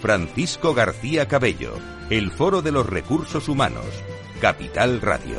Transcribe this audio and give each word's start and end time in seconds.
Francisco 0.00 0.72
García 0.72 1.28
Cabello, 1.28 1.74
el 2.08 2.30
Foro 2.30 2.62
de 2.62 2.72
los 2.72 2.86
Recursos 2.86 3.48
Humanos, 3.48 3.84
Capital 4.40 5.00
Radio. 5.02 5.36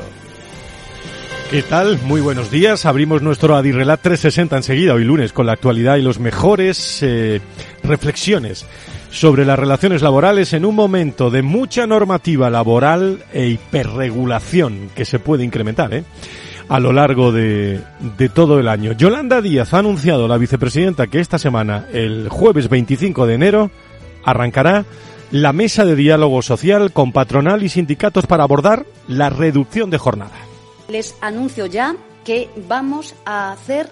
¿Qué 1.50 1.64
tal? 1.64 2.00
Muy 2.04 2.22
buenos 2.22 2.52
días. 2.52 2.86
Abrimos 2.86 3.24
nuestro 3.24 3.56
Adirrelat 3.56 4.02
360 4.02 4.58
enseguida, 4.58 4.94
hoy 4.94 5.04
lunes, 5.04 5.34
con 5.34 5.48
la 5.48 5.54
actualidad 5.54 5.98
y 5.98 6.04
los 6.04 6.20
mejores 6.20 7.02
eh, 7.02 7.42
reflexiones 7.84 8.66
sobre 9.10 9.46
las 9.46 9.58
relaciones 9.58 10.04
laborales 10.04 10.54
en 10.54 10.64
un 10.64 10.76
momento 10.76 11.32
de 11.32 11.42
mucha 11.42 11.88
normativa 11.88 12.50
laboral 12.50 13.26
e 13.34 13.48
hiperregulación 13.48 14.92
que 14.96 15.06
se 15.06 15.20
puede 15.20 15.44
incrementar, 15.44 15.94
¿eh? 15.94 16.04
a 16.70 16.80
lo 16.80 16.94
largo 16.94 17.34
de, 17.34 17.82
de, 18.18 18.30
todo 18.30 18.60
el 18.60 18.70
año. 18.70 18.94
Yolanda 18.94 19.42
Díaz 19.42 19.74
ha 19.74 19.80
anunciado, 19.80 20.28
la 20.30 20.38
vicepresidenta, 20.38 21.08
que 21.08 21.20
esta 21.20 21.38
semana, 21.38 21.88
el 21.92 22.30
jueves 22.30 22.70
25 22.70 23.28
de 23.28 23.34
enero, 23.34 23.72
arrancará 24.24 24.86
la 25.32 25.54
mesa 25.54 25.86
de 25.86 25.96
diálogo 25.96 26.42
social 26.42 26.92
con 26.92 27.12
patronal 27.12 27.64
y 27.64 27.70
sindicatos 27.70 28.28
para 28.28 28.44
abordar 28.44 28.86
la 29.08 29.30
reducción 29.30 29.90
de 29.90 29.98
jornada. 29.98 30.36
Les 30.90 31.16
anuncio 31.22 31.66
ya 31.66 31.96
que 32.26 32.50
vamos 32.68 33.16
a 33.26 33.52
hacer 33.52 33.90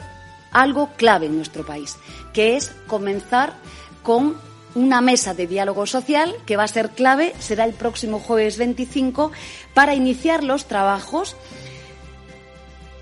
algo 0.51 0.89
clave 0.97 1.27
en 1.27 1.37
nuestro 1.37 1.65
país, 1.65 1.97
que 2.33 2.57
es 2.57 2.71
comenzar 2.87 3.53
con 4.03 4.35
una 4.75 5.01
mesa 5.01 5.33
de 5.33 5.47
diálogo 5.47 5.85
social 5.85 6.35
que 6.45 6.57
va 6.57 6.63
a 6.63 6.67
ser 6.67 6.89
clave, 6.89 7.33
será 7.39 7.65
el 7.65 7.73
próximo 7.73 8.19
jueves 8.19 8.57
25, 8.57 9.31
para 9.73 9.95
iniciar 9.95 10.43
los 10.43 10.65
trabajos 10.65 11.35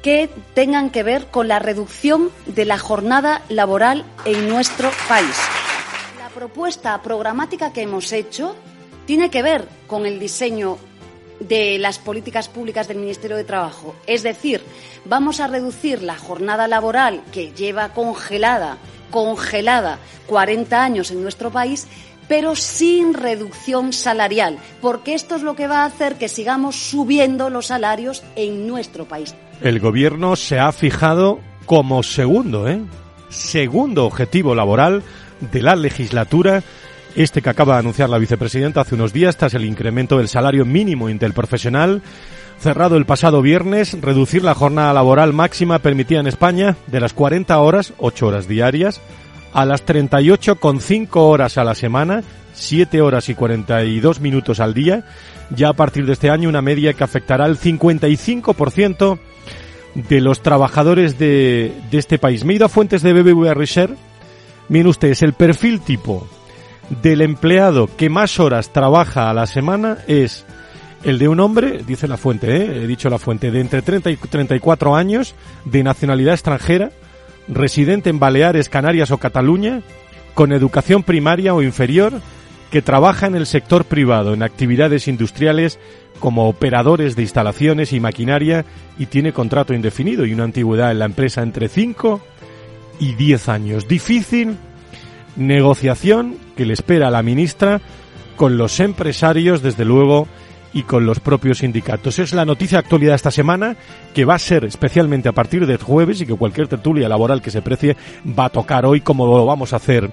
que 0.02 0.30
tengan 0.53 0.89
que 0.89 1.03
ver 1.03 1.28
con 1.28 1.48
la 1.48 1.59
reducción 1.59 2.30
de 2.45 2.66
la 2.66 2.78
jornada 2.78 3.42
laboral 3.50 4.05
en 4.25 4.48
nuestro 4.48 4.89
país. 5.08 5.36
La 6.38 6.41
propuesta 6.41 7.02
programática 7.02 7.73
que 7.73 7.81
hemos 7.81 8.13
hecho 8.13 8.55
tiene 9.07 9.31
que 9.31 9.41
ver 9.41 9.67
con 9.88 10.05
el 10.05 10.19
diseño 10.19 10.77
de 11.39 11.80
las 11.80 11.97
políticas 11.97 12.47
públicas 12.47 12.88
del 12.88 12.97
Ministerio 12.97 13.38
de 13.38 13.43
Trabajo. 13.43 13.95
Es 14.05 14.21
decir, 14.21 14.61
vamos 15.05 15.39
a 15.39 15.47
reducir 15.47 16.03
la 16.03 16.15
jornada 16.15 16.67
laboral 16.67 17.23
que 17.31 17.53
lleva 17.53 17.89
congelada, 17.89 18.77
congelada 19.09 19.97
40 20.27 20.83
años 20.83 21.09
en 21.09 21.23
nuestro 21.23 21.49
país, 21.49 21.88
pero 22.27 22.55
sin 22.55 23.15
reducción 23.15 23.91
salarial, 23.91 24.59
porque 24.80 25.15
esto 25.15 25.38
es 25.38 25.41
lo 25.41 25.55
que 25.55 25.65
va 25.65 25.81
a 25.81 25.85
hacer 25.85 26.19
que 26.19 26.30
sigamos 26.30 26.75
subiendo 26.75 27.49
los 27.49 27.65
salarios 27.65 28.21
en 28.35 28.67
nuestro 28.67 29.05
país. 29.05 29.33
El 29.61 29.80
gobierno 29.80 30.35
se 30.35 30.59
ha 30.59 30.71
fijado 30.71 31.39
como 31.65 32.03
segundo, 32.03 32.67
¿eh? 32.67 32.80
Segundo 33.30 34.05
objetivo 34.05 34.54
laboral 34.54 35.02
de 35.39 35.61
la 35.61 35.75
legislatura 35.75 36.64
este 37.15 37.42
que 37.42 37.49
acaba 37.49 37.73
de 37.73 37.80
anunciar 37.80 38.09
la 38.09 38.20
vicepresidenta 38.20 38.81
hace 38.81 38.95
unos 38.95 39.11
días 39.11 39.37
tras 39.37 39.53
el 39.55 39.65
incremento 39.65 40.17
del 40.17 40.27
salario 40.27 40.65
mínimo 40.65 41.09
interprofesional 41.09 42.02
cerrado 42.59 42.98
el 42.98 43.05
pasado 43.05 43.42
viernes, 43.42 43.99
reducir 44.02 44.43
la 44.43 44.55
jornada 44.55 44.93
laboral 44.93 45.33
máxima 45.33 45.80
permitida 45.80 46.20
en 46.20 46.27
España 46.27 46.75
de 46.87 46.99
las 46.99 47.14
40 47.14 47.58
horas, 47.59 47.93
8 47.98 48.27
horas 48.27 48.48
diarias, 48.48 49.02
a 49.53 49.65
las 49.65 49.86
38,5 49.86 51.08
horas 51.15 51.58
a 51.58 51.64
la 51.64 51.75
semana, 51.75 52.23
7 52.54 53.02
horas 53.02 53.30
y 53.30 53.36
42 53.36 54.19
minutos 54.19 54.59
al 54.59 54.73
día, 54.73 55.05
ya 55.52 55.69
a 55.69 55.73
partir 55.73 56.05
de 56.05 56.14
este 56.14 56.30
año 56.30 56.49
una 56.49 56.61
media 56.61 56.93
que 56.93 57.04
afectará 57.04 57.45
al 57.45 57.59
55% 57.59 59.19
de 59.95 60.21
los 60.21 60.42
trabajadores 60.42 61.17
de, 61.17 61.71
de, 61.89 61.98
este 61.98 62.19
país. 62.19 62.43
Me 62.43 62.54
he 62.54 62.55
ido 62.58 62.65
a 62.65 62.69
fuentes 62.69 63.02
de 63.02 63.14
BBVA 63.14 63.54
Research. 63.54 63.98
Miren 64.70 64.88
ustedes, 64.88 65.22
el 65.23 65.33
perfil 65.33 65.82
tipo 65.82 66.28
del 67.02 67.22
empleado 67.22 67.89
que 67.95 68.10
más 68.10 68.39
horas 68.39 68.72
trabaja 68.72 69.30
a 69.30 69.33
la 69.33 69.48
semana 69.48 69.98
es 70.08 70.45
el 71.04 71.20
de 71.20 71.28
un 71.28 71.39
hombre, 71.39 71.83
dice 71.86 72.08
la 72.08 72.17
fuente, 72.17 72.55
¿eh? 72.55 72.83
he 72.83 72.88
dicho 72.88 73.10
la 73.10 73.20
fuente, 73.20 73.52
de 73.52 73.61
entre 73.61 73.82
30 73.82 74.10
y 74.11 74.17
34 74.17 74.95
años, 74.95 75.36
de 75.66 75.83
nacionalidad 75.83 76.33
extranjera, 76.33 76.92
residente 77.48 78.10
en 78.10 78.20
Baleares, 78.20 78.70
Canarias 78.70 79.11
o 79.11 79.17
Cataluña, 79.17 79.82
con 80.33 80.52
educación 80.52 81.04
primaria 81.04 81.54
o 81.54 81.61
inferior, 81.61 82.14
que 82.72 82.82
trabaja 82.82 83.28
en 83.28 83.36
el 83.36 83.45
sector 83.45 83.86
privado, 83.86 84.34
en 84.34 84.44
actividades 84.44 85.08
industriales 85.08 85.80
como 86.20 86.49
operadores 86.49 87.16
de 87.16 87.22
instalaciones 87.22 87.94
y 87.94 87.99
maquinaria 87.99 88.66
y 88.98 89.05
tiene 89.05 89.32
contrato 89.32 89.73
indefinido 89.73 90.26
y 90.26 90.34
una 90.34 90.44
antigüedad 90.44 90.92
en 90.92 90.99
la 90.99 91.05
empresa 91.05 91.42
entre 91.44 91.70
5 91.70 92.22
y 92.99 93.13
10 93.13 93.49
años. 93.49 93.87
Difícil 93.87 94.58
negociación 95.35 96.37
que 96.55 96.65
le 96.65 96.73
espera 96.73 97.08
a 97.08 97.11
la 97.11 97.23
ministra 97.23 97.81
con 98.35 98.58
los 98.58 98.80
empresarios, 98.80 99.61
desde 99.61 99.85
luego, 99.85 100.27
y 100.73 100.83
con 100.83 101.05
los 101.05 101.19
propios 101.19 101.59
sindicatos. 101.59 102.19
Es 102.19 102.33
la 102.33 102.45
noticia 102.45 102.77
de 102.77 102.83
actualidad 102.83 103.15
esta 103.15 103.31
semana 103.31 103.75
que 104.13 104.25
va 104.25 104.36
a 104.36 104.39
ser 104.39 104.65
especialmente 104.65 105.30
a 105.30 105.31
partir 105.31 105.65
de 105.65 105.77
jueves 105.77 106.21
y 106.21 106.25
que 106.25 106.36
cualquier 106.36 106.67
tertulia 106.67 107.09
laboral 107.09 107.41
que 107.41 107.52
se 107.52 107.61
precie 107.61 107.95
va 108.37 108.45
a 108.45 108.49
tocar 108.49 108.86
hoy 108.86 109.02
como 109.02 109.25
lo 109.25 109.45
vamos 109.45 109.73
a 109.73 109.77
hacer 109.77 110.11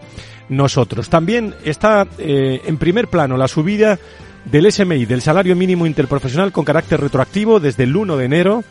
nosotros. 0.49 1.09
También 1.09 1.55
está 1.65 2.07
eh, 2.19 2.63
en 2.65 2.79
primer 2.79 3.09
plano 3.09 3.37
la 3.37 3.49
subida 3.49 3.99
del 4.45 4.71
SMI, 4.71 5.07
del 5.07 5.23
salario 5.23 5.57
mínimo 5.57 5.87
interprofesional 5.87 6.53
con 6.53 6.65
carácter 6.65 7.01
retroactivo 7.01 7.61
desde 7.61 7.85
el 7.85 7.97
1 7.97 8.17
de 8.17 8.25
enero 8.25 8.65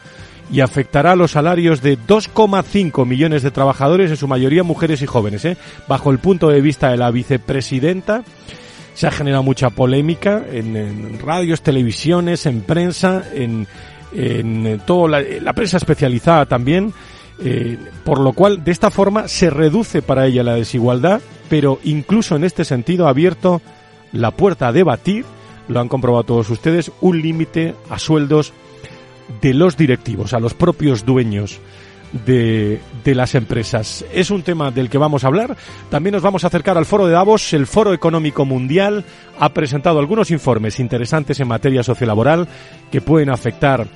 y 0.51 0.59
afectará 0.61 1.15
los 1.15 1.31
salarios 1.31 1.81
de 1.81 1.97
2,5 1.97 3.05
millones 3.05 3.43
de 3.43 3.51
trabajadores, 3.51 4.11
en 4.11 4.17
su 4.17 4.27
mayoría 4.27 4.63
mujeres 4.63 5.01
y 5.01 5.05
jóvenes. 5.05 5.45
¿eh? 5.45 5.57
Bajo 5.87 6.11
el 6.11 6.19
punto 6.19 6.49
de 6.49 6.61
vista 6.61 6.89
de 6.89 6.97
la 6.97 7.11
vicepresidenta, 7.11 8.23
se 8.93 9.07
ha 9.07 9.11
generado 9.11 9.43
mucha 9.43 9.69
polémica 9.71 10.43
en, 10.51 11.19
radios, 11.19 11.61
televisiones, 11.61 12.45
en 12.45 12.61
prensa, 12.61 13.23
en, 13.33 13.67
en 14.13 14.81
toda 14.85 15.21
la, 15.21 15.53
prensa 15.53 15.77
especializada 15.77 16.45
también, 16.45 16.93
eh, 17.39 17.77
por 18.03 18.19
lo 18.19 18.33
cual 18.33 18.63
de 18.63 18.71
esta 18.71 18.91
forma 18.91 19.27
se 19.27 19.49
reduce 19.49 20.01
para 20.01 20.27
ella 20.27 20.43
la 20.43 20.55
desigualdad, 20.55 21.21
pero 21.49 21.79
incluso 21.83 22.35
en 22.35 22.43
este 22.43 22.65
sentido 22.65 23.07
ha 23.07 23.09
abierto 23.09 23.61
la 24.11 24.31
puerta 24.31 24.67
a 24.67 24.71
debatir, 24.71 25.25
lo 25.67 25.79
han 25.79 25.87
comprobado 25.87 26.23
todos 26.23 26.49
ustedes, 26.49 26.91
un 27.01 27.21
límite 27.21 27.73
a 27.89 27.97
sueldos 27.97 28.53
de 29.41 29.53
los 29.53 29.77
directivos, 29.77 30.33
a 30.33 30.39
los 30.39 30.53
propios 30.53 31.05
dueños 31.05 31.59
de, 32.25 32.79
de, 33.03 33.15
las 33.15 33.33
empresas. 33.35 34.05
Es 34.13 34.29
un 34.29 34.43
tema 34.43 34.69
del 34.69 34.89
que 34.89 34.97
vamos 34.97 35.23
a 35.23 35.27
hablar. 35.27 35.57
También 35.89 36.13
nos 36.13 36.21
vamos 36.21 36.43
a 36.43 36.47
acercar 36.47 36.77
al 36.77 36.85
foro 36.85 37.07
de 37.07 37.13
Davos. 37.13 37.53
El 37.53 37.65
Foro 37.65 37.93
Económico 37.93 38.45
Mundial 38.45 39.03
ha 39.39 39.49
presentado 39.49 39.99
algunos 39.99 40.29
informes 40.29 40.79
interesantes 40.79 41.39
en 41.39 41.47
materia 41.47 41.83
sociolaboral 41.83 42.47
que 42.91 43.01
pueden 43.01 43.29
afectar 43.29 43.87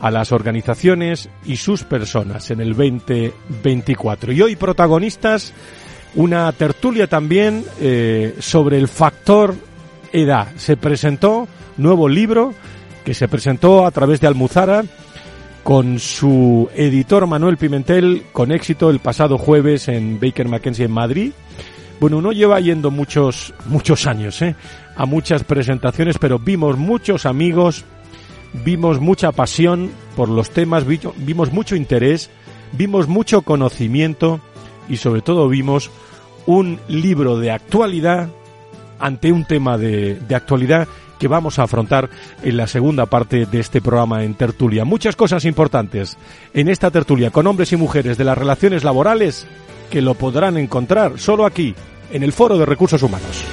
a 0.00 0.10
las 0.10 0.32
organizaciones 0.32 1.28
y 1.44 1.56
sus 1.56 1.84
personas 1.84 2.50
en 2.50 2.60
el 2.60 2.74
2024. 2.74 4.32
Y 4.32 4.42
hoy 4.42 4.56
protagonistas 4.56 5.52
una 6.14 6.50
tertulia 6.52 7.06
también 7.06 7.64
eh, 7.80 8.34
sobre 8.40 8.78
el 8.78 8.88
factor 8.88 9.54
edad. 10.12 10.48
Se 10.56 10.76
presentó 10.76 11.46
nuevo 11.76 12.08
libro 12.08 12.54
que 13.10 13.14
se 13.14 13.26
presentó 13.26 13.86
a 13.86 13.90
través 13.90 14.20
de 14.20 14.28
Almuzara 14.28 14.84
con 15.64 15.98
su 15.98 16.68
editor 16.76 17.26
Manuel 17.26 17.56
Pimentel 17.56 18.22
con 18.30 18.52
éxito 18.52 18.88
el 18.88 19.00
pasado 19.00 19.36
jueves 19.36 19.88
en 19.88 20.20
Baker 20.20 20.46
McKenzie 20.46 20.84
en 20.84 20.92
Madrid. 20.92 21.32
Bueno, 21.98 22.18
uno 22.18 22.30
lleva 22.30 22.60
yendo 22.60 22.92
muchos, 22.92 23.52
muchos 23.66 24.06
años 24.06 24.40
¿eh? 24.42 24.54
a 24.94 25.06
muchas 25.06 25.42
presentaciones, 25.42 26.18
pero 26.18 26.38
vimos 26.38 26.78
muchos 26.78 27.26
amigos, 27.26 27.84
vimos 28.64 29.00
mucha 29.00 29.32
pasión 29.32 29.90
por 30.14 30.28
los 30.28 30.50
temas, 30.50 30.84
vimos 30.86 31.52
mucho 31.52 31.74
interés, 31.74 32.30
vimos 32.70 33.08
mucho 33.08 33.42
conocimiento 33.42 34.40
y 34.88 34.98
sobre 34.98 35.20
todo 35.20 35.48
vimos 35.48 35.90
un 36.46 36.78
libro 36.86 37.40
de 37.40 37.50
actualidad 37.50 38.28
ante 39.00 39.32
un 39.32 39.46
tema 39.46 39.78
de, 39.78 40.14
de 40.14 40.34
actualidad 40.36 40.86
que 41.20 41.28
vamos 41.28 41.60
a 41.60 41.64
afrontar 41.64 42.10
en 42.42 42.56
la 42.56 42.66
segunda 42.66 43.06
parte 43.06 43.46
de 43.46 43.60
este 43.60 43.80
programa 43.80 44.24
en 44.24 44.34
tertulia. 44.34 44.84
Muchas 44.84 45.14
cosas 45.14 45.44
importantes 45.44 46.18
en 46.54 46.68
esta 46.68 46.90
tertulia 46.90 47.30
con 47.30 47.46
hombres 47.46 47.72
y 47.72 47.76
mujeres 47.76 48.18
de 48.18 48.24
las 48.24 48.36
relaciones 48.36 48.82
laborales 48.82 49.46
que 49.90 50.00
lo 50.00 50.14
podrán 50.14 50.56
encontrar 50.56 51.18
solo 51.18 51.44
aquí, 51.44 51.74
en 52.10 52.22
el 52.22 52.32
Foro 52.32 52.58
de 52.58 52.66
Recursos 52.66 53.02
Humanos. 53.02 53.44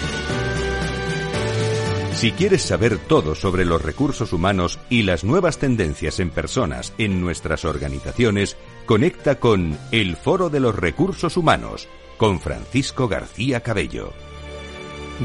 Si 2.13 2.31
quieres 2.31 2.63
saber 2.63 2.97
todo 2.97 3.35
sobre 3.35 3.63
los 3.63 3.81
recursos 3.81 4.33
humanos 4.33 4.79
y 4.89 5.03
las 5.03 5.23
nuevas 5.23 5.59
tendencias 5.59 6.19
en 6.19 6.31
personas 6.31 6.93
en 6.97 7.21
nuestras 7.21 7.63
organizaciones, 7.65 8.57
conecta 8.87 9.35
con 9.35 9.77
El 9.91 10.15
Foro 10.15 10.49
de 10.49 10.59
los 10.59 10.75
Recursos 10.75 11.37
Humanos 11.37 11.87
con 12.17 12.39
Francisco 12.39 13.07
García 13.07 13.59
Cabello. 13.61 14.13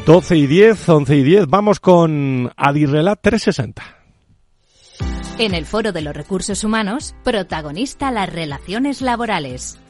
12 0.07 0.37
y 0.37 0.47
10, 0.47 0.89
11 0.89 1.17
y 1.17 1.23
10, 1.23 1.47
vamos 1.49 1.79
con 1.79 2.51
Adirrelat 2.57 3.21
360. 3.21 3.83
En 5.39 5.55
el 5.55 5.67
Foro 5.67 5.93
de 5.93 6.01
los 6.01 6.17
Recursos 6.17 6.65
Humanos, 6.65 7.15
protagonista 7.25 8.11
las 8.11 8.33
relaciones 8.33 9.03
laborales. 9.03 9.82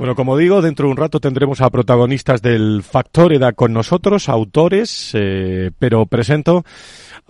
Bueno, 0.00 0.14
como 0.14 0.38
digo, 0.38 0.62
dentro 0.62 0.86
de 0.86 0.92
un 0.92 0.96
rato 0.96 1.20
tendremos 1.20 1.60
a 1.60 1.68
protagonistas 1.68 2.40
del 2.40 2.82
Factor 2.82 3.34
EDA 3.34 3.52
con 3.52 3.74
nosotros, 3.74 4.30
autores, 4.30 5.10
eh, 5.12 5.72
pero 5.78 6.06
presento 6.06 6.64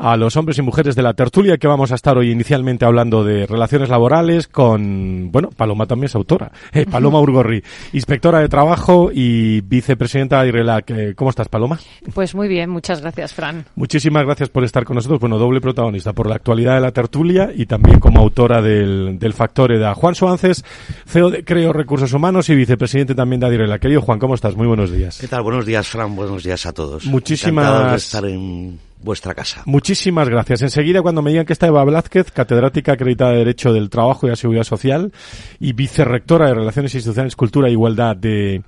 a 0.00 0.16
los 0.16 0.36
hombres 0.36 0.56
y 0.58 0.62
mujeres 0.62 0.96
de 0.96 1.02
la 1.02 1.12
tertulia 1.12 1.58
que 1.58 1.68
vamos 1.68 1.92
a 1.92 1.94
estar 1.94 2.16
hoy 2.16 2.30
inicialmente 2.30 2.86
hablando 2.86 3.22
de 3.22 3.46
relaciones 3.46 3.90
laborales 3.90 4.48
con, 4.48 5.30
bueno, 5.30 5.50
Paloma 5.50 5.86
también 5.86 6.06
es 6.06 6.14
autora, 6.14 6.50
eh, 6.72 6.86
Paloma 6.90 7.20
Urgorri, 7.20 7.62
inspectora 7.92 8.40
de 8.40 8.48
trabajo 8.48 9.10
y 9.12 9.60
vicepresidenta 9.60 10.42
de 10.42 10.48
IRELAC. 10.48 10.90
Eh, 10.90 11.14
¿Cómo 11.14 11.30
estás, 11.30 11.48
Paloma? 11.48 11.78
Pues 12.14 12.34
muy 12.34 12.48
bien, 12.48 12.70
muchas 12.70 13.02
gracias, 13.02 13.34
Fran. 13.34 13.66
Muchísimas 13.76 14.24
gracias 14.24 14.48
por 14.48 14.64
estar 14.64 14.84
con 14.84 14.96
nosotros. 14.96 15.20
Bueno, 15.20 15.38
doble 15.38 15.60
protagonista 15.60 16.14
por 16.14 16.28
la 16.28 16.36
actualidad 16.36 16.76
de 16.76 16.80
la 16.80 16.92
tertulia 16.92 17.50
y 17.54 17.66
también 17.66 18.00
como 18.00 18.20
autora 18.20 18.62
del, 18.62 19.18
del 19.18 19.34
Factor 19.34 19.72
EDA. 19.72 19.94
Juan 19.94 20.14
Suances, 20.14 20.64
CEO 21.06 21.30
de 21.30 21.44
Creo 21.44 21.74
Recursos 21.74 22.12
Humanos 22.14 22.48
y 22.48 22.54
vicepresidente 22.54 23.14
también 23.14 23.40
de 23.40 23.54
IRELAC. 23.54 23.82
Querido 23.82 24.00
Juan, 24.00 24.18
¿cómo 24.18 24.34
estás? 24.34 24.56
Muy 24.56 24.66
buenos 24.66 24.90
días. 24.90 25.18
¿Qué 25.20 25.28
tal? 25.28 25.42
Buenos 25.42 25.66
días, 25.66 25.86
Fran. 25.86 26.16
Buenos 26.16 26.42
días 26.42 26.64
a 26.64 26.72
todos. 26.72 27.04
Muchísimas 27.04 28.02
estar 28.02 28.24
en 28.24 28.89
vuestra 29.02 29.34
casa. 29.34 29.62
Muchísimas 29.66 30.28
gracias. 30.28 30.62
Enseguida, 30.62 31.02
cuando 31.02 31.22
me 31.22 31.30
digan 31.30 31.46
que 31.46 31.52
está 31.52 31.66
Eva 31.66 31.84
Blázquez, 31.84 32.30
catedrática 32.30 32.92
acreditada 32.92 33.32
de 33.32 33.38
Derecho 33.38 33.72
del 33.72 33.90
Trabajo 33.90 34.26
y 34.26 34.30
la 34.30 34.36
Seguridad 34.36 34.64
Social 34.64 35.12
y 35.58 35.72
vicerrectora 35.72 36.46
de 36.46 36.54
Relaciones 36.54 36.94
Institucionales, 36.94 37.36
Cultura 37.36 37.68
e 37.68 37.72
Igualdad 37.72 38.16
de 38.16 38.62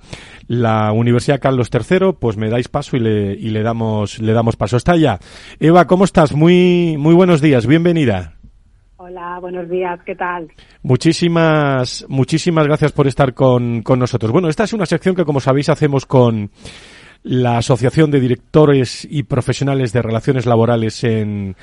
la 0.47 0.91
Universidad 0.91 1.39
Carlos 1.39 1.69
III, 1.71 2.13
pues 2.19 2.37
me 2.37 2.49
dais 2.49 2.67
paso 2.67 2.97
y 2.97 2.99
le, 2.99 3.33
y 3.33 3.49
le 3.49 3.63
damos, 3.63 4.19
le 4.19 4.33
damos 4.33 4.55
paso. 4.55 4.77
Está 4.77 4.95
ya. 4.95 5.19
Eva, 5.59 5.87
¿cómo 5.87 6.03
estás? 6.03 6.33
Muy, 6.33 6.95
muy 6.97 7.13
buenos 7.13 7.41
días. 7.41 7.65
Bienvenida. 7.67 8.33
Hola, 9.05 9.37
buenos 9.41 9.69
días, 9.69 9.99
¿qué 10.05 10.15
tal? 10.15 10.47
Muchísimas, 10.81 12.05
muchísimas 12.07 12.65
gracias 12.65 12.93
por 12.93 13.05
estar 13.05 13.33
con, 13.33 13.81
con 13.81 13.99
nosotros. 13.99 14.31
Bueno, 14.31 14.47
esta 14.47 14.63
es 14.63 14.71
una 14.71 14.85
sección 14.85 15.13
que, 15.13 15.25
como 15.25 15.41
sabéis, 15.41 15.67
hacemos 15.67 16.05
con 16.05 16.51
la 17.23 17.57
Asociación 17.57 18.11
de 18.11 18.19
Directores 18.19 19.07
y 19.09 19.23
Profesionales 19.23 19.93
de 19.93 20.01
Relaciones 20.01 20.45
Laborales 20.45 21.03
en, 21.03 21.55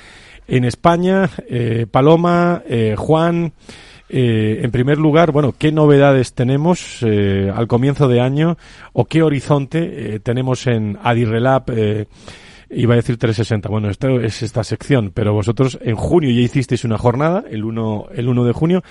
en 0.48 0.64
España. 0.64 1.30
Eh, 1.48 1.86
Paloma, 1.90 2.62
eh, 2.66 2.94
Juan, 2.96 3.52
eh, 4.08 4.60
en 4.62 4.70
primer 4.70 4.98
lugar, 4.98 5.30
bueno, 5.30 5.54
¿qué 5.56 5.70
novedades 5.70 6.34
tenemos 6.34 6.98
eh, 7.02 7.52
al 7.54 7.68
comienzo 7.68 8.08
de 8.08 8.20
año 8.20 8.56
o 8.92 9.04
qué 9.04 9.22
horizonte 9.22 10.14
eh, 10.14 10.20
tenemos 10.20 10.66
en 10.66 10.98
Adirrelab? 11.02 11.64
Eh, 11.68 12.06
iba 12.70 12.94
a 12.94 12.96
decir 12.96 13.18
360. 13.18 13.68
Bueno, 13.68 13.90
esto 13.90 14.20
es 14.20 14.42
esta 14.42 14.64
sección, 14.64 15.10
pero 15.14 15.32
vosotros 15.32 15.78
en 15.82 15.96
junio 15.96 16.30
ya 16.30 16.40
hicisteis 16.40 16.84
una 16.84 16.98
jornada, 16.98 17.44
el 17.50 17.64
1, 17.64 18.06
el 18.14 18.28
1 18.28 18.44
de 18.44 18.52
junio, 18.52 18.82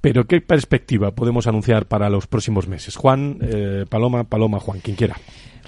pero 0.00 0.26
¿qué 0.26 0.40
perspectiva 0.40 1.12
podemos 1.12 1.46
anunciar 1.46 1.86
para 1.86 2.10
los 2.10 2.26
próximos 2.26 2.68
meses? 2.68 2.96
Juan, 2.96 3.38
eh, 3.40 3.84
Paloma, 3.88 4.24
Paloma, 4.24 4.60
Juan, 4.60 4.80
quien 4.80 4.96
quiera. 4.96 5.16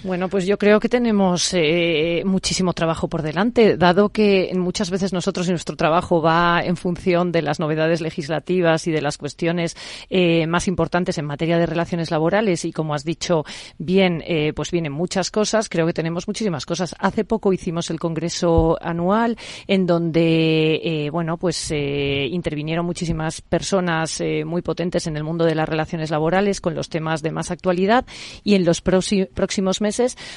Bueno, 0.02 0.30
pues 0.30 0.46
yo 0.46 0.56
creo 0.56 0.80
que 0.80 0.88
tenemos 0.88 1.52
eh, 1.52 2.22
muchísimo 2.24 2.72
trabajo 2.72 3.08
por 3.08 3.20
delante, 3.20 3.76
dado 3.76 4.08
que 4.08 4.50
muchas 4.54 4.88
veces 4.88 5.12
nosotros 5.12 5.46
y 5.46 5.50
nuestro 5.50 5.76
trabajo 5.76 6.22
va 6.22 6.62
en 6.64 6.78
función 6.78 7.32
de 7.32 7.42
las 7.42 7.60
novedades 7.60 8.00
legislativas 8.00 8.86
y 8.86 8.92
de 8.92 9.02
las 9.02 9.18
cuestiones 9.18 9.76
eh, 10.08 10.46
más 10.46 10.68
importantes 10.68 11.18
en 11.18 11.26
materia 11.26 11.58
de 11.58 11.66
relaciones 11.66 12.10
laborales 12.10 12.64
y 12.64 12.72
como 12.72 12.94
has 12.94 13.04
dicho 13.04 13.44
bien, 13.76 14.22
eh, 14.26 14.54
pues 14.54 14.70
vienen 14.70 14.92
muchas 14.92 15.30
cosas. 15.30 15.68
Creo 15.68 15.84
que 15.84 15.92
tenemos 15.92 16.26
muchísimas 16.26 16.64
cosas. 16.64 16.94
Hace 16.98 17.26
poco 17.26 17.52
hicimos 17.52 17.90
el 17.90 18.00
congreso 18.00 18.78
anual 18.80 19.36
en 19.66 19.84
donde, 19.84 20.80
eh, 20.82 21.10
bueno, 21.10 21.36
pues 21.36 21.70
eh, 21.72 22.26
intervinieron 22.30 22.86
muchísimas 22.86 23.42
personas 23.42 24.18
eh, 24.22 24.46
muy 24.46 24.62
potentes 24.62 25.06
en 25.06 25.18
el 25.18 25.24
mundo 25.24 25.44
de 25.44 25.54
las 25.54 25.68
relaciones 25.68 26.08
laborales 26.10 26.62
con 26.62 26.74
los 26.74 26.88
temas 26.88 27.20
de 27.20 27.32
más 27.32 27.50
actualidad 27.50 28.06
y 28.42 28.54
en 28.54 28.64
los 28.64 28.80
próximos 28.80 29.82
meses 29.82 29.89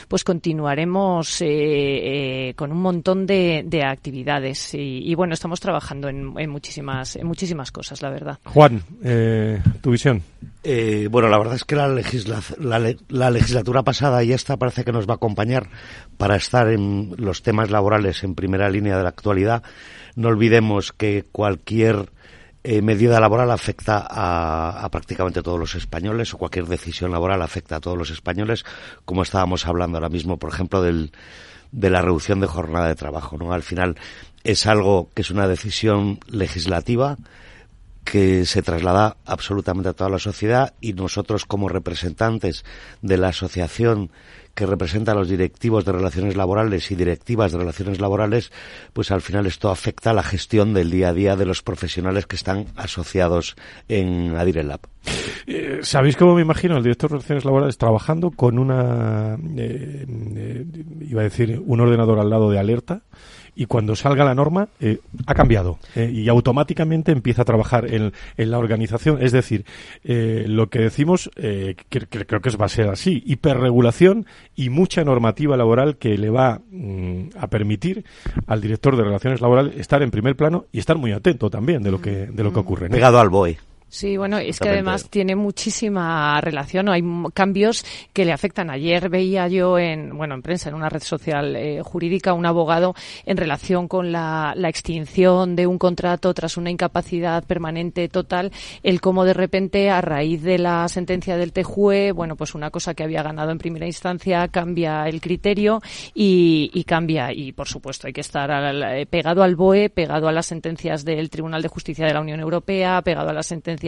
pues 0.08 0.24
continuaremos 0.24 1.42
eh, 1.42 1.48
eh, 2.50 2.54
con 2.56 2.72
un 2.72 2.82
montón 2.82 3.26
de, 3.26 3.64
de 3.66 3.84
actividades 3.84 4.74
y, 4.74 5.10
y, 5.10 5.16
bueno, 5.16 5.34
estamos 5.34 5.60
trabajando 5.60 6.10
en, 6.10 6.34
en, 6.38 6.50
muchísimas, 6.50 7.16
en 7.16 7.28
muchísimas 7.28 7.72
cosas, 7.72 8.02
la 8.02 8.10
verdad. 8.10 8.40
Juan, 8.46 8.82
eh, 9.04 9.62
tu 9.82 9.92
visión. 9.92 10.22
Eh, 10.64 11.08
bueno, 11.12 11.28
la 11.28 11.38
verdad 11.38 11.56
es 11.56 11.66
que 11.66 11.76
la, 11.76 11.90
legisla 11.90 12.42
la, 12.58 12.96
la, 13.10 13.30
legislatura 13.30 13.84
pasada 13.84 14.24
y 14.24 14.32
esta 14.32 14.58
parece 14.58 14.86
que 14.86 14.94
nos 14.94 15.08
va 15.08 15.14
a 15.14 15.16
acompañar 15.16 15.68
para 16.18 16.38
estar 16.38 16.70
en 16.70 17.14
los 17.18 17.44
temas 17.44 17.70
laborales 17.70 18.24
en 18.24 18.34
primera 18.34 18.70
línea 18.70 18.96
de 18.96 19.04
la 19.04 19.10
actualidad. 19.10 19.64
No 20.16 20.30
olvidemos 20.30 20.94
que 20.94 21.26
cualquier 21.32 22.13
eh, 22.64 22.82
medida 22.82 23.20
laboral 23.20 23.52
afecta 23.52 24.08
a, 24.10 24.84
a, 24.84 24.90
prácticamente 24.90 25.42
todos 25.42 25.60
los 25.60 25.76
españoles 25.76 26.34
o 26.34 26.38
cualquier 26.38 26.66
decisión 26.66 27.12
laboral 27.12 27.42
afecta 27.42 27.78
a 27.78 27.80
todos 27.80 27.98
los 27.98 28.10
españoles, 28.10 28.66
como 29.06 29.24
estábamos 29.24 29.68
hablando 29.68 29.98
ahora 29.98 30.10
mismo, 30.10 30.38
por 30.38 30.52
ejemplo, 30.52 30.82
del, 30.82 31.12
de 31.74 31.90
la 31.90 32.02
reducción 32.02 32.40
de 32.40 32.48
jornada 32.48 32.88
de 32.88 32.96
trabajo. 32.96 33.38
¿no? 33.38 33.52
Al 33.52 33.64
final 33.64 33.98
es 34.44 34.66
algo 34.66 35.10
que 35.14 35.24
es 35.24 35.32
una 35.32 35.48
decisión 35.48 36.20
legislativa 36.30 37.18
que 38.06 38.46
se 38.46 38.62
traslada 38.62 39.18
absolutamente 39.26 39.90
a 39.90 39.94
toda 39.94 40.10
la 40.10 40.20
sociedad 40.20 40.74
y 40.82 40.94
nosotros 40.94 41.46
como 41.46 41.70
representantes 41.70 42.64
de 43.02 43.18
la 43.18 43.30
asociación 43.30 44.12
que 44.56 44.66
representa 44.66 45.14
a 45.14 45.16
los 45.16 45.30
directivos 45.30 45.86
de 45.86 45.92
relaciones 45.92 46.36
laborales 46.36 46.92
y 46.92 46.96
directivas 46.96 47.52
de 47.52 47.58
relaciones 47.58 48.00
laborales, 48.00 48.52
pues 48.94 49.12
al 49.12 49.22
final 49.22 49.46
esto 49.46 49.70
afecta 49.70 50.12
a 50.12 50.14
la 50.14 50.24
gestión 50.24 50.74
del 50.74 50.92
día 50.92 51.10
a 51.10 51.14
día 51.14 51.36
de 51.36 51.46
los 51.46 51.62
profesionales 51.62 52.28
que 52.28 52.36
están 52.36 52.68
asociados 52.76 53.56
en 53.88 54.36
Adirelab. 54.36 54.82
Eh, 55.48 55.80
¿Sabéis 55.82 56.16
cómo 56.16 56.36
me 56.36 56.42
imagino 56.42 56.78
el 56.78 56.84
director 56.84 57.10
de 57.10 57.16
relaciones 57.16 57.46
laborales 57.46 57.78
trabajando 57.78 58.32
con 58.32 58.58
una, 58.58 59.36
eh, 59.58 60.06
eh, 60.08 60.66
iba 61.02 61.22
a 61.22 61.26
decir, 61.26 61.62
un 61.66 61.82
ordenador 61.82 62.20
al 62.20 62.30
lado 62.30 62.50
de 62.50 62.60
alerta? 62.60 63.02
Y 63.56 63.66
cuando 63.66 63.96
salga 63.96 64.26
la 64.26 64.36
norma 64.36 64.68
eh, 64.80 65.00
ha 65.28 65.34
cambiado 65.34 65.78
eh, 65.96 66.10
y 66.14 66.28
automáticamente 66.30 67.12
empieza 67.12 67.44
a 67.44 67.46
trabajar 67.46 67.94
en, 67.94 68.14
en 68.38 68.52
la 68.52 68.58
organización. 68.58 69.22
Es 69.22 69.32
decir, 69.32 69.66
eh, 70.04 70.46
lo 70.48 70.70
que 70.70 70.80
decimos, 70.80 71.30
que, 71.36 71.76
que, 71.90 72.26
creo 72.26 72.42
que 72.42 72.50
va 72.58 72.66
a 72.66 72.70
ser 72.70 72.90
así, 72.90 73.24
hiperregulación 73.26 74.26
y 74.56 74.70
mucha 74.70 75.04
normativa 75.04 75.58
laboral 75.58 75.98
que 75.98 76.18
le 76.18 76.30
va 76.30 76.62
mm, 76.72 77.30
a 77.38 77.48
permitir 77.48 78.06
al 78.48 78.62
director 78.62 78.96
de 78.96 79.04
relaciones 79.04 79.42
laborales 79.42 79.76
estar 79.78 80.02
en 80.02 80.12
primer 80.12 80.36
plano 80.36 80.66
y 80.72 80.80
estar 80.80 80.98
muy 80.98 81.12
atento 81.12 81.50
también 81.50 81.84
de 81.84 81.92
lo 81.92 82.02
que, 82.02 82.28
de 82.28 82.44
lo 82.44 82.54
que 82.54 82.60
ocurre. 82.60 82.90
¿no? 82.90 82.94
Pegado 82.94 83.20
al 83.20 83.30
BOE. 83.30 83.58
Sí, 83.94 84.18
bueno, 84.18 84.40
es 84.40 84.60
que 84.60 84.70
además 84.70 85.08
tiene 85.08 85.36
muchísima 85.36 86.42
relación. 86.42 86.90
Hay 86.90 87.04
cambios 87.32 87.86
que 88.12 88.26
le 88.26 88.34
afectan. 88.34 88.72
Ayer 88.72 89.08
veía 89.08 89.48
yo 89.48 89.78
en, 89.78 90.18
bueno, 90.18 90.34
en 90.34 90.42
prensa, 90.42 90.70
en 90.70 90.76
una 90.76 90.90
red 90.90 91.04
social 91.04 91.56
eh, 91.56 91.80
jurídica, 91.84 92.34
un 92.34 92.48
abogado 92.48 92.96
en 93.24 93.38
relación 93.38 93.88
con 93.88 94.12
la, 94.12 94.54
la, 94.58 94.68
extinción 94.68 95.56
de 95.56 95.68
un 95.68 95.78
contrato 95.78 96.34
tras 96.34 96.58
una 96.58 96.72
incapacidad 96.72 97.44
permanente 97.44 98.10
total, 98.10 98.52
el 98.82 99.00
cómo 99.00 99.26
de 99.26 99.34
repente, 99.36 99.92
a 99.92 100.02
raíz 100.02 100.42
de 100.42 100.58
la 100.58 100.88
sentencia 100.88 101.38
del 101.38 101.54
TJUE, 101.54 102.14
bueno, 102.14 102.36
pues 102.36 102.56
una 102.56 102.72
cosa 102.72 102.96
que 102.96 103.04
había 103.04 103.22
ganado 103.22 103.52
en 103.52 103.60
primera 103.60 103.86
instancia 103.86 104.48
cambia 104.48 105.08
el 105.08 105.22
criterio 105.22 105.84
y, 106.16 106.72
y 106.74 106.84
cambia. 106.86 107.32
Y, 107.32 107.52
por 107.52 107.68
supuesto, 107.68 108.08
hay 108.08 108.14
que 108.14 108.22
estar 108.22 108.50
al, 108.50 109.06
pegado 109.06 109.44
al 109.44 109.56
BOE, 109.56 109.92
pegado 109.92 110.28
a 110.28 110.32
las 110.32 110.48
sentencias 110.48 111.06
del 111.06 111.30
Tribunal 111.30 111.62
de 111.62 111.68
Justicia 111.68 112.08
de 112.08 112.14
la 112.16 112.22
Unión 112.22 112.40
Europea, 112.40 113.00
pegado 113.04 113.30
a 113.30 113.34
las 113.34 113.46
sentencias 113.46 113.83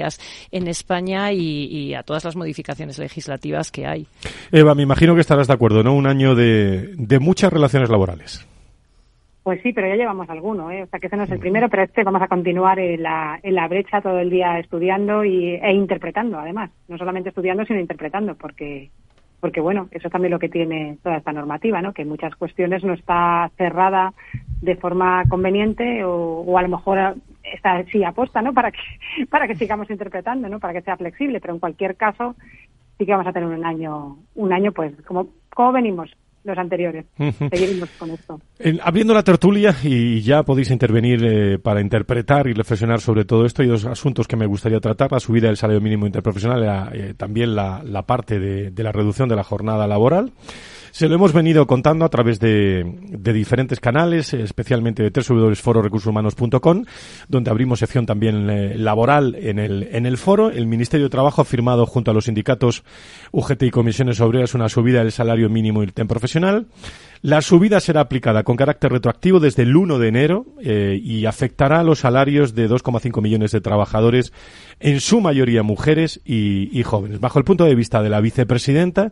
en 0.52 0.68
España 0.68 1.32
y, 1.32 1.66
y, 1.66 1.94
a 1.94 2.04
todas 2.04 2.26
las 2.26 2.36
modificaciones 2.36 3.00
legislativas 3.00 3.72
que 3.72 3.86
hay. 3.86 4.08
Eva, 4.52 4.76
me 4.76 4.84
imagino 4.84 5.16
que 5.16 5.22
estarás 5.22 5.48
de 5.48 5.54
acuerdo, 5.54 5.84
¿no? 5.84 5.94
Un 5.94 6.08
año 6.08 6.36
de, 6.36 6.94
de 6.98 7.20
muchas 7.20 7.52
relaciones 7.52 7.90
laborales. 7.90 8.48
Pues 9.46 9.62
sí, 9.62 9.74
pero 9.74 9.88
ya 9.88 9.96
llevamos 9.96 10.28
alguno, 10.28 10.72
¿eh? 10.72 10.82
o 10.82 10.88
sea 10.88 11.00
que 11.00 11.06
ese 11.06 11.16
no 11.16 11.24
es 11.24 11.30
el 11.30 11.38
primero, 11.38 11.70
pero 11.70 11.84
este 11.84 12.04
vamos 12.04 12.20
a 12.24 12.28
continuar 12.28 12.80
en 12.80 13.04
la, 13.04 13.40
en 13.44 13.54
la 13.54 13.68
brecha 13.68 14.02
todo 14.02 14.18
el 14.18 14.32
día 14.32 14.58
estudiando 14.58 15.24
y, 15.24 15.54
e 15.54 15.72
interpretando, 15.72 16.40
además, 16.40 16.72
no 16.88 16.98
solamente 16.98 17.30
estudiando, 17.30 17.64
sino 17.64 17.80
interpretando, 17.80 18.34
porque 18.34 18.90
porque 19.46 19.62
bueno, 19.62 19.90
eso 19.92 20.08
es 20.08 20.12
también 20.12 20.32
lo 20.32 20.40
que 20.40 20.50
tiene 20.50 20.98
toda 21.04 21.18
esta 21.18 21.32
normativa, 21.32 21.80
¿no? 21.80 21.94
Que 21.94 22.02
en 22.02 22.10
muchas 22.10 22.36
cuestiones 22.36 22.84
no 22.84 22.94
está 22.94 23.52
cerrada 23.58 24.12
de 24.60 24.76
forma 24.76 25.24
conveniente 25.30 26.04
o, 26.04 26.58
a 26.58 26.64
lo 26.64 26.70
mejor 26.70 27.18
está 27.44 27.84
sí 27.92 28.04
aposta, 28.04 28.42
¿no? 28.42 28.56
Para 28.56 28.72
que 28.72 28.80
para 29.30 29.48
que 29.48 29.54
sigamos 29.54 29.88
interpretando, 29.92 30.50
¿no? 30.50 30.60
Para 30.60 30.74
que 30.74 30.82
sea 30.82 30.98
flexible, 30.98 31.40
pero 31.40 31.54
en 31.54 31.60
cualquier 31.60 31.96
caso 31.96 32.36
sí 32.98 33.06
que 33.06 33.12
vamos 33.12 33.28
a 33.28 33.34
tener 33.34 33.48
un 33.48 33.64
año 33.64 34.18
un 34.34 34.52
año 34.52 34.72
pues 34.72 35.00
como 35.04 35.28
como 35.54 35.74
venimos 35.74 36.10
los 36.46 36.58
anteriores. 36.58 37.06
Seguiremos 37.18 37.90
con 37.98 38.12
esto. 38.12 38.40
abriendo 38.82 39.14
la 39.14 39.24
tertulia, 39.24 39.76
y 39.84 40.22
ya 40.22 40.44
podéis 40.44 40.72
intervenir 40.72 41.24
eh, 41.26 41.60
para 41.60 41.82
interpretar 41.82 42.48
y 42.48 42.54
reflexionar 42.54 43.02
sobre 43.02 43.26
todo 43.26 43.46
esto, 43.46 43.62
hay 43.62 43.68
dos 43.68 43.86
asuntos 43.86 44.28
que 44.28 44.36
me 44.36 44.46
gustaría 44.46 44.80
tratar, 44.80 45.12
la 45.12 45.20
subida 45.20 45.48
del 45.48 45.58
salario 45.58 45.82
mínimo 45.82 46.06
interprofesional 46.06 46.92
y 46.94 47.00
eh, 47.00 47.14
también 47.16 47.56
la, 47.56 47.82
la 47.84 48.04
parte 48.04 48.40
de, 48.40 48.72
de 48.72 48.84
la 48.84 48.92
reducción 48.92 49.28
de 49.28 49.36
la 49.36 49.44
jornada 49.44 49.88
laboral. 49.88 50.32
Se 50.96 51.10
lo 51.10 51.16
hemos 51.16 51.34
venido 51.34 51.68
contando 51.68 52.06
a 52.06 52.10
través 52.10 52.40
de, 52.40 52.86
de 53.10 53.34
diferentes 53.34 53.82
canales, 53.82 54.34
especialmente 54.34 55.04
de 55.04 55.10
www.fororecursoshumanos.com, 55.10 56.86
donde 57.28 57.52
abrimos 57.52 57.80
sección 57.80 58.06
también 58.06 58.50
eh, 58.50 58.78
laboral 58.78 59.36
en 59.36 59.60
el, 59.60 59.90
en 59.92 60.06
el 60.06 60.18
foro. 60.18 60.52
El 60.52 60.68
Ministerio 60.68 61.08
de 61.08 61.10
Trabajo 61.10 61.42
ha 61.42 61.44
firmado 61.44 61.86
junto 61.86 62.12
a 62.12 62.14
los 62.14 62.24
sindicatos 62.24 62.86
UGT 63.34 63.64
y 63.64 63.72
comisiones 63.72 64.22
obreras 64.22 64.54
una 64.54 64.70
subida 64.70 65.00
del 65.00 65.12
salario 65.12 65.50
mínimo 65.50 65.84
y 65.84 65.92
el 65.94 66.08
profesional. 66.08 66.68
La 67.22 67.42
subida 67.42 67.82
será 67.82 68.00
aplicada 68.00 68.44
con 68.44 68.56
carácter 68.56 68.94
retroactivo 68.94 69.42
desde 69.42 69.64
el 69.64 69.76
1 69.76 70.00
de 70.00 70.08
enero 70.08 70.46
eh, 70.62 70.98
y 71.04 71.26
afectará 71.26 71.84
los 71.84 72.00
salarios 72.00 72.56
de 72.56 72.70
2,5 72.70 73.22
millones 73.22 73.52
de 73.52 73.60
trabajadores, 73.60 74.32
en 74.80 75.02
su 75.02 75.20
mayoría 75.20 75.62
mujeres 75.62 76.22
y, 76.24 76.70
y 76.72 76.84
jóvenes. 76.84 77.20
Bajo 77.20 77.38
el 77.38 77.44
punto 77.44 77.66
de 77.66 77.76
vista 77.76 78.02
de 78.02 78.10
la 78.10 78.22
vicepresidenta, 78.22 79.12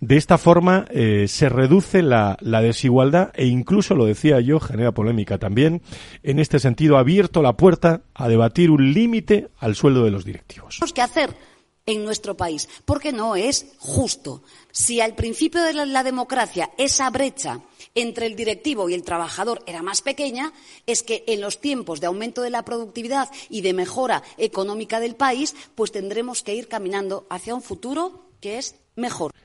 de 0.00 0.16
esta 0.16 0.38
forma 0.38 0.86
eh, 0.90 1.26
se 1.28 1.50
reduce 1.50 2.02
la, 2.02 2.38
desigualdad 2.40 3.32
e 3.34 3.46
incluso, 3.46 3.94
lo 3.94 4.06
decía 4.06 4.40
yo, 4.40 4.58
genera 4.58 4.92
polémica 4.92 5.36
también. 5.36 5.82
En 6.22 6.38
este 6.38 6.58
sentido, 6.58 6.96
ha 6.96 7.00
abierto 7.00 7.42
la 7.42 7.56
puerta 7.56 8.02
a 8.14 8.28
debatir 8.28 8.70
un 8.70 8.94
límite 8.94 9.48
al 9.58 9.76
sueldo 9.76 10.02
de 10.04 10.10
los 10.10 10.24
directivos. 10.24 10.76
Tenemos 10.76 10.94
que 10.94 11.02
hacer 11.02 11.36
en 11.84 12.04
nuestro 12.04 12.34
país, 12.34 12.68
porque 12.86 13.12
no 13.12 13.36
es 13.36 13.74
justo. 13.78 14.42
Si 14.70 15.02
al 15.02 15.14
principio 15.14 15.62
de 15.62 15.74
la, 15.74 15.84
la 15.84 16.02
democracia 16.02 16.70
esa 16.78 17.10
brecha 17.10 17.60
entre 17.94 18.26
el 18.26 18.36
directivo 18.36 18.88
y 18.88 18.94
el 18.94 19.02
trabajador 19.02 19.62
era 19.66 19.82
más 19.82 20.00
pequeña, 20.00 20.52
es 20.86 21.02
que 21.02 21.24
en 21.26 21.42
los 21.42 21.60
tiempos 21.60 22.00
de 22.00 22.06
aumento 22.06 22.40
de 22.40 22.50
la 22.50 22.64
productividad 22.64 23.28
y 23.50 23.60
de 23.60 23.74
mejora 23.74 24.22
económica 24.38 24.98
del 24.98 25.16
país, 25.16 25.54
pues 25.74 25.92
tendremos 25.92 26.42
que 26.42 26.54
ir 26.54 26.68
caminando 26.68 27.26
hacia 27.28 27.54
un 27.54 27.62
futuro 27.62 28.30
que 28.40 28.56
es 28.58 28.76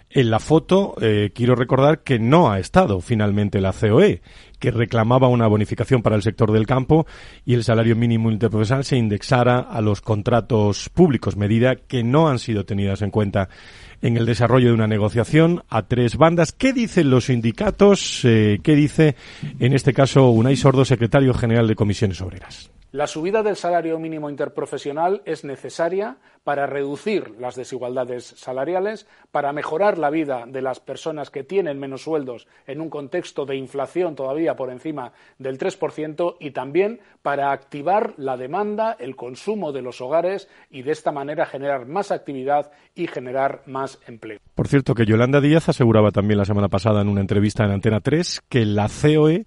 En 0.10 0.30
la 0.30 0.40
foto 0.40 0.96
eh, 1.02 1.32
quiero 1.34 1.56
recordar 1.56 2.04
que 2.04 2.20
no 2.20 2.52
ha 2.52 2.60
estado 2.60 3.02
finalmente 3.02 3.60
la 3.60 3.74
COE, 3.74 4.22
que 4.60 4.72
reclamaba 4.72 5.28
una 5.28 5.48
bonificación 5.48 6.02
para 6.02 6.16
el 6.16 6.22
sector 6.22 6.52
del 6.52 6.66
campo 6.66 7.06
y 7.46 7.54
el 7.54 7.64
salario 7.64 7.96
mínimo 7.96 8.32
interprofesional 8.32 8.86
se 8.86 8.98
indexara 8.98 9.60
a 9.60 9.82
los 9.82 10.02
contratos 10.02 10.90
públicos, 10.90 11.36
medida 11.36 11.76
que 11.76 12.04
no 12.04 12.30
han 12.30 12.40
sido 12.40 12.66
tenidas 12.66 13.02
en 13.02 13.12
cuenta 13.12 13.50
en 14.02 14.18
el 14.18 14.26
desarrollo 14.26 14.68
de 14.68 14.74
una 14.74 14.88
negociación 14.88 15.64
a 15.70 15.84
tres 15.84 16.16
bandas. 16.16 16.52
¿Qué 16.52 16.74
dicen 16.74 17.10
los 17.10 17.26
sindicatos? 17.26 18.22
Eh, 18.24 18.60
¿Qué 18.64 18.76
dice, 18.76 19.16
en 19.60 19.74
este 19.74 19.94
caso, 19.94 20.30
Unai 20.30 20.56
Sordo, 20.56 20.86
secretario 20.86 21.34
general 21.34 21.68
de 21.68 21.76
Comisiones 21.76 22.22
Obreras? 22.22 22.72
La 22.96 23.08
subida 23.08 23.44
del 23.44 23.58
salario 23.58 24.00
mínimo 24.00 24.30
interprofesional 24.30 25.22
es 25.26 25.44
necesaria 25.44 26.16
para 26.46 26.66
reducir 26.66 27.36
las 27.42 27.56
desigualdades 27.58 28.24
salariales, 28.38 29.06
para 29.34 29.52
mejorar 29.52 29.98
la 29.98 30.10
vida 30.10 30.46
de 30.48 30.62
las 30.62 30.80
personas 30.80 31.30
que 31.30 31.44
tienen 31.44 31.78
menos 31.78 32.04
sueldos 32.04 32.48
en 32.66 32.80
un 32.80 32.90
contexto 32.90 33.46
de 33.46 33.58
inflación 33.58 34.16
todavía 34.16 34.56
por 34.56 34.70
encima 34.70 35.12
del 35.40 35.58
3% 35.58 36.38
y 36.40 36.52
también 36.52 37.02
para 37.22 37.52
activar 37.52 38.14
la 38.16 38.38
demanda, 38.38 38.96
el 38.98 39.18
consumo 39.18 39.74
de 39.74 39.82
los 39.82 40.00
hogares 40.00 40.48
y 40.70 40.84
de 40.84 40.94
esta 40.94 41.12
manera 41.12 41.46
generar 41.46 41.88
más 41.88 42.12
actividad 42.12 42.72
y 42.96 43.08
generar 43.08 43.64
más 43.66 44.00
empleo. 44.08 44.40
Por 44.56 44.70
cierto, 44.70 44.96
que 44.96 45.06
Yolanda 45.06 45.42
Díaz 45.42 45.68
aseguraba 45.68 46.12
también 46.12 46.38
la 46.38 46.46
semana 46.46 46.70
pasada 46.70 47.02
en 47.02 47.10
una 47.10 47.20
entrevista 47.20 47.66
en 47.66 47.72
Antena 47.72 48.00
3 48.00 48.44
que 48.48 48.66
la 48.66 48.88
COE 48.88 49.46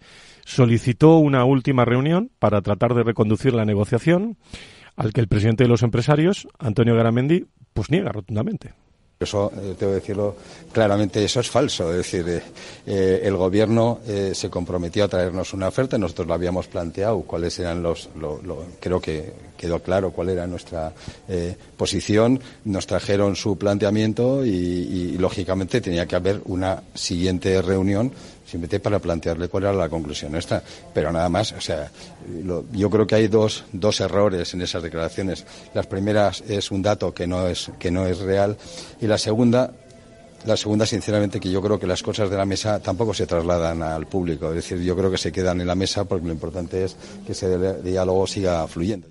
solicitó 0.49 1.19
una 1.19 1.45
última 1.45 1.85
reunión 1.85 2.31
para 2.39 2.63
tratar 2.63 2.95
de 2.95 3.03
reconducir 3.03 3.53
la 3.53 3.67
negociación, 3.67 4.39
al 4.97 5.13
que 5.13 5.21
el 5.21 5.29
presidente 5.29 5.65
de 5.65 5.69
los 5.69 5.83
empresarios, 5.83 6.49
Antonio 6.59 6.97
Garamendi, 6.97 7.45
pues 7.75 7.91
niega 7.91 8.13
rotundamente. 8.13 8.73
Eso, 9.21 9.53
eh, 9.53 9.75
tengo 9.77 9.93
que 9.93 10.01
decirlo 10.01 10.37
claramente, 10.73 11.23
eso 11.23 11.41
es 11.41 11.51
falso. 11.51 11.91
Es 11.91 11.99
decir, 11.99 12.27
eh, 12.29 12.43
eh, 12.87 13.21
el 13.25 13.37
Gobierno 13.37 13.99
eh, 14.07 14.31
se 14.33 14.49
comprometió 14.49 15.05
a 15.05 15.09
traernos 15.09 15.53
una 15.53 15.69
oferta, 15.69 15.99
nosotros 15.99 16.29
lo 16.29 16.35
habíamos 16.35 16.69
planteado, 16.69 17.21
cuáles 17.23 17.59
eran 17.59 17.83
los. 17.83 18.09
Lo, 18.17 18.41
creo 18.81 19.01
que 19.01 19.33
quedó 19.57 19.81
claro 19.81 20.13
cuál 20.13 20.29
era 20.29 20.47
nuestra 20.47 20.93
eh, 21.29 21.57
posición, 21.77 22.41
nos 22.65 22.87
trajeron 22.87 23.35
su 23.35 23.59
planteamiento 23.59 24.47
y, 24.47 24.51
y, 24.51 25.19
lógicamente, 25.19 25.81
tenía 25.81 26.07
que 26.07 26.15
haber 26.15 26.41
una 26.45 26.85
siguiente 26.95 27.61
reunión 27.61 28.13
simplemente 28.49 28.81
para 28.81 28.99
plantearle 28.99 29.49
cuál 29.49 29.65
era 29.65 29.73
la 29.75 29.89
conclusión 29.89 30.33
nuestra. 30.33 30.63
Pero 30.95 31.13
nada 31.13 31.29
más, 31.29 31.53
o 31.53 31.61
sea, 31.61 31.91
lo, 32.43 32.65
yo 32.73 32.89
creo 32.89 33.07
que 33.07 33.15
hay 33.15 33.29
dos, 33.29 33.65
dos 33.73 34.01
errores 34.01 34.55
en 34.55 34.63
esas 34.63 34.83
declaraciones. 34.83 35.45
Las 35.75 35.87
primeras 35.87 36.43
es 36.49 36.71
un 36.71 36.83
dato 36.83 37.13
que 37.13 37.27
no 37.27 37.47
es, 37.47 37.71
que 37.79 37.91
no 37.91 38.07
es 38.07 38.21
real 38.21 38.57
y 39.01 39.07
la 39.07 39.19
segunda 39.19 39.73
la 40.45 40.57
segunda, 40.57 40.87
sinceramente, 40.87 41.41
que 41.41 41.51
yo 41.51 41.61
creo 41.61 41.81
que 41.81 41.87
las 41.87 42.03
cosas 42.03 42.31
de 42.31 42.37
la 42.37 42.45
mesa 42.45 42.79
tampoco 42.81 43.13
se 43.13 43.27
trasladan 43.27 43.83
al 43.83 44.07
público. 44.07 44.51
Es 44.51 44.55
decir, 44.55 44.79
yo 44.79 44.97
creo 44.97 45.11
que 45.11 45.19
se 45.19 45.33
quedan 45.33 45.61
en 45.61 45.67
la 45.67 45.75
mesa 45.75 46.05
porque 46.05 46.27
lo 46.27 46.33
importante 46.33 46.85
es 46.85 46.97
que 47.27 47.33
ese 47.33 47.83
diálogo 47.83 48.25
siga 48.27 48.67
fluyendo. 48.69 49.09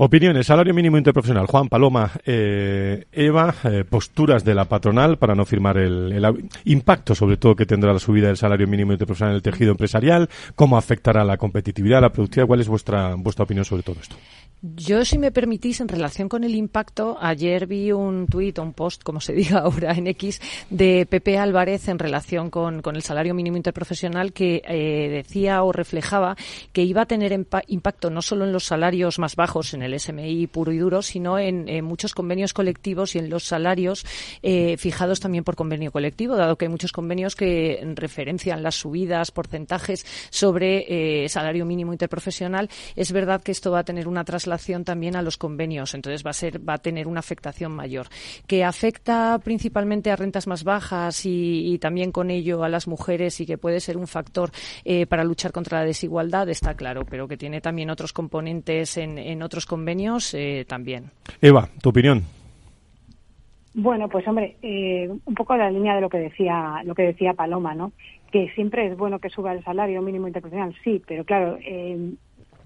Opiniones, 0.00 0.46
salario 0.46 0.72
mínimo 0.72 0.96
interprofesional. 0.96 1.46
Juan 1.46 1.68
Paloma, 1.68 2.12
eh, 2.24 3.06
Eva, 3.10 3.52
eh, 3.64 3.82
posturas 3.82 4.44
de 4.44 4.54
la 4.54 4.66
patronal 4.66 5.18
para 5.18 5.34
no 5.34 5.44
firmar 5.44 5.76
el, 5.76 6.12
el, 6.12 6.48
impacto, 6.66 7.16
sobre 7.16 7.36
todo, 7.36 7.56
que 7.56 7.66
tendrá 7.66 7.92
la 7.92 7.98
subida 7.98 8.28
del 8.28 8.36
salario 8.36 8.68
mínimo 8.68 8.92
interprofesional 8.92 9.32
en 9.32 9.36
el 9.38 9.42
tejido 9.42 9.72
empresarial, 9.72 10.28
cómo 10.54 10.78
afectará 10.78 11.24
la 11.24 11.36
competitividad, 11.36 12.00
la 12.00 12.12
productividad. 12.12 12.46
¿Cuál 12.46 12.60
es 12.60 12.68
vuestra, 12.68 13.16
vuestra 13.16 13.42
opinión 13.42 13.64
sobre 13.64 13.82
todo 13.82 13.96
esto? 14.00 14.14
Yo, 14.60 15.04
si 15.04 15.18
me 15.18 15.30
permitís, 15.30 15.80
en 15.80 15.86
relación 15.86 16.28
con 16.28 16.42
el 16.42 16.56
impacto, 16.56 17.16
ayer 17.20 17.68
vi 17.68 17.92
un 17.92 18.26
tuit 18.26 18.58
un 18.58 18.72
post, 18.72 19.04
como 19.04 19.20
se 19.20 19.32
diga 19.34 19.60
ahora 19.60 19.92
en 19.92 20.08
X, 20.08 20.40
de 20.68 21.06
Pepe 21.08 21.38
Álvarez 21.38 21.86
en 21.86 22.00
relación 22.00 22.50
con, 22.50 22.82
con 22.82 22.96
el 22.96 23.02
salario 23.02 23.34
mínimo 23.34 23.56
interprofesional 23.56 24.32
que 24.32 24.62
eh, 24.66 25.08
decía 25.10 25.62
o 25.62 25.70
reflejaba 25.70 26.36
que 26.72 26.82
iba 26.82 27.02
a 27.02 27.06
tener 27.06 27.32
impacto 27.68 28.10
no 28.10 28.20
solo 28.20 28.46
en 28.46 28.52
los 28.52 28.64
salarios 28.64 29.20
más 29.20 29.36
bajos, 29.36 29.74
en 29.74 29.82
el 29.82 29.98
SMI 29.98 30.48
puro 30.48 30.72
y 30.72 30.78
duro, 30.78 31.02
sino 31.02 31.38
en, 31.38 31.68
en 31.68 31.84
muchos 31.84 32.12
convenios 32.12 32.52
colectivos 32.52 33.14
y 33.14 33.20
en 33.20 33.30
los 33.30 33.44
salarios 33.44 34.04
eh, 34.42 34.76
fijados 34.76 35.20
también 35.20 35.44
por 35.44 35.54
convenio 35.54 35.92
colectivo, 35.92 36.34
dado 36.34 36.58
que 36.58 36.64
hay 36.64 36.70
muchos 36.70 36.90
convenios 36.90 37.36
que 37.36 37.80
referencian 37.94 38.64
las 38.64 38.74
subidas, 38.74 39.30
porcentajes 39.30 40.04
sobre 40.30 41.24
eh, 41.24 41.28
salario 41.28 41.64
mínimo 41.64 41.92
interprofesional. 41.92 42.68
Es 42.96 43.12
verdad 43.12 43.40
que 43.40 43.52
esto 43.52 43.70
va 43.70 43.80
a 43.80 43.84
tener 43.84 44.08
una 44.08 44.24
traslación 44.24 44.47
también 44.84 45.16
a 45.16 45.22
los 45.22 45.36
convenios, 45.36 45.94
entonces 45.94 46.24
va 46.24 46.30
a 46.30 46.34
ser 46.34 46.66
va 46.66 46.74
a 46.74 46.78
tener 46.78 47.06
una 47.06 47.20
afectación 47.20 47.72
mayor 47.72 48.06
que 48.46 48.64
afecta 48.64 49.38
principalmente 49.42 50.10
a 50.10 50.16
rentas 50.16 50.46
más 50.46 50.64
bajas 50.64 51.24
y, 51.26 51.72
y 51.72 51.78
también 51.78 52.12
con 52.12 52.30
ello 52.30 52.64
a 52.64 52.68
las 52.68 52.86
mujeres 52.86 53.40
y 53.40 53.46
que 53.46 53.58
puede 53.58 53.80
ser 53.80 53.96
un 53.96 54.06
factor 54.06 54.50
eh, 54.84 55.06
para 55.06 55.24
luchar 55.24 55.52
contra 55.52 55.80
la 55.80 55.84
desigualdad 55.84 56.48
está 56.48 56.74
claro, 56.74 57.04
pero 57.08 57.28
que 57.28 57.36
tiene 57.36 57.60
también 57.60 57.90
otros 57.90 58.12
componentes 58.12 58.96
en, 58.96 59.18
en 59.18 59.42
otros 59.42 59.66
convenios 59.66 60.34
eh, 60.34 60.64
también. 60.68 61.10
Eva, 61.40 61.68
tu 61.82 61.90
opinión. 61.90 62.24
Bueno, 63.74 64.08
pues 64.08 64.26
hombre, 64.26 64.56
eh, 64.62 65.08
un 65.08 65.34
poco 65.34 65.56
la 65.56 65.70
línea 65.70 65.94
de 65.94 66.00
lo 66.00 66.08
que 66.08 66.18
decía 66.18 66.82
lo 66.84 66.94
que 66.94 67.02
decía 67.02 67.34
Paloma, 67.34 67.74
¿no? 67.74 67.92
Que 68.32 68.50
siempre 68.54 68.86
es 68.86 68.96
bueno 68.96 69.20
que 69.20 69.30
suba 69.30 69.52
el 69.52 69.62
salario 69.62 70.02
mínimo 70.02 70.26
internacional, 70.26 70.74
sí, 70.82 71.00
pero 71.06 71.24
claro, 71.24 71.58
eh, 71.60 72.14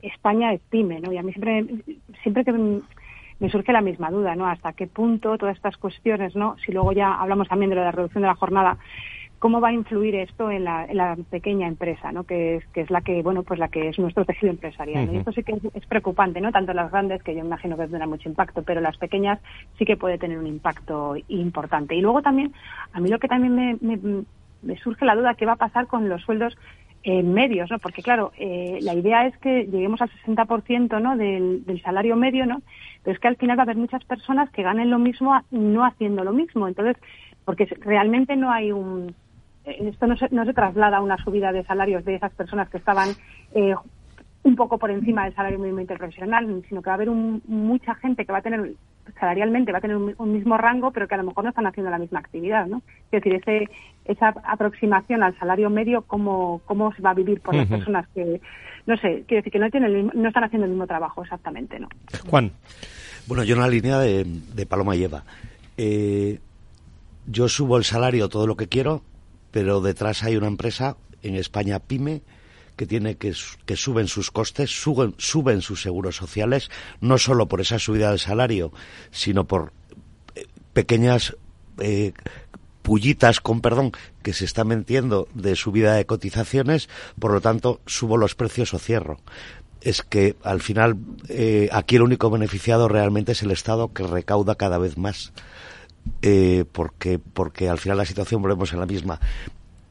España 0.02 0.52
es 0.52 0.60
pyme, 0.70 1.00
¿no? 1.00 1.12
Y 1.12 1.18
a 1.18 1.22
mí 1.22 1.32
siempre, 1.32 1.64
siempre 2.22 2.44
que 2.44 2.52
me 2.52 3.50
surge 3.50 3.72
la 3.72 3.80
misma 3.80 4.10
duda, 4.10 4.36
¿no? 4.36 4.46
Hasta 4.46 4.72
qué 4.72 4.86
punto 4.86 5.38
todas 5.38 5.56
estas 5.56 5.76
cuestiones, 5.76 6.36
¿no? 6.36 6.56
Si 6.64 6.72
luego 6.72 6.92
ya 6.92 7.14
hablamos 7.14 7.48
también 7.48 7.70
de 7.70 7.76
la 7.76 7.90
reducción 7.90 8.22
de 8.22 8.28
la 8.28 8.34
jornada, 8.34 8.78
cómo 9.42 9.60
va 9.60 9.68
a 9.68 9.72
influir 9.72 10.14
esto 10.14 10.52
en 10.52 10.62
la, 10.62 10.84
en 10.84 10.96
la 10.96 11.16
pequeña 11.28 11.66
empresa, 11.66 12.12
¿no? 12.12 12.22
Que 12.22 12.56
es, 12.56 12.66
que 12.68 12.82
es 12.82 12.90
la 12.90 13.00
que, 13.00 13.22
bueno, 13.22 13.42
pues 13.42 13.58
la 13.58 13.66
que 13.66 13.88
es 13.88 13.98
nuestro 13.98 14.24
tejido 14.24 14.52
empresarial. 14.52 15.12
Y 15.12 15.16
esto 15.16 15.32
sí 15.32 15.42
que 15.42 15.54
es, 15.54 15.64
es, 15.74 15.84
preocupante, 15.86 16.40
¿no? 16.40 16.52
Tanto 16.52 16.72
las 16.72 16.92
grandes, 16.92 17.24
que 17.24 17.34
yo 17.34 17.40
imagino 17.40 17.76
que 17.76 17.82
tendrán 17.82 18.08
mucho 18.08 18.28
impacto, 18.28 18.62
pero 18.62 18.80
las 18.80 18.96
pequeñas 18.98 19.40
sí 19.76 19.84
que 19.84 19.96
puede 19.96 20.18
tener 20.18 20.38
un 20.38 20.46
impacto 20.46 21.16
importante. 21.26 21.96
Y 21.96 22.00
luego 22.00 22.22
también, 22.22 22.52
a 22.92 23.00
mí 23.00 23.08
lo 23.08 23.18
que 23.18 23.26
también 23.26 23.56
me, 23.56 23.76
me, 23.80 24.22
me 24.62 24.76
surge 24.76 25.04
la 25.04 25.16
duda, 25.16 25.34
¿qué 25.34 25.44
va 25.44 25.54
a 25.54 25.56
pasar 25.56 25.88
con 25.88 26.08
los 26.08 26.22
sueldos 26.22 26.56
medios, 27.04 27.70
¿no? 27.70 27.78
Porque 27.78 28.02
claro, 28.02 28.32
eh, 28.38 28.78
la 28.82 28.94
idea 28.94 29.26
es 29.26 29.36
que 29.38 29.64
lleguemos 29.66 30.00
al 30.00 30.10
60% 30.24 31.00
¿no? 31.00 31.16
Del, 31.16 31.64
del, 31.64 31.82
salario 31.82 32.16
medio, 32.16 32.46
¿no? 32.46 32.62
Pero 33.02 33.14
es 33.14 33.20
que 33.20 33.28
al 33.28 33.36
final 33.36 33.58
va 33.58 33.62
a 33.62 33.64
haber 33.64 33.76
muchas 33.76 34.04
personas 34.04 34.50
que 34.50 34.62
ganen 34.62 34.90
lo 34.90 34.98
mismo 34.98 35.40
no 35.50 35.84
haciendo 35.84 36.22
lo 36.22 36.32
mismo. 36.32 36.68
Entonces, 36.68 36.96
porque 37.44 37.66
realmente 37.80 38.36
no 38.36 38.52
hay 38.52 38.70
un 38.70 39.14
eh, 39.64 39.88
esto 39.88 40.06
no 40.06 40.16
se, 40.16 40.28
no 40.30 40.44
se 40.44 40.54
traslada 40.54 40.98
a 40.98 41.02
una 41.02 41.16
subida 41.22 41.52
de 41.52 41.64
salarios 41.64 42.04
de 42.04 42.16
esas 42.16 42.32
personas 42.32 42.68
que 42.68 42.78
estaban 42.78 43.10
eh, 43.54 43.74
un 44.44 44.56
poco 44.56 44.78
por 44.78 44.90
encima 44.90 45.24
del 45.24 45.34
salario 45.34 45.58
mínimo 45.58 45.80
interprofesional, 45.80 46.64
sino 46.68 46.82
que 46.82 46.90
va 46.90 46.94
a 46.94 46.96
haber 46.96 47.10
mucha 47.10 47.94
gente 47.96 48.24
que 48.24 48.32
va 48.32 48.38
a 48.38 48.42
tener 48.42 48.74
salarialmente 49.18 49.72
va 49.72 49.78
a 49.78 49.80
tener 49.80 49.96
un, 49.96 50.32
mismo 50.32 50.56
rango, 50.56 50.90
pero 50.90 51.08
que 51.08 51.14
a 51.14 51.18
lo 51.18 51.24
mejor 51.24 51.44
no 51.44 51.50
están 51.50 51.66
haciendo 51.66 51.90
la 51.90 51.98
misma 51.98 52.20
actividad, 52.20 52.66
¿no? 52.66 52.82
Es 53.10 53.22
decir, 53.22 53.34
ese, 53.34 53.68
esa 54.04 54.28
aproximación 54.44 55.22
al 55.22 55.36
salario 55.38 55.70
medio, 55.70 56.02
cómo, 56.02 56.60
cómo 56.66 56.92
se 56.94 57.02
va 57.02 57.10
a 57.10 57.14
vivir 57.14 57.40
por 57.40 57.54
las 57.54 57.66
personas 57.66 58.06
que, 58.14 58.40
no 58.86 58.96
sé, 58.96 59.24
quiero 59.26 59.40
decir 59.40 59.52
que 59.52 59.58
no 59.58 59.70
tienen 59.70 60.10
no 60.14 60.28
están 60.28 60.44
haciendo 60.44 60.66
el 60.66 60.72
mismo 60.72 60.86
trabajo 60.86 61.22
exactamente, 61.22 61.78
¿no? 61.80 61.88
Juan. 62.28 62.52
Bueno, 63.26 63.44
yo 63.44 63.54
en 63.54 63.60
la 63.60 63.68
línea 63.68 63.98
de, 63.98 64.24
de 64.24 64.66
Paloma 64.66 64.96
y 64.96 65.04
Eva. 65.04 65.24
Eh, 65.76 66.40
yo 67.26 67.48
subo 67.48 67.76
el 67.76 67.84
salario 67.84 68.28
todo 68.28 68.46
lo 68.46 68.56
que 68.56 68.68
quiero, 68.68 69.02
pero 69.52 69.80
detrás 69.80 70.24
hay 70.24 70.36
una 70.36 70.48
empresa 70.48 70.96
en 71.22 71.36
España 71.36 71.78
pyme 71.78 72.22
que 72.82 72.86
tiene 72.88 73.16
que, 73.16 73.32
suben 73.76 74.08
sus 74.08 74.32
costes, 74.32 74.68
suben, 74.82 75.14
suben 75.16 75.62
sus 75.62 75.82
seguros 75.82 76.16
sociales, 76.16 76.68
no 77.00 77.16
solo 77.16 77.46
por 77.46 77.60
esa 77.60 77.78
subida 77.78 78.10
del 78.10 78.18
salario, 78.18 78.72
sino 79.12 79.44
por 79.44 79.72
eh, 80.34 80.46
pequeñas 80.72 81.36
eh, 81.78 82.12
pullitas, 82.82 83.40
con 83.40 83.60
perdón, 83.60 83.92
que 84.24 84.32
se 84.32 84.44
están 84.44 84.66
metiendo 84.66 85.28
de 85.32 85.54
subida 85.54 85.94
de 85.94 86.06
cotizaciones, 86.06 86.88
por 87.20 87.30
lo 87.30 87.40
tanto, 87.40 87.80
subo 87.86 88.16
los 88.16 88.34
precios 88.34 88.74
o 88.74 88.80
cierro. 88.80 89.20
Es 89.80 90.02
que 90.02 90.34
al 90.42 90.60
final 90.60 90.96
eh, 91.28 91.68
aquí 91.70 91.94
el 91.94 92.02
único 92.02 92.30
beneficiado 92.30 92.88
realmente 92.88 93.30
es 93.30 93.44
el 93.44 93.52
Estado 93.52 93.92
que 93.92 94.08
recauda 94.08 94.56
cada 94.56 94.78
vez 94.78 94.98
más. 94.98 95.32
Eh, 96.20 96.64
porque, 96.72 97.20
porque 97.20 97.68
al 97.68 97.78
final 97.78 97.98
la 97.98 98.06
situación 98.06 98.42
volvemos 98.42 98.72
a 98.72 98.76
la 98.76 98.86
misma. 98.86 99.20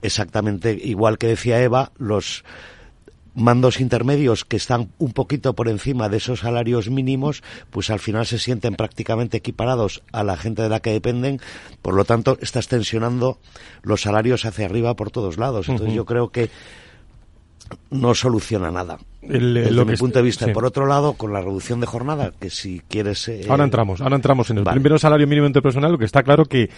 Exactamente 0.01 0.73
igual 0.73 1.17
que 1.17 1.27
decía 1.27 1.61
Eva, 1.61 1.91
los 1.97 2.43
mandos 3.33 3.79
intermedios 3.79 4.45
que 4.45 4.57
están 4.57 4.91
un 4.97 5.13
poquito 5.13 5.53
por 5.53 5.69
encima 5.69 6.09
de 6.09 6.17
esos 6.17 6.39
salarios 6.39 6.89
mínimos, 6.89 7.43
pues 7.69 7.89
al 7.89 7.99
final 7.99 8.25
se 8.25 8.39
sienten 8.39 8.75
prácticamente 8.75 9.37
equiparados 9.37 10.03
a 10.11 10.23
la 10.23 10.37
gente 10.37 10.61
de 10.61 10.69
la 10.69 10.81
que 10.81 10.91
dependen, 10.91 11.39
por 11.81 11.93
lo 11.93 12.05
tanto 12.05 12.37
estás 12.41 12.67
tensionando 12.67 13.39
los 13.83 14.01
salarios 14.01 14.45
hacia 14.45 14.65
arriba 14.65 14.95
por 14.95 15.11
todos 15.11 15.37
lados. 15.37 15.69
Entonces 15.69 15.95
yo 15.95 16.05
creo 16.05 16.29
que 16.29 16.49
no 17.89 18.15
soluciona 18.15 18.71
nada. 18.71 18.99
El, 19.21 19.53
desde 19.53 19.85
mi 19.85 19.95
punto 19.95 20.19
de 20.19 20.23
vista. 20.23 20.51
Por 20.51 20.65
otro 20.65 20.87
lado, 20.87 21.13
con 21.13 21.31
la 21.31 21.41
reducción 21.41 21.79
de 21.79 21.85
jornada, 21.85 22.31
que 22.39 22.49
si 22.49 22.81
quieres... 22.87 23.27
Eh, 23.27 23.45
ahora 23.47 23.63
entramos, 23.63 24.01
ahora 24.01 24.15
entramos 24.15 24.49
en 24.49 24.59
el 24.59 24.63
primero 24.63 24.97
salario 24.97 25.27
mínimo 25.27 25.45
interpersonal, 25.45 25.91
lo 25.91 25.97
que 25.97 26.05
está 26.05 26.23
claro 26.23 26.45
que, 26.45 26.69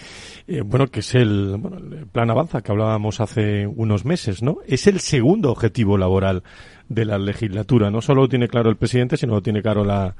eh, 0.46 0.60
bueno, 0.62 0.88
que 0.88 1.00
es 1.00 1.14
el, 1.14 1.56
bueno, 1.58 1.78
el 1.78 2.06
plan 2.06 2.30
Avanza 2.30 2.60
que 2.60 2.70
hablábamos 2.70 3.20
hace 3.20 3.66
unos 3.66 4.04
meses, 4.04 4.42
¿no? 4.42 4.58
Es 4.66 4.86
el 4.86 5.00
segundo 5.00 5.50
objetivo 5.50 5.96
laboral 5.96 6.42
de 6.88 7.04
la 7.06 7.18
legislatura. 7.18 7.90
No 7.90 8.02
solo 8.02 8.22
lo 8.22 8.28
tiene 8.28 8.48
claro 8.48 8.68
el 8.68 8.76
presidente, 8.76 9.16
sino 9.16 9.34
lo 9.34 9.42
tiene 9.42 9.62
claro 9.62 9.84
la, 9.84 10.14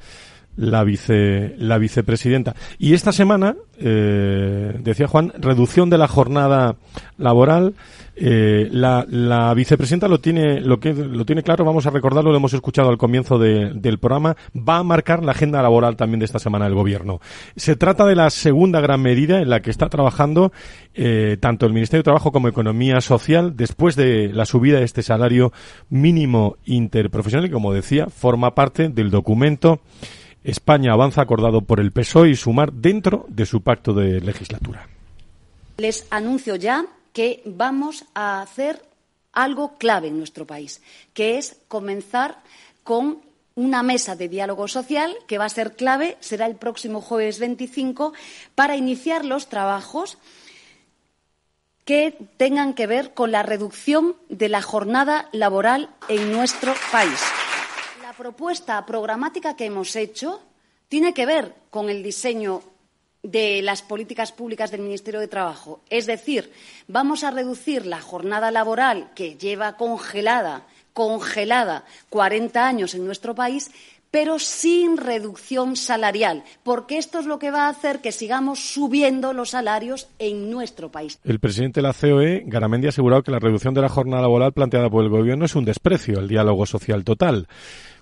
la, 0.56 0.84
vice, 0.84 1.54
la 1.58 1.78
vicepresidenta. 1.78 2.54
Y 2.78 2.94
esta 2.94 3.12
semana, 3.12 3.56
eh, 3.78 4.78
decía 4.80 5.08
Juan, 5.08 5.32
reducción 5.38 5.90
de 5.90 5.98
la 5.98 6.08
jornada 6.08 6.76
laboral. 7.18 7.74
Eh, 8.16 8.68
la, 8.70 9.04
la, 9.08 9.52
vicepresidenta 9.54 10.06
lo 10.06 10.20
tiene, 10.20 10.60
lo, 10.60 10.78
que, 10.78 10.94
lo 10.94 11.24
tiene 11.24 11.42
claro, 11.42 11.64
vamos 11.64 11.84
a 11.86 11.90
recordarlo, 11.90 12.30
lo 12.30 12.36
hemos 12.36 12.54
escuchado 12.54 12.88
al 12.88 12.96
comienzo 12.96 13.40
del 13.40 13.98
programa, 13.98 14.36
va 14.56 14.78
a 14.78 14.82
marcar 14.84 15.24
la 15.24 15.32
agenda 15.32 15.60
laboral 15.60 15.96
también 15.96 16.20
de 16.20 16.26
esta 16.26 16.38
semana 16.38 16.66
del 16.66 16.74
gobierno. 16.74 17.20
Se 17.56 17.74
trata 17.74 18.06
de 18.06 18.14
la 18.14 18.30
segunda 18.30 18.80
gran 18.80 19.02
medida 19.02 19.40
en 19.40 19.50
la 19.50 19.62
que 19.62 19.70
está 19.70 19.88
trabajando 19.88 20.52
eh, 20.94 21.38
tanto 21.40 21.66
el 21.66 21.72
Ministerio 21.72 22.00
de 22.00 22.04
Trabajo 22.04 22.30
como 22.30 22.46
Economía 22.46 23.00
Social 23.00 23.56
después 23.56 23.96
de 23.96 24.32
la 24.32 24.46
subida 24.46 24.78
de 24.78 24.84
este 24.84 25.02
salario 25.02 25.52
mínimo 25.88 26.56
interprofesional 26.66 27.46
y 27.46 27.50
como 27.50 27.72
decía, 27.72 28.06
forma 28.06 28.54
parte 28.54 28.90
del 28.90 29.10
documento 29.10 29.80
España 30.44 30.92
avanza 30.92 31.22
acordado 31.22 31.62
por 31.62 31.80
el 31.80 31.90
PSOE 31.90 32.30
y 32.30 32.36
Sumar 32.36 32.72
dentro 32.72 33.24
de 33.28 33.46
su 33.46 33.62
pacto 33.62 33.94
de 33.94 34.20
legislatura. 34.20 34.86
Les 35.78 36.06
anuncio 36.10 36.54
ya 36.56 36.86
que 37.12 37.42
vamos 37.46 38.04
a 38.14 38.42
hacer 38.42 38.84
algo 39.32 39.76
clave 39.78 40.08
en 40.08 40.18
nuestro 40.18 40.46
país, 40.46 40.82
que 41.14 41.38
es 41.38 41.56
comenzar 41.66 42.42
con 42.84 43.18
una 43.56 43.82
mesa 43.82 44.16
de 44.16 44.28
diálogo 44.28 44.68
social 44.68 45.16
que 45.26 45.38
va 45.38 45.46
a 45.46 45.48
ser 45.48 45.76
clave, 45.76 46.16
será 46.20 46.46
el 46.46 46.56
próximo 46.56 47.00
jueves 47.00 47.38
25, 47.38 48.12
para 48.54 48.76
iniciar 48.76 49.24
los 49.24 49.48
trabajos 49.48 50.18
que 51.84 52.16
tengan 52.36 52.74
que 52.74 52.86
ver 52.86 53.14
con 53.14 53.32
la 53.32 53.42
reducción 53.42 54.16
de 54.28 54.48
la 54.48 54.62
jornada 54.62 55.28
laboral 55.32 55.90
en 56.08 56.32
nuestro 56.32 56.74
país 56.92 57.20
propuesta 58.16 58.84
programática 58.86 59.56
que 59.56 59.66
hemos 59.66 59.96
hecho 59.96 60.40
tiene 60.88 61.12
que 61.14 61.26
ver 61.26 61.54
con 61.70 61.90
el 61.90 62.02
diseño 62.02 62.62
de 63.22 63.62
las 63.62 63.82
políticas 63.82 64.32
públicas 64.32 64.70
del 64.70 64.82
Ministerio 64.82 65.18
de 65.18 65.28
Trabajo. 65.28 65.80
Es 65.88 66.06
decir, 66.06 66.52
vamos 66.88 67.24
a 67.24 67.30
reducir 67.30 67.86
la 67.86 68.00
jornada 68.00 68.50
laboral 68.50 69.10
que 69.14 69.36
lleva 69.36 69.76
congelada, 69.76 70.66
congelada 70.92 71.84
40 72.10 72.66
años 72.66 72.94
en 72.94 73.06
nuestro 73.06 73.34
país, 73.34 73.70
pero 74.10 74.38
sin 74.38 74.96
reducción 74.96 75.74
salarial, 75.74 76.44
porque 76.62 76.98
esto 76.98 77.18
es 77.18 77.26
lo 77.26 77.40
que 77.40 77.50
va 77.50 77.66
a 77.66 77.70
hacer 77.70 78.00
que 78.00 78.12
sigamos 78.12 78.60
subiendo 78.60 79.32
los 79.32 79.50
salarios 79.50 80.06
en 80.20 80.52
nuestro 80.52 80.88
país. 80.92 81.18
El 81.24 81.40
presidente 81.40 81.80
de 81.80 81.88
la 81.88 81.92
COE, 81.92 82.44
Garamendi, 82.46 82.86
ha 82.86 82.90
asegurado 82.90 83.24
que 83.24 83.32
la 83.32 83.40
reducción 83.40 83.74
de 83.74 83.80
la 83.80 83.88
jornada 83.88 84.22
laboral 84.22 84.52
planteada 84.52 84.88
por 84.88 85.02
el 85.02 85.10
Gobierno 85.10 85.46
es 85.46 85.56
un 85.56 85.64
desprecio 85.64 86.20
al 86.20 86.28
diálogo 86.28 86.64
social 86.64 87.02
total. 87.02 87.48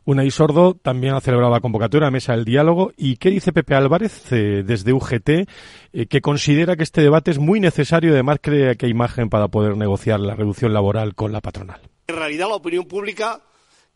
Una 0.04 0.24
y 0.24 0.30
Sordo 0.32 0.74
también 0.74 1.14
ha 1.14 1.20
celebrado 1.20 1.52
la 1.52 1.60
convocatoria 1.60 2.08
a 2.08 2.10
Mesa 2.10 2.32
del 2.32 2.44
Diálogo. 2.44 2.92
¿Y 2.96 3.18
qué 3.18 3.30
dice 3.30 3.52
Pepe 3.52 3.76
Álvarez 3.76 4.32
eh, 4.32 4.64
desde 4.66 4.92
UGT, 4.92 5.28
eh, 5.28 6.06
que 6.06 6.20
considera 6.20 6.74
que 6.76 6.82
este 6.82 7.02
debate 7.02 7.30
es 7.30 7.38
muy 7.38 7.60
necesario 7.60 8.12
además 8.12 8.38
cree 8.42 8.76
que 8.76 8.86
hay 8.86 8.92
imagen 8.92 9.30
para 9.30 9.48
poder 9.48 9.76
negociar 9.76 10.18
la 10.18 10.34
reducción 10.34 10.72
laboral 10.72 11.14
con 11.14 11.30
la 11.30 11.40
patronal? 11.40 11.80
En 12.08 12.16
realidad, 12.16 12.48
la 12.48 12.56
opinión 12.56 12.86
pública, 12.86 13.42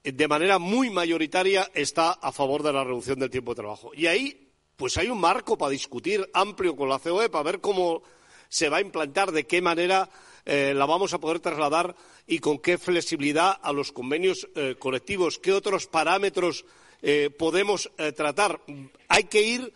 eh, 0.05 0.13
de 0.13 0.29
manera 0.29 0.61
muy 0.61 0.91
mayoritaria, 0.91 1.69
está 1.75 2.13
a 2.13 2.31
favor 2.31 2.63
de 2.63 2.73
la 2.73 2.85
reducción 2.85 3.19
del 3.19 3.31
tiempo 3.31 3.53
de 3.53 3.63
trabajo. 3.63 3.91
Y 3.93 4.07
ahí, 4.07 4.53
pues 4.77 4.97
hay 4.99 5.09
un 5.09 5.21
marco 5.21 5.59
para 5.59 5.71
discutir 5.71 6.25
amplio 6.35 6.77
con 6.77 6.89
la 6.89 7.01
COE, 7.01 7.31
para 7.31 7.43
ver 7.43 7.61
cómo 7.61 8.03
se 8.49 8.69
va 8.69 8.77
a 8.77 8.81
implantar, 8.81 9.33
de 9.33 9.45
qué 9.45 9.61
manera 9.61 10.09
eh, 10.49 10.73
la 10.75 10.87
vamos 10.87 11.13
a 11.13 11.19
poder 11.19 11.41
trasladar 11.41 11.97
y 12.25 12.39
con 12.39 12.59
qué 12.59 12.79
flexibilidad 12.79 13.57
a 13.61 13.73
los 13.73 13.91
convenios 13.91 14.49
eh, 14.55 14.77
colectivos, 14.79 15.41
qué 15.41 15.53
otros 15.53 15.89
parámetros 15.89 16.65
eh, 17.03 17.31
podemos 17.37 17.91
tratar. 18.17 18.61
Hay 19.09 19.25
que 19.25 19.43
ir 19.43 19.73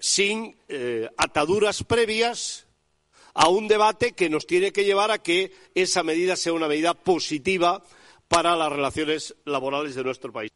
sin 0.00 0.54
ataduras 1.16 1.82
previas 1.82 2.66
a 3.32 3.48
un 3.48 3.68
debate 3.68 4.12
que 4.12 4.28
nos 4.28 4.46
tiene 4.46 4.70
que 4.70 4.84
llevar 4.84 5.10
a 5.10 5.18
que 5.18 5.50
esa 5.74 6.02
medida 6.02 6.36
sea 6.36 6.52
una 6.52 6.68
medida 6.68 6.92
positiva 6.92 7.82
para 8.28 8.54
las 8.54 8.70
relaciones 8.70 9.34
laborales 9.46 9.94
de 9.94 10.04
nuestro 10.04 10.30
país. 10.30 10.50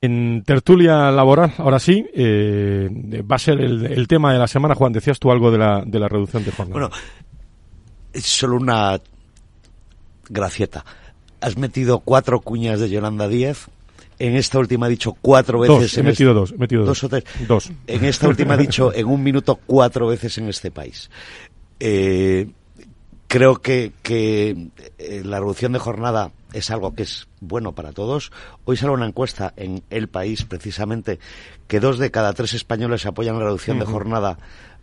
En 0.00 0.42
tertulia 0.44 1.10
laboral, 1.10 1.52
ahora 1.58 1.78
sí, 1.78 2.06
va 2.14 3.36
a 3.36 3.38
ser 3.38 3.60
el, 3.60 4.08
tema 4.08 4.32
de 4.32 4.38
la 4.38 4.48
semana. 4.48 4.74
Juan, 4.74 4.92
decías 4.92 5.18
tú 5.18 5.30
algo 5.30 5.50
de 5.50 5.58
la, 5.58 5.82
de 5.84 5.98
la 5.98 6.08
reducción 6.08 6.44
de 6.44 6.52
jornada. 6.52 6.88
Bueno, 6.88 6.90
solo 8.14 8.56
una 8.56 9.00
gracieta. 10.28 10.84
Has 11.40 11.56
metido 11.56 12.00
cuatro 12.00 12.40
cuñas 12.40 12.80
de 12.80 12.90
Yolanda 12.90 13.28
Díaz. 13.28 13.68
En 14.18 14.34
esta 14.34 14.58
última 14.58 14.86
ha 14.86 14.88
dicho 14.88 15.16
cuatro 15.20 15.60
veces. 15.60 15.80
Dos, 15.80 15.98
he 15.98 16.02
metido 16.02 16.34
dos, 16.34 16.52
he 16.52 16.58
metido 16.58 16.84
dos. 16.84 17.04
o 17.04 17.08
tres. 17.08 17.24
Dos. 17.46 17.70
En 17.86 18.04
esta 18.04 18.28
última 18.28 18.54
ha 18.54 18.56
dicho 18.56 18.92
en 18.92 19.06
un 19.06 19.22
minuto 19.22 19.60
cuatro 19.66 20.08
veces 20.08 20.38
en 20.38 20.48
este 20.48 20.72
país. 20.72 21.08
Eh, 21.78 22.48
creo 23.28 23.56
que, 23.56 23.92
que 24.02 24.70
eh, 24.98 25.22
la 25.24 25.38
reducción 25.38 25.72
de 25.72 25.78
jornada 25.78 26.32
es 26.52 26.70
algo 26.70 26.94
que 26.94 27.04
es 27.04 27.28
bueno 27.40 27.72
para 27.72 27.92
todos. 27.92 28.32
Hoy 28.64 28.76
sale 28.76 28.92
una 28.92 29.06
encuesta 29.06 29.52
en 29.56 29.82
El 29.90 30.08
País, 30.08 30.44
precisamente, 30.44 31.20
que 31.68 31.78
dos 31.78 31.98
de 31.98 32.10
cada 32.10 32.32
tres 32.32 32.54
españoles 32.54 33.06
apoyan 33.06 33.38
la 33.38 33.44
reducción 33.44 33.78
de 33.78 33.84
jornada 33.84 34.38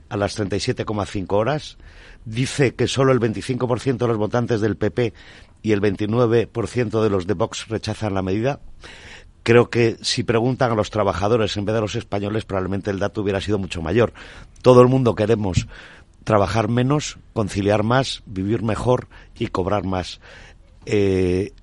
a 0.08 0.16
las 0.16 0.40
37,5 0.40 1.26
horas 1.34 1.78
dice 2.26 2.76
que 2.76 2.88
solo 2.88 3.12
el 3.12 3.20
25% 3.20 3.98
de 3.98 4.08
los 4.08 4.18
votantes 4.18 4.62
del 4.62 4.76
PP 4.76 5.14
y 5.62 5.72
el 5.72 5.82
29% 5.82 7.02
de 7.02 7.10
los 7.10 7.28
de 7.28 7.34
Vox 7.34 7.68
rechazan 7.68 8.14
la 8.14 8.22
medida. 8.22 8.60
Creo 9.44 9.70
que 9.70 9.98
si 10.02 10.24
preguntan 10.24 10.72
a 10.72 10.76
los 10.76 10.90
trabajadores 10.90 11.56
en 11.56 11.66
vez 11.66 11.74
de 11.74 11.78
a 11.78 11.82
los 11.82 11.96
españoles, 11.96 12.46
probablemente 12.46 12.90
el 12.90 13.00
dato 13.00 13.22
hubiera 13.22 13.42
sido 13.42 13.60
mucho 13.60 13.82
mayor. 13.82 14.14
Todo 14.64 14.82
el 14.82 14.88
mundo 14.88 15.14
queremos 15.14 15.68
trabajar 16.24 16.68
menos, 16.68 17.20
conciliar 17.34 17.84
más, 17.84 18.24
vivir 18.26 18.64
mejor 18.64 19.08
y 19.38 19.48
cobrar 19.48 19.86
más. 19.86 20.20
Eh, 20.88 21.54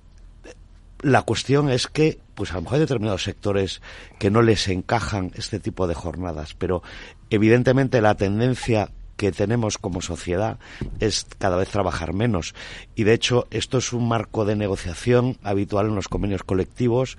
la 1.01 1.23
cuestión 1.23 1.69
es 1.69 1.87
que, 1.87 2.19
pues 2.35 2.51
a 2.51 2.55
lo 2.55 2.61
mejor 2.61 2.75
hay 2.75 2.81
determinados 2.81 3.23
sectores 3.23 3.81
que 4.17 4.31
no 4.31 4.41
les 4.41 4.69
encajan 4.69 5.31
este 5.35 5.59
tipo 5.59 5.85
de 5.85 5.93
jornadas, 5.93 6.55
pero 6.57 6.81
evidentemente 7.29 8.01
la 8.01 8.15
tendencia 8.15 8.89
que 9.17 9.31
tenemos 9.31 9.77
como 9.77 10.01
sociedad 10.01 10.59
es 10.99 11.25
cada 11.37 11.57
vez 11.57 11.69
trabajar 11.69 12.13
menos. 12.13 12.53
Y 12.95 13.03
de 13.03 13.13
hecho, 13.13 13.47
esto 13.51 13.77
es 13.77 13.93
un 13.93 14.07
marco 14.07 14.45
de 14.45 14.55
negociación 14.55 15.37
habitual 15.43 15.87
en 15.87 15.95
los 15.95 16.07
convenios 16.07 16.43
colectivos 16.43 17.17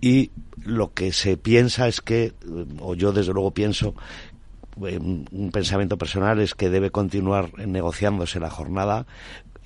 y 0.00 0.30
lo 0.64 0.92
que 0.92 1.12
se 1.12 1.36
piensa 1.36 1.88
es 1.88 2.00
que, 2.00 2.32
o 2.80 2.94
yo 2.94 3.12
desde 3.12 3.32
luego 3.32 3.52
pienso, 3.52 3.94
un 4.76 5.50
pensamiento 5.52 5.98
personal 5.98 6.40
es 6.40 6.54
que 6.54 6.70
debe 6.70 6.90
continuar 6.90 7.52
negociándose 7.58 8.38
la 8.38 8.50
jornada 8.50 9.06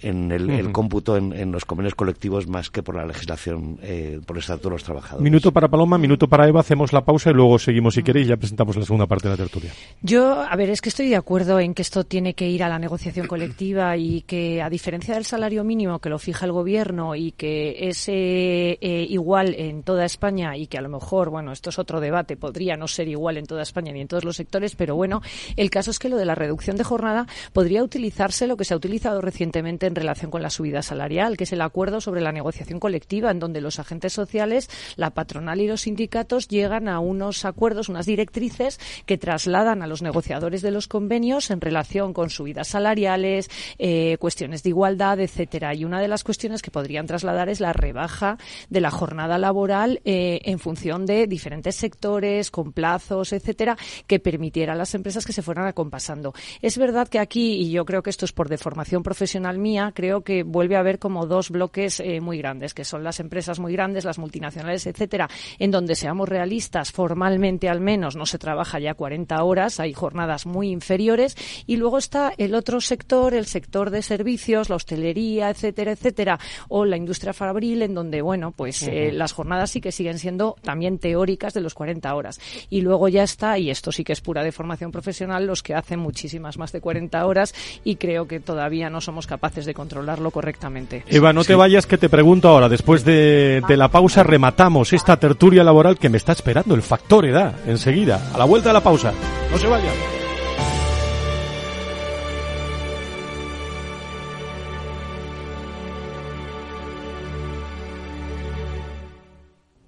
en 0.02 0.32
el, 0.32 0.72
cómputo 0.72 1.16
en, 1.16 1.52
los 1.52 1.64
convenios 1.64 1.94
colectivos 1.94 2.46
más 2.46 2.70
que 2.70 2.82
por 2.82 2.96
la 2.96 3.06
legislación, 3.06 3.78
eh, 3.82 4.20
por 4.26 4.36
el 4.36 4.40
estatuto 4.40 4.68
de 4.68 4.74
los 4.74 4.84
trabajadores. 4.84 5.22
Minuto 5.22 5.52
para 5.52 5.68
Paloma, 5.68 5.98
minuto 5.98 6.28
para 6.28 6.48
Eva, 6.48 6.60
hacemos 6.60 6.92
la 6.92 7.04
pausa 7.04 7.30
y 7.30 7.34
luego 7.34 7.58
seguimos 7.58 7.94
si 7.94 8.02
queréis 8.02 8.26
y 8.26 8.30
ya 8.30 8.36
presentamos 8.36 8.76
la 8.76 8.84
segunda 8.84 9.06
parte 9.06 9.28
de 9.28 9.34
la 9.34 9.36
tertulia. 9.36 9.72
Yo, 10.02 10.40
a 10.40 10.54
ver, 10.56 10.70
es 10.70 10.80
que 10.80 10.88
estoy 10.88 11.08
de 11.08 11.16
acuerdo 11.16 11.60
en 11.60 11.74
que 11.74 11.82
esto 11.82 12.04
tiene 12.04 12.34
que 12.34 12.48
ir 12.48 12.62
a 12.62 12.68
la 12.68 12.78
negociación 12.78 13.26
colectiva 13.26 13.96
y 13.96 14.22
que 14.22 14.62
a 14.62 14.70
diferencia 14.70 15.14
del 15.14 15.24
salario 15.24 15.64
mínimo 15.64 15.98
que 15.98 16.08
lo 16.08 16.18
fija 16.18 16.46
el 16.46 16.52
gobierno 16.52 17.14
y 17.14 17.32
que 17.32 17.88
es 17.88 18.08
eh, 18.08 18.78
eh, 18.80 19.06
igual 19.08 19.54
en 19.56 19.82
toda 19.82 20.04
España 20.04 20.56
y 20.56 20.66
que 20.66 20.78
a 20.78 20.82
lo 20.82 20.88
mejor, 20.88 21.30
bueno, 21.30 21.52
esto 21.52 21.70
es 21.70 21.78
otro 21.78 22.00
debate, 22.00 22.36
podría 22.36 22.76
no 22.76 22.88
ser 22.88 23.08
igual 23.08 23.36
en 23.36 23.46
toda 23.46 23.62
España 23.62 23.92
ni 23.92 24.00
en 24.00 24.08
todos 24.08 24.24
los 24.24 24.36
sectores, 24.36 24.76
pero 24.76 24.96
bueno, 24.96 25.22
el 25.56 25.70
caso 25.70 25.90
es 25.90 25.98
que 25.98 26.08
lo 26.08 26.16
de 26.16 26.24
la 26.24 26.34
reducción 26.34 26.76
de 26.76 26.84
jornada 26.84 27.26
podría 27.52 27.82
utilizarse 27.82 28.46
lo 28.46 28.56
que 28.56 28.64
se 28.64 28.74
ha 28.74 28.76
utilizado 28.76 29.20
recientemente 29.20 29.86
en 29.92 29.96
relación 29.96 30.30
con 30.30 30.42
la 30.42 30.50
subida 30.50 30.82
salarial, 30.82 31.36
que 31.36 31.44
es 31.44 31.52
el 31.52 31.60
acuerdo 31.60 32.00
sobre 32.00 32.22
la 32.22 32.32
negociación 32.32 32.80
colectiva, 32.80 33.30
en 33.30 33.38
donde 33.38 33.60
los 33.60 33.78
agentes 33.78 34.12
sociales, 34.12 34.70
la 34.96 35.10
patronal 35.10 35.60
y 35.60 35.68
los 35.68 35.82
sindicatos 35.82 36.48
llegan 36.48 36.88
a 36.88 36.98
unos 36.98 37.44
acuerdos, 37.44 37.88
unas 37.88 38.06
directrices 38.06 38.80
que 39.06 39.18
trasladan 39.18 39.82
a 39.82 39.86
los 39.86 40.02
negociadores 40.02 40.62
de 40.62 40.70
los 40.70 40.88
convenios 40.88 41.50
en 41.50 41.60
relación 41.60 42.12
con 42.14 42.30
subidas 42.30 42.68
salariales, 42.68 43.50
eh, 43.78 44.16
cuestiones 44.18 44.62
de 44.62 44.70
igualdad, 44.70 45.20
etcétera. 45.20 45.74
Y 45.74 45.84
una 45.84 46.00
de 46.00 46.08
las 46.08 46.24
cuestiones 46.24 46.62
que 46.62 46.70
podrían 46.70 47.06
trasladar 47.06 47.48
es 47.48 47.60
la 47.60 47.72
rebaja 47.72 48.38
de 48.70 48.80
la 48.80 48.90
jornada 48.90 49.36
laboral 49.38 50.00
eh, 50.04 50.40
en 50.44 50.58
función 50.58 51.04
de 51.04 51.26
diferentes 51.26 51.76
sectores, 51.76 52.50
con 52.50 52.72
plazos, 52.72 53.32
etcétera, 53.32 53.76
que 54.06 54.18
permitiera 54.18 54.72
a 54.72 54.76
las 54.76 54.94
empresas 54.94 55.26
que 55.26 55.32
se 55.32 55.42
fueran 55.42 55.66
acompasando. 55.66 56.32
Es 56.62 56.78
verdad 56.78 57.08
que 57.08 57.18
aquí, 57.18 57.54
y 57.54 57.70
yo 57.70 57.84
creo 57.84 58.02
que 58.02 58.10
esto 58.10 58.24
es 58.24 58.32
por 58.32 58.48
deformación 58.48 59.02
profesional 59.02 59.58
mía, 59.58 59.71
creo 59.94 60.22
que 60.22 60.42
vuelve 60.42 60.76
a 60.76 60.80
haber 60.80 60.98
como 60.98 61.26
dos 61.26 61.50
bloques 61.50 62.00
eh, 62.00 62.20
muy 62.20 62.38
grandes, 62.38 62.74
que 62.74 62.84
son 62.84 63.04
las 63.04 63.20
empresas 63.20 63.58
muy 63.58 63.72
grandes, 63.72 64.04
las 64.04 64.18
multinacionales, 64.18 64.86
etcétera, 64.86 65.28
en 65.58 65.70
donde 65.70 65.94
seamos 65.94 66.28
realistas, 66.28 66.92
formalmente 66.92 67.68
al 67.68 67.80
menos 67.80 68.16
no 68.16 68.26
se 68.26 68.38
trabaja 68.38 68.78
ya 68.78 68.94
40 68.94 69.42
horas, 69.42 69.80
hay 69.80 69.92
jornadas 69.92 70.46
muy 70.46 70.70
inferiores, 70.70 71.36
y 71.66 71.76
luego 71.76 71.98
está 71.98 72.32
el 72.36 72.54
otro 72.54 72.80
sector, 72.80 73.34
el 73.34 73.46
sector 73.46 73.90
de 73.90 74.02
servicios, 74.02 74.68
la 74.68 74.76
hostelería, 74.76 75.50
etcétera, 75.50 75.92
etcétera, 75.92 76.38
o 76.68 76.84
la 76.84 76.96
industria 76.96 77.32
fabril, 77.32 77.82
en 77.82 77.94
donde, 77.94 78.22
bueno, 78.22 78.52
pues 78.52 78.82
eh, 78.82 79.12
las 79.12 79.32
jornadas 79.32 79.70
sí 79.70 79.80
que 79.80 79.92
siguen 79.92 80.18
siendo 80.18 80.56
también 80.62 80.98
teóricas 80.98 81.54
de 81.54 81.60
los 81.60 81.74
40 81.74 82.14
horas. 82.14 82.40
Y 82.70 82.80
luego 82.80 83.08
ya 83.08 83.22
está, 83.22 83.58
y 83.58 83.70
esto 83.70 83.92
sí 83.92 84.04
que 84.04 84.12
es 84.12 84.20
pura 84.20 84.44
de 84.44 84.52
formación 84.52 84.90
profesional, 84.90 85.46
los 85.46 85.62
que 85.62 85.74
hacen 85.74 86.00
muchísimas 86.00 86.58
más 86.58 86.72
de 86.72 86.80
40 86.80 87.24
horas 87.26 87.54
y 87.84 87.96
creo 87.96 88.26
que 88.26 88.40
todavía 88.40 88.90
no 88.90 89.00
somos 89.00 89.26
capaces 89.26 89.61
de 89.66 89.74
controlarlo 89.74 90.30
correctamente. 90.30 91.04
Eva, 91.06 91.32
no 91.32 91.44
te 91.44 91.54
vayas 91.54 91.86
que 91.86 91.98
te 91.98 92.08
pregunto 92.08 92.48
ahora, 92.48 92.68
después 92.68 93.04
de, 93.04 93.62
de 93.66 93.76
la 93.76 93.88
pausa 93.88 94.22
rematamos 94.22 94.92
esta 94.92 95.16
tertulia 95.18 95.64
laboral 95.64 95.98
que 95.98 96.08
me 96.08 96.18
está 96.18 96.32
esperando, 96.32 96.74
el 96.74 96.82
factor 96.82 97.26
edad, 97.26 97.54
enseguida, 97.66 98.20
a 98.34 98.38
la 98.38 98.44
vuelta 98.44 98.70
de 98.70 98.74
la 98.74 98.82
pausa. 98.82 99.12
No 99.50 99.58
se 99.58 99.66
vayan. 99.66 99.94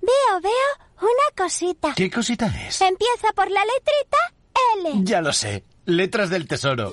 Veo, 0.00 0.40
veo 0.42 1.08
una 1.08 1.44
cosita. 1.44 1.92
¿Qué 1.94 2.10
cosita 2.10 2.46
es? 2.46 2.80
Empieza 2.80 3.32
por 3.34 3.50
la 3.50 3.60
letrita 3.60 4.18
L. 4.82 5.04
Ya 5.04 5.20
lo 5.20 5.32
sé. 5.32 5.64
Letras 5.87 6.30
del 6.30 6.46
Tesoro. 6.46 6.92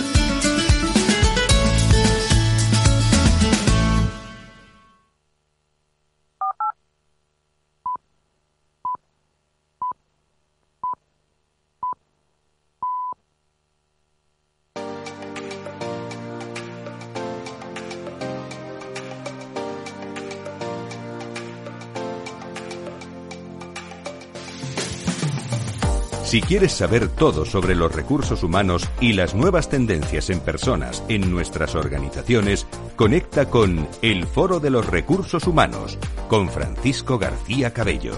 Si 26.31 26.41
quieres 26.41 26.71
saber 26.71 27.09
todo 27.09 27.43
sobre 27.43 27.75
los 27.75 27.93
recursos 27.93 28.41
humanos 28.41 28.87
y 29.01 29.11
las 29.11 29.35
nuevas 29.35 29.67
tendencias 29.67 30.29
en 30.29 30.39
personas 30.39 31.03
en 31.09 31.29
nuestras 31.29 31.75
organizaciones, 31.75 32.65
conecta 32.95 33.49
con 33.49 33.85
El 34.01 34.25
Foro 34.25 34.61
de 34.61 34.69
los 34.69 34.85
Recursos 34.87 35.45
Humanos 35.45 35.97
con 36.29 36.47
Francisco 36.47 37.19
García 37.19 37.73
Cabello. 37.73 38.13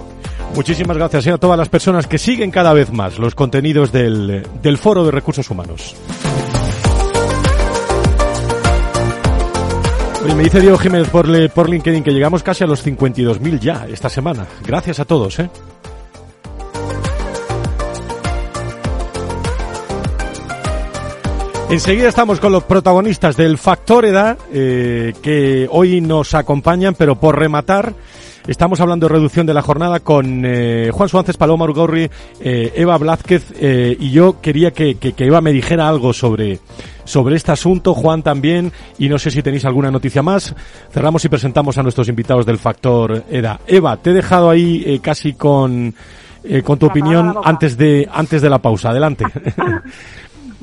Muchísimas 0.53 0.95
gracias 0.95 1.25
a 1.25 1.39
todas 1.39 1.57
las 1.57 1.69
personas 1.69 2.05
que 2.05 2.19
siguen 2.19 2.51
cada 2.51 2.71
vez 2.73 2.91
más 2.91 3.17
los 3.17 3.33
contenidos 3.33 3.91
del, 3.91 4.47
del 4.61 4.77
Foro 4.77 5.05
de 5.05 5.09
Recursos 5.09 5.49
Humanos. 5.49 5.95
Me 10.37 10.43
dice 10.43 10.61
Diego 10.61 10.77
Jiménez 10.77 11.09
por 11.09 11.27
LinkedIn 11.67 12.03
que 12.03 12.13
llegamos 12.13 12.43
casi 12.43 12.63
a 12.63 12.67
los 12.67 12.85
52.000 12.85 13.59
ya 13.59 13.87
esta 13.89 14.07
semana. 14.07 14.45
Gracias 14.67 14.99
a 14.99 15.05
todos, 15.05 15.39
¿eh? 15.39 15.49
Enseguida 21.73 22.07
estamos 22.07 22.39
con 22.39 22.51
los 22.51 22.63
protagonistas 22.65 23.35
del 23.35 23.57
Factor 23.57 24.05
Edad, 24.05 24.37
eh, 24.53 25.11
que 25.23 25.67
hoy 25.71 26.01
nos 26.01 26.35
acompañan, 26.35 26.93
pero 26.95 27.15
por 27.19 27.35
rematar, 27.39 27.95
estamos 28.45 28.79
hablando 28.79 29.07
de 29.07 29.13
reducción 29.15 29.47
de 29.47 29.55
la 29.55 29.63
jornada 29.63 29.99
con 29.99 30.43
eh, 30.45 30.91
Juan 30.93 31.09
Suárez, 31.09 31.35
Paloma 31.35 31.65
Urgorri, 31.65 32.11
eh, 32.41 32.73
Eva 32.75 32.95
Blázquez, 32.99 33.51
eh, 33.59 33.97
y 33.99 34.11
yo 34.11 34.39
quería 34.39 34.69
que, 34.69 34.95
que- 34.99 35.13
que 35.13 35.25
Eva 35.25 35.41
me 35.41 35.51
dijera 35.51 35.87
algo 35.89 36.13
sobre, 36.13 36.59
sobre 37.05 37.37
este 37.37 37.51
asunto, 37.53 37.95
Juan 37.95 38.21
también, 38.21 38.71
y 38.99 39.09
no 39.09 39.17
sé 39.17 39.31
si 39.31 39.41
tenéis 39.41 39.65
alguna 39.65 39.89
noticia 39.89 40.21
más. 40.21 40.53
Cerramos 40.91 41.25
y 41.25 41.29
presentamos 41.29 41.75
a 41.79 41.81
nuestros 41.83 42.07
invitados 42.07 42.45
del 42.45 42.59
Factor 42.59 43.23
Edad. 43.31 43.59
Eva, 43.65 43.97
te 43.97 44.11
he 44.11 44.13
dejado 44.13 44.51
ahí 44.51 44.83
eh, 44.85 44.99
casi 45.01 45.33
con, 45.33 45.95
con 46.63 46.77
tu 46.77 46.85
la 46.85 46.91
opinión 46.91 47.35
antes 47.43 47.75
de, 47.77 48.07
antes 48.13 48.43
de 48.43 48.49
la 48.51 48.59
pausa. 48.59 48.91
Adelante. 48.91 49.25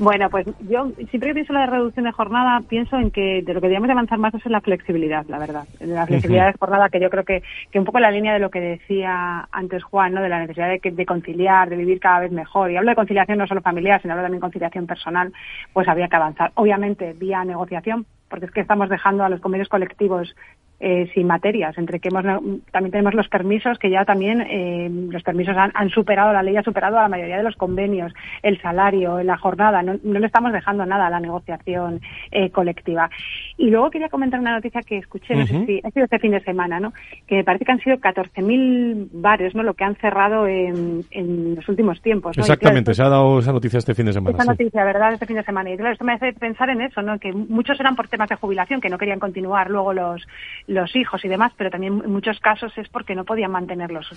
Bueno, 0.01 0.31
pues 0.31 0.47
yo 0.67 0.89
siempre 1.11 1.29
que 1.29 1.33
pienso 1.35 1.53
en 1.53 1.59
la 1.59 1.67
reducción 1.67 2.05
de 2.05 2.11
jornada, 2.11 2.61
pienso 2.67 2.97
en 2.97 3.11
que 3.11 3.43
de 3.43 3.53
lo 3.53 3.61
que 3.61 3.67
debemos 3.67 3.87
avanzar 3.87 4.17
más 4.17 4.33
es 4.33 4.43
en 4.47 4.51
la 4.51 4.59
flexibilidad, 4.61 5.23
la 5.27 5.37
verdad. 5.37 5.65
En 5.79 5.93
la 5.93 6.07
flexibilidad 6.07 6.47
de 6.47 6.57
jornada, 6.59 6.89
que 6.89 6.99
yo 6.99 7.11
creo 7.11 7.23
que, 7.23 7.43
que 7.71 7.77
un 7.77 7.85
poco 7.85 7.99
en 7.99 8.01
la 8.01 8.09
línea 8.11 8.33
de 8.33 8.39
lo 8.39 8.49
que 8.49 8.59
decía 8.61 9.47
antes 9.51 9.83
Juan, 9.83 10.15
¿no? 10.15 10.23
de 10.23 10.29
la 10.29 10.39
necesidad 10.39 10.69
de, 10.69 10.79
que- 10.79 10.89
de 10.89 11.05
conciliar, 11.05 11.69
de 11.69 11.75
vivir 11.75 11.99
cada 11.99 12.21
vez 12.21 12.31
mejor. 12.31 12.71
Y 12.71 12.77
hablo 12.77 12.89
de 12.89 12.95
conciliación 12.95 13.37
no 13.37 13.45
solo 13.45 13.61
familiar, 13.61 14.01
sino 14.01 14.13
hablo 14.13 14.23
también 14.23 14.39
de 14.39 14.45
conciliación 14.45 14.87
personal, 14.87 15.31
pues 15.71 15.87
habría 15.87 16.07
que 16.07 16.15
avanzar. 16.15 16.51
Obviamente, 16.55 17.13
vía 17.13 17.45
negociación, 17.45 18.07
porque 18.27 18.47
es 18.47 18.51
que 18.51 18.61
estamos 18.61 18.89
dejando 18.89 19.23
a 19.23 19.29
los 19.29 19.39
convenios 19.39 19.69
colectivos 19.69 20.35
eh, 20.83 21.09
sin 21.13 21.27
materias, 21.27 21.77
entre 21.77 21.99
que 21.99 22.09
hemos, 22.09 22.23
también 22.71 22.91
tenemos 22.91 23.13
los 23.13 23.27
permisos 23.29 23.77
que 23.77 23.91
ya 23.91 24.03
también 24.03 24.41
eh, 24.41 24.89
los 25.09 25.21
permisos 25.21 25.55
han, 25.55 25.71
han 25.75 25.89
superado, 25.89 26.33
la 26.33 26.41
ley 26.41 26.57
ha 26.57 26.63
superado 26.63 26.97
a 26.97 27.03
la 27.03 27.07
mayoría 27.07 27.37
de 27.37 27.43
los 27.43 27.55
convenios, 27.55 28.11
el 28.41 28.59
salario, 28.61 29.21
la 29.21 29.37
jornada, 29.37 29.83
no, 29.83 29.93
no 30.03 30.19
le 30.19 30.25
estamos 30.25 30.51
dejando 30.51 30.83
nada 30.85 31.05
a 31.05 31.09
la 31.11 31.19
negociación 31.19 32.01
eh, 32.31 32.49
colectiva. 32.49 33.09
Y 33.57 33.69
luego 33.69 33.91
quería 33.91 34.09
comentar 34.09 34.39
una 34.39 34.55
noticia 34.55 34.81
que 34.81 34.97
escuché, 34.97 35.35
no 35.35 35.43
Ujú. 35.43 35.59
sé 35.59 35.65
si 35.67 35.81
ha 35.83 35.91
sido 35.91 36.05
este 36.05 36.17
fin 36.19 36.31
de 36.31 36.41
semana, 36.41 36.79
¿no? 36.79 36.93
que 37.27 37.35
me 37.35 37.43
parece 37.43 37.63
que 37.65 37.71
han 37.73 37.79
sido 37.79 37.97
14.000 37.97 39.09
bares, 39.13 39.53
¿no? 39.53 39.61
lo 39.61 39.75
que 39.75 39.83
han 39.83 39.95
cerrado 39.97 40.47
en, 40.47 41.03
en 41.11 41.55
los 41.55 41.69
últimos 41.69 42.01
tiempos. 42.01 42.35
¿no? 42.37 42.41
Y 42.41 42.45
claro, 42.45 42.53
Exactamente, 42.53 42.93
se 42.95 43.03
ha 43.03 43.09
dado 43.09 43.39
esa 43.39 43.53
noticia 43.53 43.77
este 43.77 43.93
fin 43.93 44.07
de 44.07 44.13
semana. 44.13 44.35
esa 44.35 44.43
sí. 44.43 44.49
noticia, 44.49 44.83
¿verdad? 44.83 45.13
Este 45.13 45.27
fin 45.27 45.35
de 45.35 45.43
semana. 45.43 45.69
Y 45.71 45.77
claro, 45.77 45.93
esto 45.93 46.05
me 46.05 46.13
hace 46.13 46.33
pensar 46.33 46.69
en 46.69 46.81
eso, 46.81 47.01
¿no? 47.01 47.19
Que 47.19 47.31
muchos 47.31 47.79
eran 47.79 47.95
por 47.95 48.07
temas 48.07 48.29
de 48.29 48.35
jubilación, 48.35 48.81
que 48.81 48.89
no 48.89 48.97
querían 48.97 49.19
continuar 49.19 49.69
luego 49.69 49.93
los, 49.93 50.25
los 50.71 50.95
hijos 50.95 51.23
y 51.25 51.27
demás, 51.27 51.51
pero 51.57 51.69
también 51.69 52.01
en 52.03 52.11
muchos 52.11 52.39
casos 52.39 52.71
es 52.77 52.87
porque 52.89 53.13
no 53.15 53.25
podían 53.25 53.51
mantenerlos. 53.51 54.07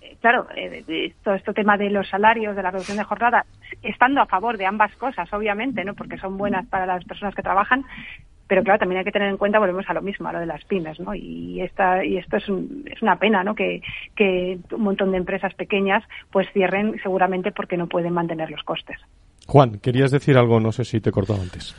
Eh, 0.00 0.16
Claro, 0.20 0.46
eh, 0.54 1.12
todo 1.24 1.34
este 1.34 1.52
tema 1.52 1.76
de 1.76 1.90
los 1.90 2.08
salarios, 2.08 2.54
de 2.54 2.62
la 2.62 2.70
reducción 2.70 2.96
de 2.96 3.02
jornada, 3.02 3.44
estando 3.82 4.20
a 4.20 4.26
favor 4.26 4.56
de 4.56 4.66
ambas 4.66 4.94
cosas, 4.96 5.32
obviamente, 5.32 5.84
¿no? 5.84 5.94
Porque 5.94 6.16
son 6.16 6.38
buenas 6.38 6.64
para 6.68 6.86
las 6.86 7.04
personas 7.04 7.34
que 7.34 7.42
trabajan, 7.42 7.84
pero 8.46 8.62
claro, 8.62 8.78
también 8.78 9.00
hay 9.00 9.04
que 9.04 9.10
tener 9.10 9.28
en 9.28 9.36
cuenta, 9.36 9.58
volvemos 9.58 9.84
a 9.88 9.94
lo 9.94 10.00
mismo, 10.00 10.28
a 10.28 10.32
lo 10.32 10.38
de 10.38 10.46
las 10.46 10.64
pymes, 10.66 11.00
¿no? 11.00 11.12
Y 11.14 11.60
esta 11.60 12.04
y 12.04 12.18
esto 12.18 12.36
es, 12.36 12.48
un- 12.48 12.84
es 12.86 13.02
una 13.02 13.16
pena, 13.16 13.42
¿no? 13.42 13.56
Que, 13.56 13.82
que 14.14 14.58
un 14.70 14.82
montón 14.82 15.10
de 15.10 15.16
empresas 15.18 15.54
pequeñas 15.54 16.04
pues 16.30 16.46
cierren 16.52 17.00
seguramente 17.02 17.50
porque 17.50 17.76
no 17.76 17.88
pueden 17.88 18.12
mantener 18.12 18.48
los 18.50 18.62
costes. 18.62 18.98
Juan, 19.48 19.80
querías 19.80 20.12
decir 20.12 20.36
algo, 20.36 20.60
no 20.60 20.70
sé 20.70 20.84
si 20.84 21.00
te 21.00 21.08
he 21.10 21.12
cortado 21.12 21.42
antes. 21.42 21.74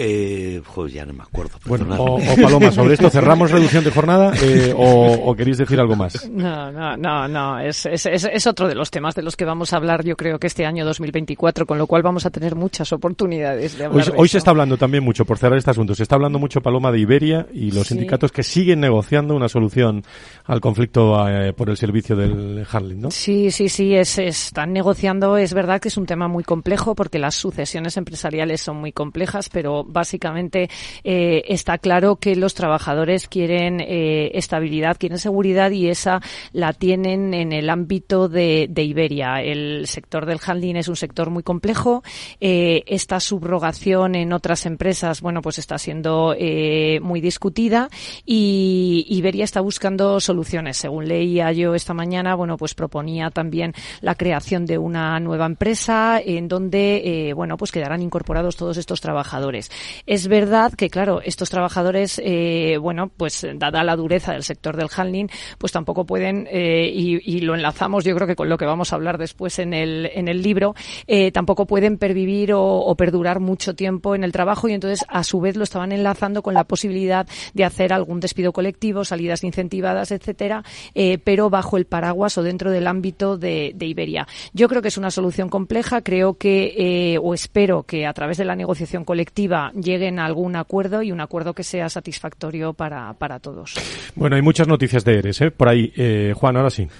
Eh, 0.00 0.62
joder, 0.64 0.92
ya 0.92 1.04
no 1.04 1.12
me 1.12 1.24
acuerdo. 1.24 1.58
Bueno, 1.66 1.86
o, 2.00 2.18
o 2.18 2.36
Paloma, 2.40 2.70
sobre 2.70 2.94
esto, 2.94 3.10
¿cerramos 3.10 3.50
reducción 3.50 3.82
de 3.82 3.90
jornada 3.90 4.32
eh, 4.40 4.72
o, 4.76 5.12
o 5.24 5.34
queréis 5.34 5.58
decir 5.58 5.80
algo 5.80 5.96
más? 5.96 6.30
No, 6.30 6.70
no, 6.70 6.96
no, 6.96 7.26
no. 7.26 7.58
Es, 7.58 7.84
es, 7.86 8.06
es, 8.06 8.46
otro 8.46 8.68
de 8.68 8.76
los 8.76 8.92
temas 8.92 9.16
de 9.16 9.22
los 9.22 9.34
que 9.36 9.44
vamos 9.44 9.72
a 9.72 9.76
hablar, 9.76 10.04
yo 10.04 10.16
creo 10.16 10.38
que 10.38 10.46
este 10.46 10.64
año 10.66 10.84
2024, 10.84 11.66
con 11.66 11.78
lo 11.78 11.88
cual 11.88 12.02
vamos 12.02 12.24
a 12.26 12.30
tener 12.30 12.54
muchas 12.54 12.92
oportunidades 12.92 13.76
de 13.76 13.84
Hoy, 13.86 13.90
hablar. 13.90 14.04
se- 14.04 14.12
de 14.12 14.18
hoy 14.18 14.28
se 14.28 14.38
está 14.38 14.50
hablando 14.52 14.76
también 14.76 15.02
mucho, 15.02 15.24
por 15.24 15.36
cerrar 15.38 15.58
este 15.58 15.72
asunto, 15.72 15.94
se 15.96 16.04
está 16.04 16.14
hablando 16.14 16.38
mucho, 16.38 16.60
Paloma, 16.60 16.92
de 16.92 17.00
Iberia 17.00 17.46
y 17.52 17.72
los 17.72 17.88
Sí. 17.88 17.94
sindicatos 17.94 18.30
que 18.30 18.44
siguen 18.44 18.78
negociando 18.80 19.34
una 19.34 19.48
solución 19.48 20.04
al 20.44 20.60
conflicto 20.60 21.28
eh, 21.28 21.52
por 21.54 21.70
el 21.70 21.76
servicio 21.76 22.14
del 22.14 22.64
handling, 22.70 23.00
¿no? 23.00 23.10
Sí, 23.10 23.50
sí, 23.50 23.68
sí, 23.68 23.94
es, 23.96 24.18
están 24.18 24.72
negociando. 24.72 25.36
Es 25.36 25.54
verdad 25.54 25.80
que 25.80 25.88
es 25.88 25.96
un 25.96 26.06
tema 26.06 26.28
muy 26.28 26.44
complejo 26.44 26.94
porque 26.94 27.18
las 27.18 27.34
sucesiones 27.34 27.96
empresariales 27.96 28.60
son 28.60 28.76
muy 28.76 28.92
complejas, 28.92 29.48
pero 29.48 29.84
básicamente 29.88 30.68
eh, 31.04 31.42
está 31.48 31.78
claro 31.78 32.16
que 32.16 32.36
los 32.36 32.54
trabajadores 32.54 33.28
quieren 33.28 33.80
eh, 33.80 34.30
estabilidad, 34.34 34.96
quieren 34.98 35.18
seguridad 35.18 35.70
y 35.70 35.88
esa 35.88 36.20
la 36.52 36.72
tienen 36.72 37.34
en 37.34 37.52
el 37.52 37.70
ámbito 37.70 38.28
de, 38.28 38.66
de 38.70 38.82
Iberia. 38.82 39.42
El 39.42 39.86
sector 39.86 40.26
del 40.26 40.38
handling 40.44 40.76
es 40.76 40.88
un 40.88 40.96
sector 40.96 41.30
muy 41.30 41.42
complejo. 41.42 42.02
Eh, 42.40 42.84
esta 42.86 43.20
subrogación 43.20 44.14
en 44.14 44.32
otras 44.32 44.66
empresas, 44.66 45.20
bueno, 45.20 45.42
pues 45.42 45.58
está 45.58 45.78
siendo 45.78 46.34
eh, 46.38 47.00
muy 47.00 47.20
discutida 47.20 47.88
y 48.24 49.06
Iberia 49.08 49.44
está 49.44 49.60
buscando 49.60 50.20
soluciones. 50.20 50.76
Según 50.76 51.08
leía 51.08 51.52
yo 51.52 51.74
esta 51.74 51.94
mañana, 51.94 52.34
bueno, 52.34 52.56
pues 52.56 52.74
proponía 52.74 53.30
también 53.30 53.72
la 54.00 54.14
creación 54.14 54.66
de 54.66 54.78
una 54.78 55.18
nueva 55.20 55.46
empresa 55.46 56.20
en 56.24 56.48
donde, 56.48 57.28
eh, 57.28 57.32
bueno, 57.32 57.56
pues 57.56 57.72
quedarán 57.72 58.02
incorporados 58.02 58.56
todos 58.56 58.76
estos 58.76 59.00
trabajadores. 59.00 59.70
Es 60.06 60.28
verdad 60.28 60.72
que, 60.72 60.90
claro, 60.90 61.20
estos 61.22 61.50
trabajadores, 61.50 62.20
eh, 62.24 62.78
bueno, 62.80 63.10
pues 63.16 63.46
dada 63.54 63.82
la 63.84 63.96
dureza 63.96 64.32
del 64.32 64.42
sector 64.42 64.76
del 64.76 64.88
handling, 64.94 65.28
pues 65.58 65.72
tampoco 65.72 66.04
pueden, 66.04 66.48
eh, 66.50 66.90
y, 66.92 67.20
y 67.36 67.40
lo 67.40 67.54
enlazamos 67.54 68.04
yo 68.04 68.14
creo 68.14 68.26
que 68.26 68.36
con 68.36 68.48
lo 68.48 68.58
que 68.58 68.64
vamos 68.64 68.92
a 68.92 68.96
hablar 68.96 69.18
después 69.18 69.58
en 69.58 69.74
el, 69.74 70.10
en 70.12 70.28
el 70.28 70.42
libro, 70.42 70.74
eh, 71.06 71.30
tampoco 71.32 71.66
pueden 71.66 71.98
pervivir 71.98 72.52
o, 72.52 72.62
o 72.62 72.94
perdurar 72.96 73.40
mucho 73.40 73.74
tiempo 73.74 74.14
en 74.14 74.24
el 74.24 74.32
trabajo 74.32 74.68
y 74.68 74.72
entonces 74.72 75.04
a 75.08 75.22
su 75.24 75.40
vez 75.40 75.56
lo 75.56 75.64
estaban 75.64 75.92
enlazando 75.92 76.42
con 76.42 76.54
la 76.54 76.64
posibilidad 76.64 77.26
de 77.54 77.64
hacer 77.64 77.92
algún 77.92 78.20
despido 78.20 78.52
colectivo, 78.52 79.04
salidas 79.04 79.44
incentivadas, 79.44 80.10
etcétera, 80.10 80.64
eh, 80.94 81.18
pero 81.18 81.50
bajo 81.50 81.76
el 81.76 81.86
paraguas 81.86 82.36
o 82.38 82.42
dentro 82.42 82.70
del 82.70 82.86
ámbito 82.86 83.36
de, 83.38 83.72
de 83.74 83.86
Iberia. 83.86 84.26
Yo 84.52 84.68
creo 84.68 84.82
que 84.82 84.88
es 84.88 84.98
una 84.98 85.10
solución 85.10 85.48
compleja, 85.48 86.02
creo 86.02 86.34
que, 86.34 86.74
eh, 86.76 87.18
o 87.22 87.34
espero 87.34 87.84
que 87.84 88.06
a 88.06 88.12
través 88.12 88.38
de 88.38 88.44
la 88.44 88.56
negociación 88.56 89.04
colectiva 89.04 89.67
lleguen 89.72 90.18
a 90.18 90.26
algún 90.26 90.56
acuerdo 90.56 91.02
y 91.02 91.12
un 91.12 91.20
acuerdo 91.20 91.54
que 91.54 91.64
sea 91.64 91.88
satisfactorio 91.88 92.72
para, 92.74 93.12
para 93.14 93.38
todos. 93.40 93.74
Bueno, 94.14 94.36
hay 94.36 94.42
muchas 94.42 94.68
noticias 94.68 95.04
de 95.04 95.18
ERES, 95.18 95.40
¿eh? 95.42 95.50
Por 95.50 95.68
ahí, 95.68 95.92
eh, 95.96 96.32
Juan, 96.36 96.56
ahora 96.56 96.70
sí. 96.70 96.88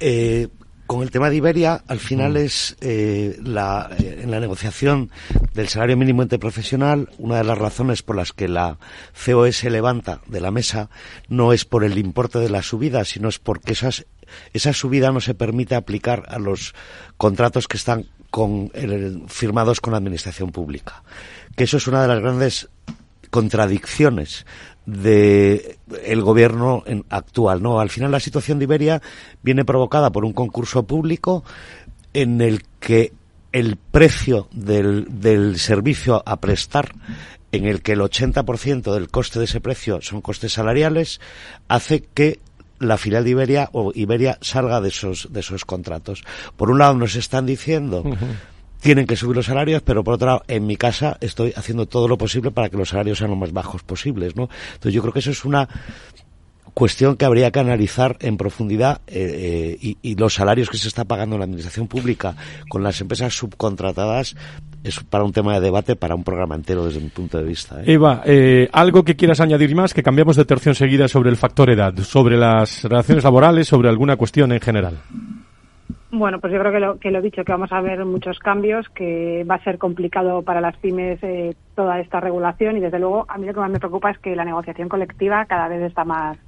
Eh, 0.00 0.48
con 0.86 1.02
el 1.02 1.10
tema 1.10 1.30
de 1.30 1.36
Iberia, 1.36 1.84
al 1.86 2.00
final 2.00 2.36
es 2.36 2.76
eh, 2.80 3.36
la, 3.44 3.90
eh, 3.98 4.20
en 4.22 4.30
la 4.30 4.40
negociación 4.40 5.10
del 5.54 5.68
salario 5.68 5.96
mínimo 5.96 6.22
interprofesional, 6.22 7.10
una 7.18 7.36
de 7.36 7.44
las 7.44 7.58
razones 7.58 8.02
por 8.02 8.16
las 8.16 8.32
que 8.32 8.48
la 8.48 8.78
COE 9.24 9.52
se 9.52 9.70
levanta 9.70 10.20
de 10.26 10.40
la 10.40 10.50
mesa 10.50 10.88
no 11.28 11.52
es 11.52 11.64
por 11.64 11.84
el 11.84 11.96
importe 11.98 12.38
de 12.40 12.48
la 12.50 12.62
subida, 12.62 13.04
sino 13.04 13.28
es 13.28 13.38
porque 13.38 13.74
esas, 13.74 14.06
esa 14.52 14.72
subida 14.72 15.12
no 15.12 15.20
se 15.20 15.34
permite 15.34 15.76
aplicar 15.76 16.24
a 16.28 16.38
los 16.40 16.74
contratos 17.18 17.68
que 17.68 17.76
están 17.76 18.06
con, 18.30 18.70
el- 18.74 19.22
firmados 19.28 19.80
con 19.80 19.92
la 19.92 19.98
administración 19.98 20.50
pública. 20.50 21.04
Que 21.56 21.64
eso 21.64 21.76
es 21.76 21.86
una 21.86 22.02
de 22.02 22.08
las 22.08 22.20
grandes 22.20 22.68
contradicciones 23.30 24.46
de 24.86 25.78
el 26.04 26.22
gobierno 26.22 26.82
actual 27.10 27.62
no 27.62 27.80
al 27.80 27.90
final 27.90 28.10
la 28.10 28.18
situación 28.18 28.58
de 28.58 28.64
Iberia 28.64 29.02
viene 29.42 29.64
provocada 29.64 30.10
por 30.10 30.24
un 30.24 30.32
concurso 30.32 30.82
público 30.84 31.44
en 32.12 32.40
el 32.40 32.64
que 32.80 33.12
el 33.52 33.76
precio 33.76 34.48
del, 34.52 35.20
del 35.20 35.58
servicio 35.58 36.22
a 36.26 36.40
prestar 36.40 36.92
en 37.52 37.66
el 37.66 37.82
que 37.82 37.92
el 37.92 38.00
80% 38.00 38.92
del 38.92 39.10
coste 39.10 39.38
de 39.38 39.44
ese 39.44 39.60
precio 39.60 40.00
son 40.00 40.20
costes 40.20 40.52
salariales 40.52 41.20
hace 41.68 42.02
que 42.14 42.40
la 42.78 42.96
filial 42.96 43.24
de 43.24 43.30
Iberia 43.30 43.68
o 43.72 43.92
Iberia 43.94 44.38
salga 44.40 44.80
de 44.80 44.88
esos 44.88 45.28
de 45.30 45.40
esos 45.40 45.64
contratos. 45.64 46.24
Por 46.56 46.70
un 46.70 46.78
lado 46.78 46.94
nos 46.94 47.14
están 47.14 47.44
diciendo 47.44 48.02
tienen 48.80 49.06
que 49.06 49.16
subir 49.16 49.36
los 49.36 49.46
salarios, 49.46 49.82
pero 49.82 50.02
por 50.02 50.14
otro 50.14 50.26
lado, 50.26 50.42
en 50.48 50.66
mi 50.66 50.76
casa 50.76 51.16
estoy 51.20 51.52
haciendo 51.56 51.86
todo 51.86 52.08
lo 52.08 52.18
posible 52.18 52.50
para 52.50 52.68
que 52.68 52.76
los 52.76 52.88
salarios 52.88 53.18
sean 53.18 53.30
lo 53.30 53.36
más 53.36 53.52
bajos 53.52 53.82
posibles, 53.82 54.36
¿no? 54.36 54.48
Entonces 54.74 54.94
yo 54.94 55.02
creo 55.02 55.12
que 55.12 55.20
eso 55.20 55.30
es 55.30 55.44
una 55.44 55.68
cuestión 56.74 57.16
que 57.16 57.24
habría 57.24 57.50
que 57.50 57.60
analizar 57.60 58.16
en 58.20 58.36
profundidad 58.36 59.00
eh, 59.06 59.76
eh, 59.82 59.96
y, 60.02 60.14
los 60.14 60.34
salarios 60.34 60.70
que 60.70 60.78
se 60.78 60.88
está 60.88 61.04
pagando 61.04 61.36
en 61.36 61.40
la 61.40 61.44
administración 61.44 61.88
pública 61.88 62.36
con 62.68 62.82
las 62.82 63.00
empresas 63.00 63.34
subcontratadas 63.34 64.36
es 64.84 65.00
para 65.00 65.24
un 65.24 65.32
tema 65.32 65.54
de 65.54 65.60
debate 65.60 65.96
para 65.96 66.14
un 66.14 66.24
programa 66.24 66.54
entero 66.54 66.84
desde 66.84 67.00
mi 67.00 67.08
punto 67.08 67.38
de 67.38 67.44
vista. 67.44 67.80
¿eh? 67.80 67.92
Eva, 67.92 68.22
algo 68.72 69.04
que 69.04 69.16
quieras 69.16 69.40
añadir 69.40 69.74
más, 69.74 69.92
que 69.92 70.02
cambiamos 70.02 70.36
de 70.36 70.44
tercio 70.44 70.70
enseguida 70.70 71.08
sobre 71.08 71.30
el 71.30 71.36
factor 71.36 71.70
edad, 71.70 71.94
sobre 71.98 72.36
las 72.36 72.84
relaciones 72.84 73.24
laborales, 73.24 73.68
sobre 73.68 73.88
alguna 73.88 74.16
cuestión 74.16 74.52
en 74.52 74.60
general. 74.60 74.98
Bueno, 76.12 76.40
pues 76.40 76.52
yo 76.52 76.58
creo 76.58 76.72
que 76.72 76.80
lo, 76.80 76.98
que 76.98 77.10
lo 77.12 77.20
he 77.20 77.22
dicho, 77.22 77.44
que 77.44 77.52
vamos 77.52 77.70
a 77.72 77.80
ver 77.80 78.04
muchos 78.04 78.40
cambios, 78.40 78.88
que 78.88 79.44
va 79.48 79.54
a 79.54 79.62
ser 79.64 79.78
complicado 79.78 80.42
para 80.42 80.60
las 80.60 80.76
pymes 80.78 81.22
eh, 81.22 81.54
toda 81.76 82.00
esta 82.00 82.18
regulación. 82.18 82.76
Y 82.76 82.80
desde 82.80 82.98
luego 82.98 83.26
a 83.28 83.38
mí 83.38 83.46
lo 83.46 83.54
que 83.54 83.60
más 83.60 83.70
me 83.70 83.78
preocupa 83.78 84.10
es 84.10 84.18
que 84.18 84.34
la 84.34 84.44
negociación 84.44 84.88
colectiva 84.88 85.44
cada 85.46 85.68
vez 85.68 85.82
está 85.82 86.04
más 86.04 86.38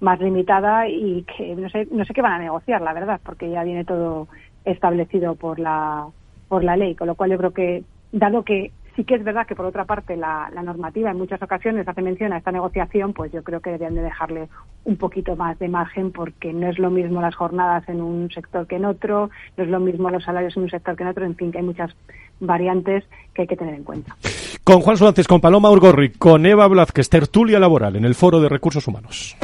más 0.00 0.20
limitada 0.20 0.88
y 0.88 1.24
que 1.24 1.56
no 1.56 1.68
sé 1.70 1.88
no 1.90 2.04
sé 2.04 2.14
qué 2.14 2.22
van 2.22 2.34
a 2.34 2.38
negociar, 2.38 2.80
la 2.80 2.92
verdad, 2.92 3.20
porque 3.24 3.50
ya 3.50 3.64
viene 3.64 3.84
todo 3.84 4.28
establecido 4.64 5.34
por 5.34 5.58
la 5.58 6.06
por 6.46 6.62
la 6.62 6.76
ley, 6.76 6.94
con 6.94 7.08
lo 7.08 7.16
cual 7.16 7.32
yo 7.32 7.38
creo 7.38 7.50
que 7.52 7.82
dado 8.12 8.44
que 8.44 8.70
Sí 8.98 9.04
que 9.04 9.14
es 9.14 9.22
verdad 9.22 9.46
que, 9.46 9.54
por 9.54 9.64
otra 9.64 9.84
parte, 9.84 10.16
la, 10.16 10.50
normativa 10.60 11.12
en 11.12 11.18
muchas 11.18 11.40
ocasiones 11.40 11.86
hace 11.86 12.02
mención 12.02 12.32
a 12.32 12.38
esta 12.38 12.50
negociación, 12.50 13.12
pues 13.12 13.30
yo 13.30 13.44
creo 13.44 13.60
que 13.60 13.70
deberían 13.70 13.94
de 13.94 14.02
dejarle 14.02 14.48
un 14.82 14.96
poquito 14.96 15.36
más 15.36 15.56
de 15.60 15.68
margen 15.68 16.10
porque 16.10 16.52
no 16.52 16.68
es 16.68 16.80
lo 16.80 16.90
mismo 16.90 17.20
las 17.20 17.36
jornadas 17.36 17.88
en 17.88 18.00
un 18.00 18.28
sector 18.32 18.66
que 18.66 18.74
en 18.74 18.86
otro, 18.86 19.30
no 19.56 19.62
es 19.62 19.70
lo 19.70 19.78
mismo 19.78 20.10
los 20.10 20.24
salarios 20.24 20.56
en 20.56 20.64
un 20.64 20.70
sector 20.70 20.96
que 20.96 21.04
en 21.04 21.10
otro, 21.10 21.24
en 21.24 21.36
fin, 21.36 21.52
que 21.52 21.58
hay 21.58 21.64
muchas 21.64 21.94
variantes 22.40 23.04
que 23.34 23.42
hay 23.42 23.48
que 23.48 23.56
tener 23.56 23.74
en 23.74 23.84
cuenta. 23.84 24.16
Con 24.64 24.80
Juan 24.80 24.96
Suárez, 24.96 25.28
con 25.28 25.40
Paloma 25.40 25.70
Urgorri, 25.70 26.10
con 26.10 26.44
Eva 26.44 26.66
Blázquez, 26.66 27.08
tertulia 27.08 27.60
laboral 27.60 27.94
en 27.94 28.04
el 28.04 28.16
Foro 28.16 28.40
de 28.40 28.48
Recursos 28.48 28.88
Humanos. 28.88 29.36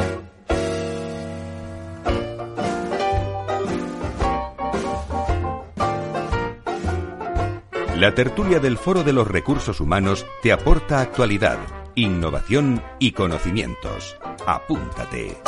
La 8.04 8.14
tertulia 8.14 8.60
del 8.60 8.76
Foro 8.76 9.02
de 9.02 9.14
los 9.14 9.26
Recursos 9.26 9.80
Humanos 9.80 10.26
te 10.42 10.52
aporta 10.52 11.00
actualidad, 11.00 11.56
innovación 11.94 12.82
y 12.98 13.12
conocimientos. 13.12 14.18
Apúntate. 14.46 15.38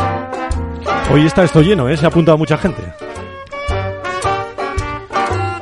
Hoy 1.13 1.27
está 1.27 1.45
esto 1.45 1.61
lleno, 1.61 1.87
¿eh? 1.91 1.99
Se 1.99 2.07
ha 2.07 2.09
apuntado 2.09 2.39
mucha 2.39 2.57
gente. 2.57 2.83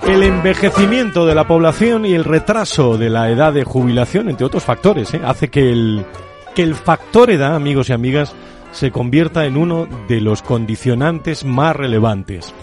El 0.07 0.23
envejecimiento 0.23 1.27
de 1.27 1.35
la 1.35 1.49
población 1.49 2.07
y 2.07 2.15
el 2.15 2.23
retraso 2.23 2.97
de 2.97 3.11
la 3.11 3.29
edad 3.29 3.53
de 3.53 3.65
jubilación, 3.65 4.31
entre 4.31 4.47
otros 4.47 4.63
factores, 4.63 5.13
¿eh? 5.15 5.21
hace 5.25 5.49
que 5.49 5.73
el, 5.73 6.07
que 6.55 6.63
el 6.63 6.77
factor 6.77 7.29
edad, 7.33 7.57
amigos 7.57 7.89
y 7.89 7.93
amigas, 7.93 8.37
se 8.71 8.93
convierta 8.93 9.47
en 9.47 9.57
uno 9.57 9.89
de 10.07 10.21
los 10.21 10.43
condicionantes 10.43 11.45
más 11.45 11.75
relevantes 11.75 12.55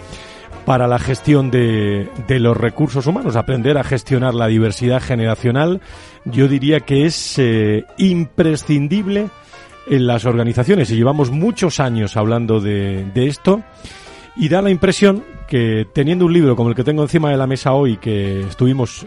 para 0.64 0.86
la 0.86 0.98
gestión 0.98 1.50
de, 1.50 2.08
de, 2.28 2.40
los 2.40 2.56
recursos 2.56 3.06
humanos, 3.06 3.36
aprender 3.36 3.78
a 3.78 3.84
gestionar 3.84 4.34
la 4.34 4.46
diversidad 4.46 5.02
generacional, 5.02 5.80
yo 6.24 6.48
diría 6.48 6.80
que 6.80 7.04
es 7.04 7.38
eh, 7.38 7.84
imprescindible 7.98 9.28
en 9.88 10.06
las 10.06 10.24
organizaciones 10.24 10.90
y 10.90 10.96
llevamos 10.96 11.30
muchos 11.30 11.80
años 11.80 12.16
hablando 12.16 12.60
de, 12.60 13.04
de, 13.12 13.26
esto 13.26 13.62
y 14.36 14.48
da 14.48 14.62
la 14.62 14.70
impresión 14.70 15.24
que 15.48 15.86
teniendo 15.92 16.26
un 16.26 16.32
libro 16.32 16.54
como 16.54 16.70
el 16.70 16.76
que 16.76 16.84
tengo 16.84 17.02
encima 17.02 17.30
de 17.30 17.36
la 17.36 17.46
mesa 17.46 17.72
hoy, 17.72 17.96
que 17.96 18.42
estuvimos 18.42 19.06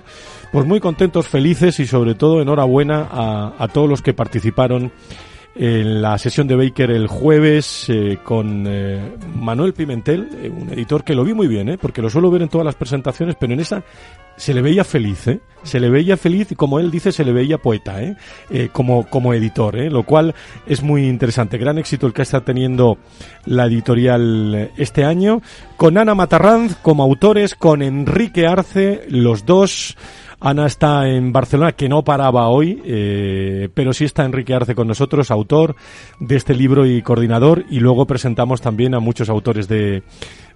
pues 0.51 0.65
muy 0.65 0.79
contentos, 0.79 1.27
felices 1.27 1.79
y 1.79 1.87
sobre 1.87 2.15
todo 2.15 2.41
enhorabuena 2.41 3.07
a, 3.09 3.53
a 3.57 3.67
todos 3.69 3.89
los 3.89 4.01
que 4.01 4.13
participaron 4.13 4.91
en 5.55 6.01
la 6.01 6.17
sesión 6.17 6.47
de 6.47 6.55
Baker 6.55 6.91
el 6.91 7.07
jueves 7.07 7.85
eh, 7.87 8.19
con 8.21 8.65
eh, 8.67 9.15
Manuel 9.35 9.73
Pimentel, 9.73 10.27
eh, 10.41 10.49
un 10.49 10.69
editor 10.69 11.05
que 11.05 11.15
lo 11.15 11.23
vi 11.23 11.33
muy 11.33 11.47
bien, 11.47 11.77
porque 11.81 12.01
lo 12.01 12.09
suelo 12.09 12.29
ver 12.29 12.41
en 12.41 12.49
todas 12.49 12.65
las 12.65 12.75
presentaciones, 12.75 13.37
pero 13.39 13.53
en 13.53 13.61
esa 13.61 13.81
se 14.35 14.53
le 14.53 14.61
veía 14.61 14.83
feliz, 14.83 15.29
se 15.63 15.79
le 15.79 15.89
veía 15.89 16.17
feliz 16.17 16.51
y 16.51 16.55
como 16.55 16.77
él 16.79 16.91
dice, 16.91 17.13
se 17.13 17.23
le 17.23 17.31
veía 17.31 17.57
poeta, 17.57 17.95
como, 18.73 19.07
como 19.07 19.33
editor, 19.33 19.75
lo 19.75 20.03
cual 20.03 20.35
es 20.67 20.83
muy 20.83 21.07
interesante. 21.07 21.57
Gran 21.57 21.77
éxito 21.77 22.05
el 22.05 22.11
que 22.11 22.23
está 22.23 22.41
teniendo 22.41 22.97
la 23.45 23.65
editorial 23.65 24.71
este 24.75 25.05
año, 25.05 25.41
con 25.77 25.97
Ana 25.97 26.15
Matarranz 26.15 26.75
como 26.81 27.03
autores, 27.03 27.55
con 27.55 27.81
Enrique 27.81 28.45
Arce, 28.45 29.05
los 29.07 29.45
dos 29.45 29.95
Ana 30.45 30.67
está 30.67 31.09
en 31.09 31.33
Barcelona, 31.33 31.71
que 31.71 31.89
no 31.89 32.03
paraba 32.03 32.49
hoy, 32.49 32.79
eh, 32.85 33.67
pero 33.73 33.93
sí 33.93 34.05
está 34.05 34.25
Enrique 34.25 34.53
Arce 34.53 34.75
con 34.75 34.87
nosotros, 34.87 35.31
autor 35.31 35.75
de 36.19 36.35
este 36.35 36.53
libro 36.53 36.85
y 36.85 37.01
coordinador, 37.01 37.65
y 37.67 37.79
luego 37.79 38.05
presentamos 38.05 38.61
también 38.61 38.93
a 38.93 38.99
muchos 38.99 39.27
autores 39.27 39.67
de, 39.67 40.03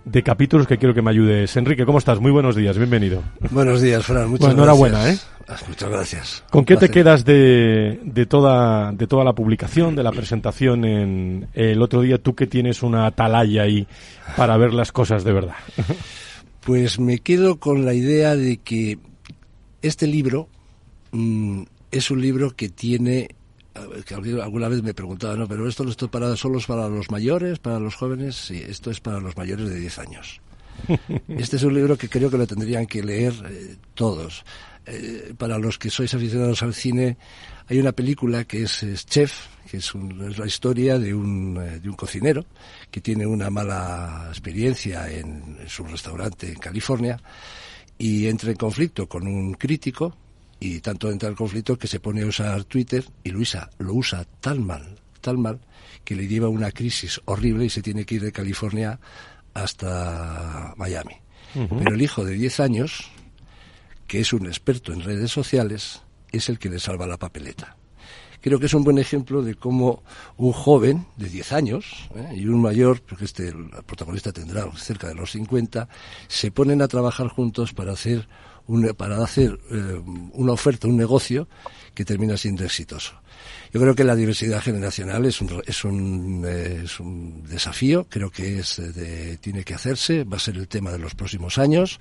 de 0.05 0.21
capítulos 0.21 0.67
que 0.67 0.77
quiero 0.77 0.93
que 0.93 1.01
me 1.01 1.09
ayudes. 1.09 1.57
Enrique, 1.57 1.87
¿cómo 1.87 1.97
estás? 1.97 2.19
Muy 2.19 2.29
buenos 2.29 2.55
días, 2.55 2.77
bienvenido. 2.77 3.23
Buenos 3.49 3.81
días, 3.81 4.05
Fran, 4.05 4.29
muchas 4.29 4.49
bueno, 4.49 4.61
enhorabuena, 4.61 5.09
¿eh? 5.09 5.17
Ah, 5.47 5.57
muchas 5.67 5.89
gracias. 5.89 6.43
¿Con 6.51 6.65
qué 6.65 6.77
te 6.77 6.89
quedas 6.89 7.25
de, 7.25 7.99
de, 8.03 8.27
toda, 8.27 8.91
de 8.91 9.07
toda 9.07 9.23
la 9.23 9.33
publicación, 9.33 9.95
de 9.95 10.03
la 10.03 10.11
presentación 10.11 10.85
en 10.85 11.47
el 11.55 11.81
otro 11.81 12.01
día, 12.01 12.19
tú 12.19 12.35
que 12.35 12.45
tienes 12.45 12.83
una 12.83 13.07
atalaya 13.07 13.63
ahí 13.63 13.87
para 14.37 14.55
ver 14.55 14.71
las 14.71 14.91
cosas 14.91 15.23
de 15.23 15.33
verdad? 15.33 15.55
Pues 16.63 16.99
me 16.99 17.17
quedo 17.17 17.59
con 17.59 17.85
la 17.85 17.95
idea 17.95 18.35
de 18.35 18.57
que 18.57 18.99
este 19.81 20.07
libro 20.07 20.47
mm, 21.11 21.63
es 21.91 22.11
un 22.11 22.21
libro 22.21 22.55
que 22.55 22.69
tiene 22.69 23.29
que 24.05 24.13
alguna 24.13 24.67
vez 24.67 24.83
me 24.83 24.93
preguntaba, 24.93 25.35
no, 25.35 25.47
pero 25.47 25.67
esto, 25.67 25.87
esto 25.87 26.09
para, 26.09 26.35
solo 26.35 26.57
es 26.57 26.65
para 26.65 26.87
los 26.89 27.11
mayores, 27.11 27.59
para 27.59 27.79
los 27.79 27.95
jóvenes, 27.95 28.35
sí, 28.35 28.61
esto 28.67 28.91
es 28.91 28.99
para 28.99 29.19
los 29.19 29.37
mayores 29.37 29.69
de 29.69 29.79
10 29.79 29.99
años. 29.99 30.41
Este 31.27 31.57
es 31.57 31.63
un 31.63 31.73
libro 31.73 31.97
que 31.97 32.09
creo 32.09 32.29
que 32.29 32.37
lo 32.37 32.47
tendrían 32.47 32.85
que 32.85 33.03
leer 33.03 33.33
eh, 33.49 33.75
todos. 33.93 34.45
Eh, 34.85 35.33
para 35.37 35.57
los 35.59 35.77
que 35.77 35.89
sois 35.89 36.13
aficionados 36.13 36.63
al 36.63 36.73
cine, 36.73 37.17
hay 37.67 37.79
una 37.79 37.91
película 37.91 38.45
que 38.45 38.63
es, 38.63 39.05
Chef, 39.05 39.47
que 39.69 39.77
es, 39.77 39.93
la 39.93 40.47
historia 40.47 40.97
de 40.97 41.13
un, 41.13 41.57
eh, 41.61 41.79
de 41.79 41.89
un, 41.89 41.95
cocinero 41.95 42.45
que 42.89 43.01
tiene 43.01 43.25
una 43.25 43.49
mala 43.49 44.27
experiencia 44.29 45.11
en 45.11 45.57
su 45.67 45.83
restaurante 45.83 46.47
en 46.47 46.59
California 46.59 47.19
y 47.99 48.27
entra 48.27 48.49
en 48.49 48.57
conflicto 48.57 49.07
con 49.07 49.27
un 49.27 49.53
crítico 49.53 50.15
y 50.59 50.79
tanto 50.79 51.11
entra 51.11 51.29
en 51.29 51.35
conflicto 51.35 51.77
que 51.77 51.87
se 51.87 51.99
pone 51.99 52.23
a 52.23 52.25
usar 52.25 52.63
Twitter 52.63 53.05
y 53.23 53.29
Luisa 53.29 53.69
lo 53.77 53.93
usa 53.93 54.25
tan 54.39 54.65
mal, 54.65 54.95
tan 55.21 55.39
mal, 55.39 55.59
que 56.03 56.15
le 56.15 56.27
lleva 56.27 56.49
una 56.49 56.71
crisis 56.71 57.21
horrible 57.25 57.65
y 57.65 57.69
se 57.69 57.81
tiene 57.81 58.05
que 58.05 58.15
ir 58.15 58.21
de 58.23 58.31
California 58.31 58.99
hasta 59.53 60.73
Miami. 60.77 61.15
Pero 61.53 61.95
el 61.95 62.01
hijo 62.01 62.23
de 62.23 62.33
10 62.33 62.59
años, 62.59 63.09
que 64.07 64.19
es 64.19 64.33
un 64.33 64.45
experto 64.45 64.93
en 64.93 65.01
redes 65.01 65.31
sociales, 65.31 66.01
es 66.31 66.47
el 66.47 66.57
que 66.57 66.69
le 66.69 66.79
salva 66.79 67.07
la 67.07 67.17
papeleta 67.17 67.78
creo 68.41 68.59
que 68.59 68.67
es 68.67 68.73
un 68.73 68.83
buen 68.83 68.97
ejemplo 68.97 69.41
de 69.41 69.55
cómo 69.55 70.03
un 70.37 70.51
joven 70.51 71.05
de 71.17 71.29
10 71.29 71.51
años 71.53 72.09
¿eh? 72.15 72.35
y 72.35 72.47
un 72.47 72.61
mayor, 72.61 73.01
porque 73.01 73.25
este 73.25 73.49
el 73.49 73.69
protagonista 73.85 74.31
tendrá 74.31 74.69
cerca 74.75 75.07
de 75.07 75.15
los 75.15 75.31
50, 75.31 75.87
se 76.27 76.51
ponen 76.51 76.81
a 76.81 76.87
trabajar 76.87 77.27
juntos 77.27 77.73
para 77.73 77.93
hacer 77.93 78.27
para 78.95 79.23
hacer 79.23 79.59
eh, 79.71 79.99
una 80.33 80.51
oferta, 80.51 80.87
un 80.87 80.95
negocio 80.95 81.47
que 81.95 82.05
termina 82.05 82.37
siendo 82.37 82.63
exitoso. 82.63 83.19
Yo 83.73 83.81
creo 83.81 83.95
que 83.95 84.03
la 84.03 84.15
diversidad 84.15 84.61
generacional 84.61 85.25
es 85.25 85.41
un, 85.41 85.63
es 85.65 85.83
un, 85.83 86.45
eh, 86.47 86.81
es 86.83 86.99
un 86.99 87.43
desafío, 87.47 88.05
creo 88.07 88.29
que 88.29 88.59
es 88.59 88.79
tiene 89.41 89.63
que 89.63 89.73
hacerse, 89.73 90.23
va 90.23 90.37
a 90.37 90.39
ser 90.39 90.55
el 90.57 90.67
tema 90.67 90.91
de 90.91 90.99
los 90.99 91.15
próximos 91.15 91.57
años. 91.57 91.99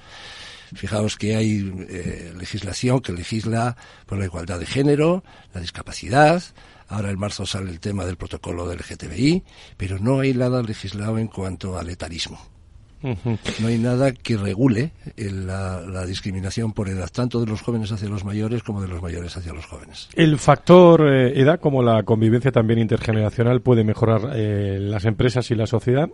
Fijaos 0.74 1.16
que 1.16 1.36
hay 1.36 1.86
eh, 1.88 2.32
legislación 2.36 3.00
que 3.00 3.12
legisla 3.12 3.76
por 4.06 4.18
la 4.18 4.24
igualdad 4.24 4.58
de 4.58 4.66
género, 4.66 5.24
la 5.54 5.60
discapacidad, 5.60 6.42
ahora 6.88 7.10
en 7.10 7.18
marzo 7.18 7.46
sale 7.46 7.70
el 7.70 7.80
tema 7.80 8.04
del 8.04 8.16
protocolo 8.16 8.66
del 8.68 8.78
LGTBI, 8.78 9.44
pero 9.76 9.98
no 9.98 10.20
hay 10.20 10.34
nada 10.34 10.62
legislado 10.62 11.18
en 11.18 11.28
cuanto 11.28 11.78
al 11.78 11.88
etarismo. 11.90 12.57
No 13.02 13.68
hay 13.68 13.78
nada 13.78 14.12
que 14.12 14.36
regule 14.36 14.92
la, 15.16 16.04
discriminación 16.06 16.72
por 16.72 16.88
edad, 16.88 17.08
tanto 17.12 17.40
de 17.40 17.46
los 17.46 17.60
jóvenes 17.62 17.92
hacia 17.92 18.08
los 18.08 18.24
mayores 18.24 18.62
como 18.62 18.80
de 18.80 18.88
los 18.88 19.02
mayores 19.02 19.36
hacia 19.36 19.52
los 19.52 19.66
jóvenes. 19.66 20.08
El 20.14 20.38
factor 20.38 21.06
eh, 21.06 21.40
edad, 21.40 21.60
como 21.60 21.82
la 21.82 22.02
convivencia 22.02 22.50
también 22.50 22.78
intergeneracional, 22.78 23.60
puede 23.60 23.84
mejorar 23.84 24.32
eh, 24.34 24.78
las 24.80 25.04
empresas 25.04 25.50
y 25.50 25.54
la 25.54 25.66
sociedad. 25.66 26.08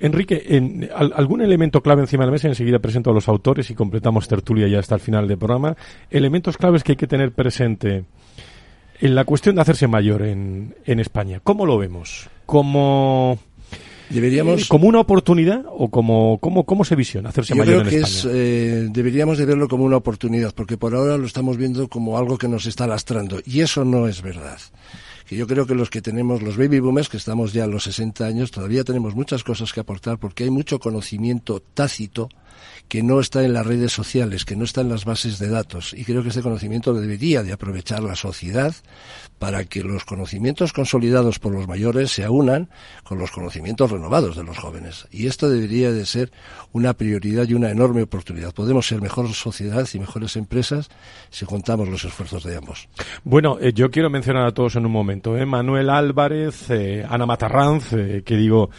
Enrique, 0.00 0.42
en, 0.48 0.88
¿algún 0.94 1.42
elemento 1.42 1.82
clave 1.82 2.02
encima 2.02 2.24
de 2.24 2.26
la 2.26 2.32
mesa? 2.32 2.48
Enseguida 2.48 2.78
presento 2.78 3.10
a 3.10 3.14
los 3.14 3.28
autores 3.28 3.70
y 3.70 3.74
completamos 3.74 4.28
tertulia 4.28 4.68
ya 4.68 4.78
hasta 4.78 4.94
el 4.94 5.00
final 5.00 5.28
del 5.28 5.38
programa. 5.38 5.76
Elementos 6.10 6.56
claves 6.56 6.82
que 6.82 6.92
hay 6.92 6.96
que 6.96 7.06
tener 7.06 7.32
presente 7.32 8.04
en 9.00 9.14
la 9.14 9.24
cuestión 9.24 9.56
de 9.56 9.62
hacerse 9.62 9.86
mayor 9.86 10.22
en, 10.22 10.74
en 10.84 11.00
España. 11.00 11.40
¿Cómo 11.42 11.66
lo 11.66 11.78
vemos? 11.78 12.28
¿Cómo 12.46 13.38
Deberíamos... 14.10 14.68
¿Como 14.68 14.86
una 14.86 15.00
oportunidad 15.00 15.64
o 15.68 15.88
como 15.88 16.38
cómo, 16.38 16.64
cómo 16.64 16.84
se 16.84 16.96
visiona 16.96 17.30
hacerse 17.30 17.54
Yo 17.54 17.58
mayor 17.58 17.86
creo 17.86 17.90
que 17.90 18.06
Es, 18.06 18.26
eh, 18.28 18.88
deberíamos 18.90 19.38
de 19.38 19.46
verlo 19.46 19.68
como 19.68 19.84
una 19.84 19.96
oportunidad, 19.96 20.54
porque 20.54 20.76
por 20.76 20.94
ahora 20.94 21.16
lo 21.16 21.26
estamos 21.26 21.56
viendo 21.56 21.88
como 21.88 22.18
algo 22.18 22.38
que 22.38 22.48
nos 22.48 22.66
está 22.66 22.86
lastrando, 22.86 23.40
y 23.44 23.60
eso 23.60 23.84
no 23.84 24.06
es 24.08 24.22
verdad. 24.22 24.58
que 25.26 25.36
yo 25.36 25.46
creo 25.46 25.66
que 25.66 25.74
los 25.74 25.90
que 25.90 26.02
tenemos, 26.02 26.42
los 26.42 26.56
baby 26.56 26.78
boomers, 26.80 27.08
que 27.08 27.16
estamos 27.16 27.52
ya 27.52 27.64
a 27.64 27.66
los 27.66 27.84
60 27.84 28.24
años, 28.24 28.50
todavía 28.50 28.84
tenemos 28.84 29.14
muchas 29.14 29.42
cosas 29.42 29.72
que 29.72 29.80
aportar 29.80 30.18
porque 30.18 30.44
hay 30.44 30.50
mucho 30.50 30.78
conocimiento 30.78 31.60
tácito 31.60 32.28
que 32.88 33.02
no 33.02 33.20
está 33.20 33.44
en 33.44 33.52
las 33.52 33.66
redes 33.66 33.92
sociales, 33.92 34.44
que 34.44 34.56
no 34.56 34.64
está 34.64 34.80
en 34.80 34.88
las 34.88 35.04
bases 35.04 35.38
de 35.38 35.48
datos. 35.48 35.92
Y 35.92 36.04
creo 36.04 36.22
que 36.22 36.28
este 36.28 36.42
conocimiento 36.42 36.94
debería 36.94 37.42
de 37.42 37.52
aprovechar 37.52 38.02
la 38.02 38.16
sociedad 38.16 38.74
para 39.38 39.64
que 39.64 39.82
los 39.82 40.04
conocimientos 40.04 40.72
consolidados 40.72 41.38
por 41.38 41.52
los 41.52 41.68
mayores 41.68 42.10
se 42.10 42.24
aunan 42.24 42.70
con 43.04 43.18
los 43.18 43.30
conocimientos 43.30 43.90
renovados 43.90 44.36
de 44.36 44.44
los 44.44 44.58
jóvenes. 44.58 45.06
Y 45.10 45.26
esto 45.26 45.50
debería 45.50 45.92
de 45.92 46.06
ser 46.06 46.30
una 46.72 46.94
prioridad 46.94 47.46
y 47.48 47.54
una 47.54 47.70
enorme 47.70 48.02
oportunidad. 48.02 48.54
Podemos 48.54 48.86
ser 48.86 49.02
mejor 49.02 49.28
sociedad 49.34 49.86
y 49.92 49.98
mejores 49.98 50.36
empresas 50.36 50.88
si 51.30 51.44
juntamos 51.44 51.88
los 51.88 52.04
esfuerzos 52.04 52.44
de 52.44 52.56
ambos. 52.56 52.88
Bueno, 53.24 53.58
eh, 53.60 53.72
yo 53.74 53.90
quiero 53.90 54.10
mencionar 54.10 54.46
a 54.46 54.52
todos 54.52 54.76
en 54.76 54.86
un 54.86 54.92
momento. 54.92 55.36
¿eh? 55.36 55.44
Manuel 55.46 55.90
Álvarez, 55.90 56.70
eh, 56.70 57.04
Ana 57.08 57.26
Matarranz, 57.26 57.92
eh, 57.92 58.22
que 58.24 58.36
digo, 58.36 58.70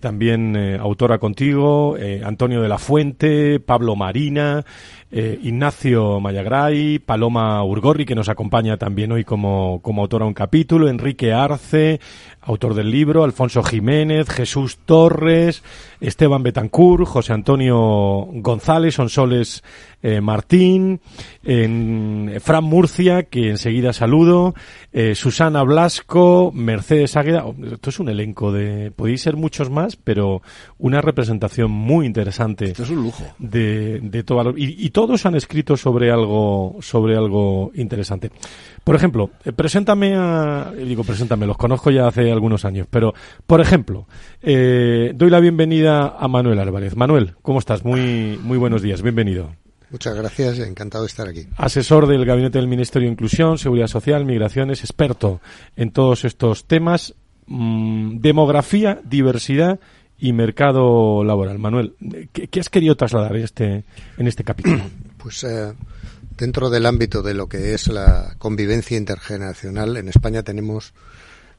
también 0.00 0.56
autora 0.78 1.18
contigo, 1.18 1.96
Antonio 2.22 2.62
de 2.62 2.68
la 2.68 2.78
Fuente, 2.78 3.33
Pablo 3.64 3.96
Marina, 3.96 4.64
eh, 5.10 5.38
Ignacio 5.42 6.18
Mayagray, 6.20 6.98
Paloma 6.98 7.62
Urgorri, 7.64 8.04
que 8.04 8.14
nos 8.14 8.28
acompaña 8.28 8.76
también 8.76 9.12
hoy 9.12 9.24
como, 9.24 9.80
como 9.80 10.02
autora 10.02 10.24
un 10.24 10.34
capítulo, 10.34 10.88
Enrique 10.88 11.32
Arce, 11.32 12.00
autor 12.44 12.74
del 12.74 12.90
libro, 12.90 13.24
Alfonso 13.24 13.62
Jiménez, 13.62 14.28
Jesús 14.28 14.78
Torres, 14.84 15.62
Esteban 16.00 16.42
Betancur, 16.42 17.04
José 17.06 17.32
Antonio 17.32 18.26
González, 18.32 18.94
Sonsoles 18.94 19.64
eh, 20.02 20.20
Martín, 20.20 21.00
en 21.42 22.34
Fran 22.42 22.64
Murcia, 22.64 23.22
que 23.24 23.50
enseguida 23.50 23.92
saludo, 23.92 24.54
eh, 24.92 25.14
Susana 25.14 25.62
Blasco, 25.62 26.52
Mercedes 26.54 27.16
Águeda. 27.16 27.46
Oh, 27.46 27.54
Esto 27.72 27.90
es 27.90 27.98
un 28.00 28.08
elenco 28.10 28.52
de, 28.52 28.90
podéis 28.94 29.22
ser 29.22 29.36
muchos 29.36 29.70
más, 29.70 29.96
pero 29.96 30.42
una 30.78 31.00
representación 31.00 31.70
muy 31.70 32.04
interesante. 32.06 32.66
Esto 32.66 32.82
es 32.82 32.90
un 32.90 33.02
lujo. 33.02 33.24
De, 33.38 34.00
de 34.00 34.22
toda 34.22 34.44
lo- 34.44 34.58
y, 34.58 34.76
y 34.78 34.90
todos 34.90 35.24
han 35.24 35.34
escrito 35.36 35.76
sobre 35.76 36.10
algo, 36.10 36.76
sobre 36.80 37.16
algo 37.16 37.72
interesante. 37.74 38.30
Por 38.84 38.94
ejemplo, 38.96 39.30
eh, 39.44 39.52
preséntame 39.52 40.14
a, 40.14 40.70
eh, 40.76 40.84
digo, 40.84 41.04
preséntame, 41.04 41.46
los 41.46 41.56
conozco 41.56 41.90
ya 41.90 42.08
hace 42.08 42.30
algunos 42.34 42.64
años, 42.64 42.86
pero, 42.90 43.14
por 43.46 43.60
ejemplo, 43.60 44.06
eh, 44.42 45.12
doy 45.14 45.30
la 45.30 45.40
bienvenida 45.40 46.16
a 46.18 46.28
Manuel 46.28 46.58
Álvarez. 46.58 46.96
Manuel, 46.96 47.34
¿cómo 47.42 47.58
estás? 47.58 47.84
Muy, 47.84 48.38
muy 48.42 48.58
buenos 48.58 48.82
días, 48.82 49.02
bienvenido. 49.02 49.54
Muchas 49.90 50.16
gracias, 50.16 50.58
encantado 50.58 51.04
de 51.04 51.08
estar 51.08 51.28
aquí. 51.28 51.46
Asesor 51.56 52.08
del 52.08 52.24
Gabinete 52.24 52.58
del 52.58 52.66
Ministerio 52.66 53.06
de 53.06 53.12
Inclusión, 53.12 53.58
Seguridad 53.58 53.86
Social, 53.86 54.24
Migraciones, 54.24 54.80
experto 54.80 55.40
en 55.76 55.92
todos 55.92 56.24
estos 56.24 56.64
temas, 56.64 57.14
mm, 57.46 58.18
demografía, 58.18 59.00
diversidad 59.04 59.78
y 60.18 60.32
mercado 60.32 61.22
laboral. 61.22 61.58
Manuel, 61.58 61.94
¿qué, 62.32 62.48
qué 62.48 62.60
has 62.60 62.68
querido 62.70 62.96
trasladar 62.96 63.36
en 63.36 63.44
este, 63.44 63.84
en 64.18 64.26
este 64.26 64.44
capítulo? 64.44 64.82
Pues 65.24 65.42
eh, 65.42 65.72
dentro 66.36 66.68
del 66.68 66.84
ámbito 66.84 67.22
de 67.22 67.32
lo 67.32 67.48
que 67.48 67.72
es 67.72 67.88
la 67.88 68.34
convivencia 68.36 68.98
intergeneracional, 68.98 69.96
en 69.96 70.08
España 70.08 70.42
tenemos 70.42 70.92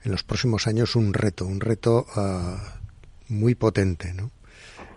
en 0.06 0.12
los 0.12 0.24
próximos 0.24 0.68
años 0.68 0.95
un 0.95 1.14
reto, 1.14 1.45
un 1.45 1.60
reto 1.60 2.06
ah, 2.16 2.80
muy 3.28 3.56
potente, 3.56 4.14
¿no? 4.14 4.32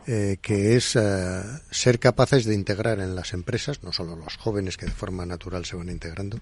Eh, 0.06 0.38
que 0.40 0.76
es 0.76 0.96
eh, 0.96 1.42
ser 1.70 1.98
capaces 1.98 2.46
de 2.46 2.54
integrar 2.54 2.98
en 3.00 3.14
las 3.14 3.34
empresas, 3.34 3.82
no 3.82 3.92
solo 3.92 4.16
los 4.16 4.38
jóvenes 4.38 4.78
que 4.78 4.86
de 4.86 4.92
forma 4.92 5.26
natural 5.26 5.66
se 5.66 5.76
van 5.76 5.90
integrando, 5.90 6.38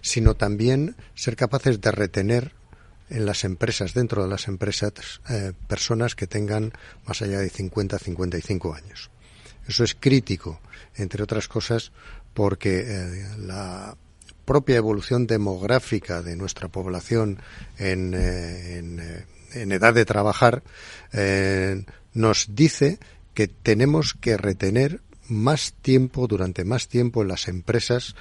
sino 0.00 0.36
también 0.36 0.96
ser 1.14 1.36
capaces 1.36 1.82
de 1.82 1.90
retener 1.90 2.52
en 3.10 3.26
las 3.26 3.44
empresas, 3.44 3.92
dentro 3.92 4.22
de 4.22 4.28
las 4.30 4.48
empresas, 4.48 5.20
eh, 5.28 5.52
personas 5.68 6.14
que 6.14 6.26
tengan 6.26 6.72
más 7.06 7.20
allá 7.20 7.40
de 7.40 7.50
50, 7.50 7.98
55 7.98 8.74
años. 8.74 9.10
Eso 9.68 9.84
es 9.84 9.94
crítico, 9.94 10.60
entre 10.94 11.22
otras 11.22 11.46
cosas, 11.46 11.92
porque 12.32 12.84
eh, 12.86 13.28
la 13.38 13.96
propia 14.44 14.76
evolución 14.76 15.26
demográfica 15.26 16.22
de 16.22 16.36
nuestra 16.36 16.68
población 16.68 17.40
en, 17.78 18.14
eh, 18.14 18.78
en, 18.78 19.00
eh, 19.00 19.26
en 19.54 19.72
edad 19.72 19.94
de 19.94 20.04
trabajar 20.04 20.62
eh, 21.12 21.84
nos 22.12 22.54
dice 22.54 22.98
que 23.34 23.48
tenemos 23.48 24.14
que 24.14 24.36
retener 24.36 25.00
más 25.28 25.72
tiempo, 25.80 26.26
durante 26.26 26.64
más 26.64 26.86
tiempo 26.88 27.22
en 27.22 27.28
las 27.28 27.48
empresas, 27.48 28.14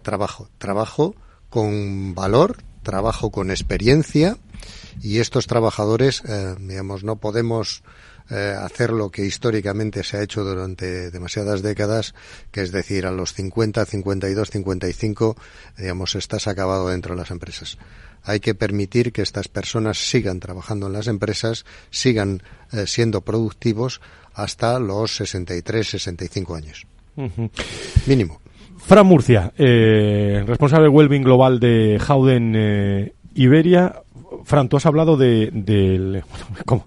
trabajo. 0.00 0.48
Trabajo 0.56 1.14
con 1.50 2.14
valor, 2.14 2.56
trabajo 2.82 3.30
con 3.30 3.50
experiencia 3.50 4.38
y 5.02 5.18
estos 5.18 5.46
trabajadores, 5.46 6.22
digamos, 6.58 7.04
no 7.04 7.16
podemos 7.16 7.84
eh, 8.30 8.54
hacer 8.58 8.90
lo 8.90 9.10
que 9.10 9.24
históricamente 9.24 10.02
se 10.04 10.16
ha 10.16 10.22
hecho 10.22 10.44
durante 10.44 11.10
demasiadas 11.10 11.62
décadas, 11.62 12.14
que 12.50 12.62
es 12.62 12.72
decir, 12.72 13.06
a 13.06 13.10
los 13.10 13.32
50, 13.34 13.84
52, 13.84 14.50
55, 14.50 15.36
digamos, 15.78 16.14
estás 16.14 16.46
acabado 16.48 16.88
dentro 16.88 17.14
de 17.14 17.20
las 17.20 17.30
empresas. 17.30 17.78
Hay 18.24 18.38
que 18.40 18.54
permitir 18.54 19.12
que 19.12 19.22
estas 19.22 19.48
personas 19.48 19.98
sigan 19.98 20.38
trabajando 20.40 20.86
en 20.86 20.92
las 20.92 21.08
empresas, 21.08 21.64
sigan 21.90 22.42
eh, 22.72 22.86
siendo 22.86 23.22
productivos 23.22 24.00
hasta 24.34 24.78
los 24.78 25.16
63, 25.16 25.86
65 25.88 26.54
años. 26.54 26.86
Mínimo. 28.06 28.40
Fran 28.78 29.06
Murcia, 29.06 29.52
eh, 29.58 30.42
responsable 30.46 30.84
de 30.84 30.88
Wellbeing 30.88 31.22
Global 31.22 31.60
de 31.60 32.00
Howden 32.08 32.54
eh, 32.56 33.12
Iberia. 33.34 34.02
Fran, 34.44 34.68
tú 34.68 34.76
has 34.76 34.86
hablado 34.86 35.16
de, 35.16 36.22
como- 36.66 36.86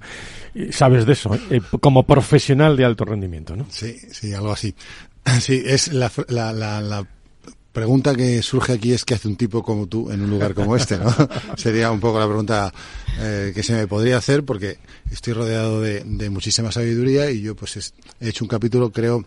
sabes 0.72 1.06
de 1.06 1.14
eso, 1.14 1.34
eh, 1.49 1.62
como 1.82 2.03
profesional 2.03 2.78
de 2.78 2.86
alto 2.86 3.06
rendimiento, 3.06 3.56
¿no? 3.56 3.66
Sí, 3.70 3.97
sí, 4.12 4.34
algo 4.34 4.51
así. 4.51 4.74
Sí, 5.41 5.64
es 5.66 5.91
la, 5.91 6.12
la, 6.28 6.53
la, 6.53 6.82
la 6.82 7.08
pregunta 7.74 8.16
que 8.16 8.41
surge 8.43 8.74
aquí 8.74 8.93
es 8.93 9.03
qué 9.03 9.16
hace 9.16 9.28
un 9.28 9.36
tipo 9.36 9.64
como 9.64 9.88
tú 9.88 10.12
en 10.12 10.22
un 10.22 10.30
lugar 10.30 10.53
como 10.53 10.76
este, 10.76 10.97
¿no? 10.97 11.14
Sería 11.58 11.91
un 11.91 11.99
poco 11.99 12.20
la 12.20 12.28
pregunta 12.28 12.72
eh, 13.20 13.51
que 13.53 13.64
se 13.64 13.74
me 13.74 13.88
podría 13.88 14.18
hacer 14.18 14.43
porque 14.45 14.78
estoy 15.12 15.34
rodeado 15.34 15.82
de, 15.82 16.03
muchísima 16.30 16.72
sabiduría 16.72 17.32
y 17.32 17.41
yo 17.41 17.56
pues 17.56 17.76
es- 17.78 17.93
he 18.22 18.30
hecho 18.30 18.45
un 18.45 18.49
capítulo, 18.49 18.91
creo, 18.91 19.26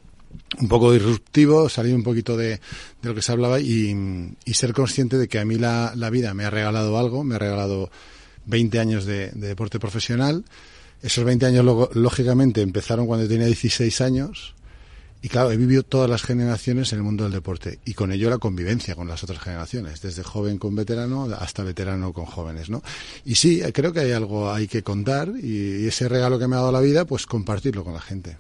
un 0.61 0.69
poco 0.69 0.93
disruptivo, 0.93 1.69
salir 1.69 1.95
un 1.95 2.05
poquito 2.05 2.37
de, 2.37 2.51
de 2.53 2.61
lo 3.09 3.15
que 3.15 3.21
se 3.23 3.33
hablaba 3.33 3.59
y, 3.61 4.35
y 4.45 4.55
ser 4.55 4.73
consciente 4.73 5.19
de 5.19 5.27
que 5.29 5.41
a 5.41 5.45
mí 5.45 5.57
la, 5.57 5.93
la 5.97 6.11
vida 6.11 6.33
me 6.33 6.45
ha 6.45 6.51
regalado 6.51 6.97
algo, 6.97 7.25
me 7.25 7.35
ha 7.35 7.39
regalado 7.39 7.91
20 8.47 8.79
años 8.79 9.05
de 9.05 9.31
deporte 9.33 9.79
profesional. 9.81 10.45
Esos 11.03 11.25
20 11.25 11.47
años, 11.47 11.65
luego, 11.65 11.91
lógicamente, 11.95 12.61
empezaron 12.61 13.07
cuando 13.07 13.29
tenía 13.29 13.47
16 13.47 14.01
años. 14.01 14.55
Y 15.21 15.29
claro, 15.29 15.51
he 15.51 15.57
vivido 15.57 15.83
todas 15.83 16.09
las 16.09 16.23
generaciones 16.23 16.93
en 16.93 16.99
el 16.99 17.05
mundo 17.05 17.25
del 17.25 17.33
deporte 17.33 17.81
y 17.85 17.95
con 17.95 18.13
ello 18.13 18.31
la 18.31 18.39
convivencia 18.39 18.95
con 18.95 19.09
las 19.09 19.25
otras 19.25 19.41
generaciones, 19.41 20.01
desde 20.01 20.23
joven 20.23 20.59
con 20.59 20.77
veterano 20.77 21.25
hasta 21.37 21.65
veterano 21.65 22.13
con 22.13 22.25
jóvenes, 22.25 22.71
¿no? 22.71 22.85
Y 23.25 23.35
sí, 23.35 23.61
creo 23.73 23.93
que 23.93 23.99
hay 24.01 24.13
algo 24.13 24.53
hay 24.53 24.69
que 24.69 24.85
contar 24.85 25.33
y 25.43 25.89
ese 25.89 26.09
regalo 26.09 26.39
que 26.39 26.47
me 26.47 26.55
ha 26.55 26.61
dado 26.61 26.71
la 26.71 26.81
vida, 26.81 27.05
pues 27.05 27.27
compartirlo 27.27 27.83
con 27.83 27.95
la 27.95 28.01
gente. 28.01 28.37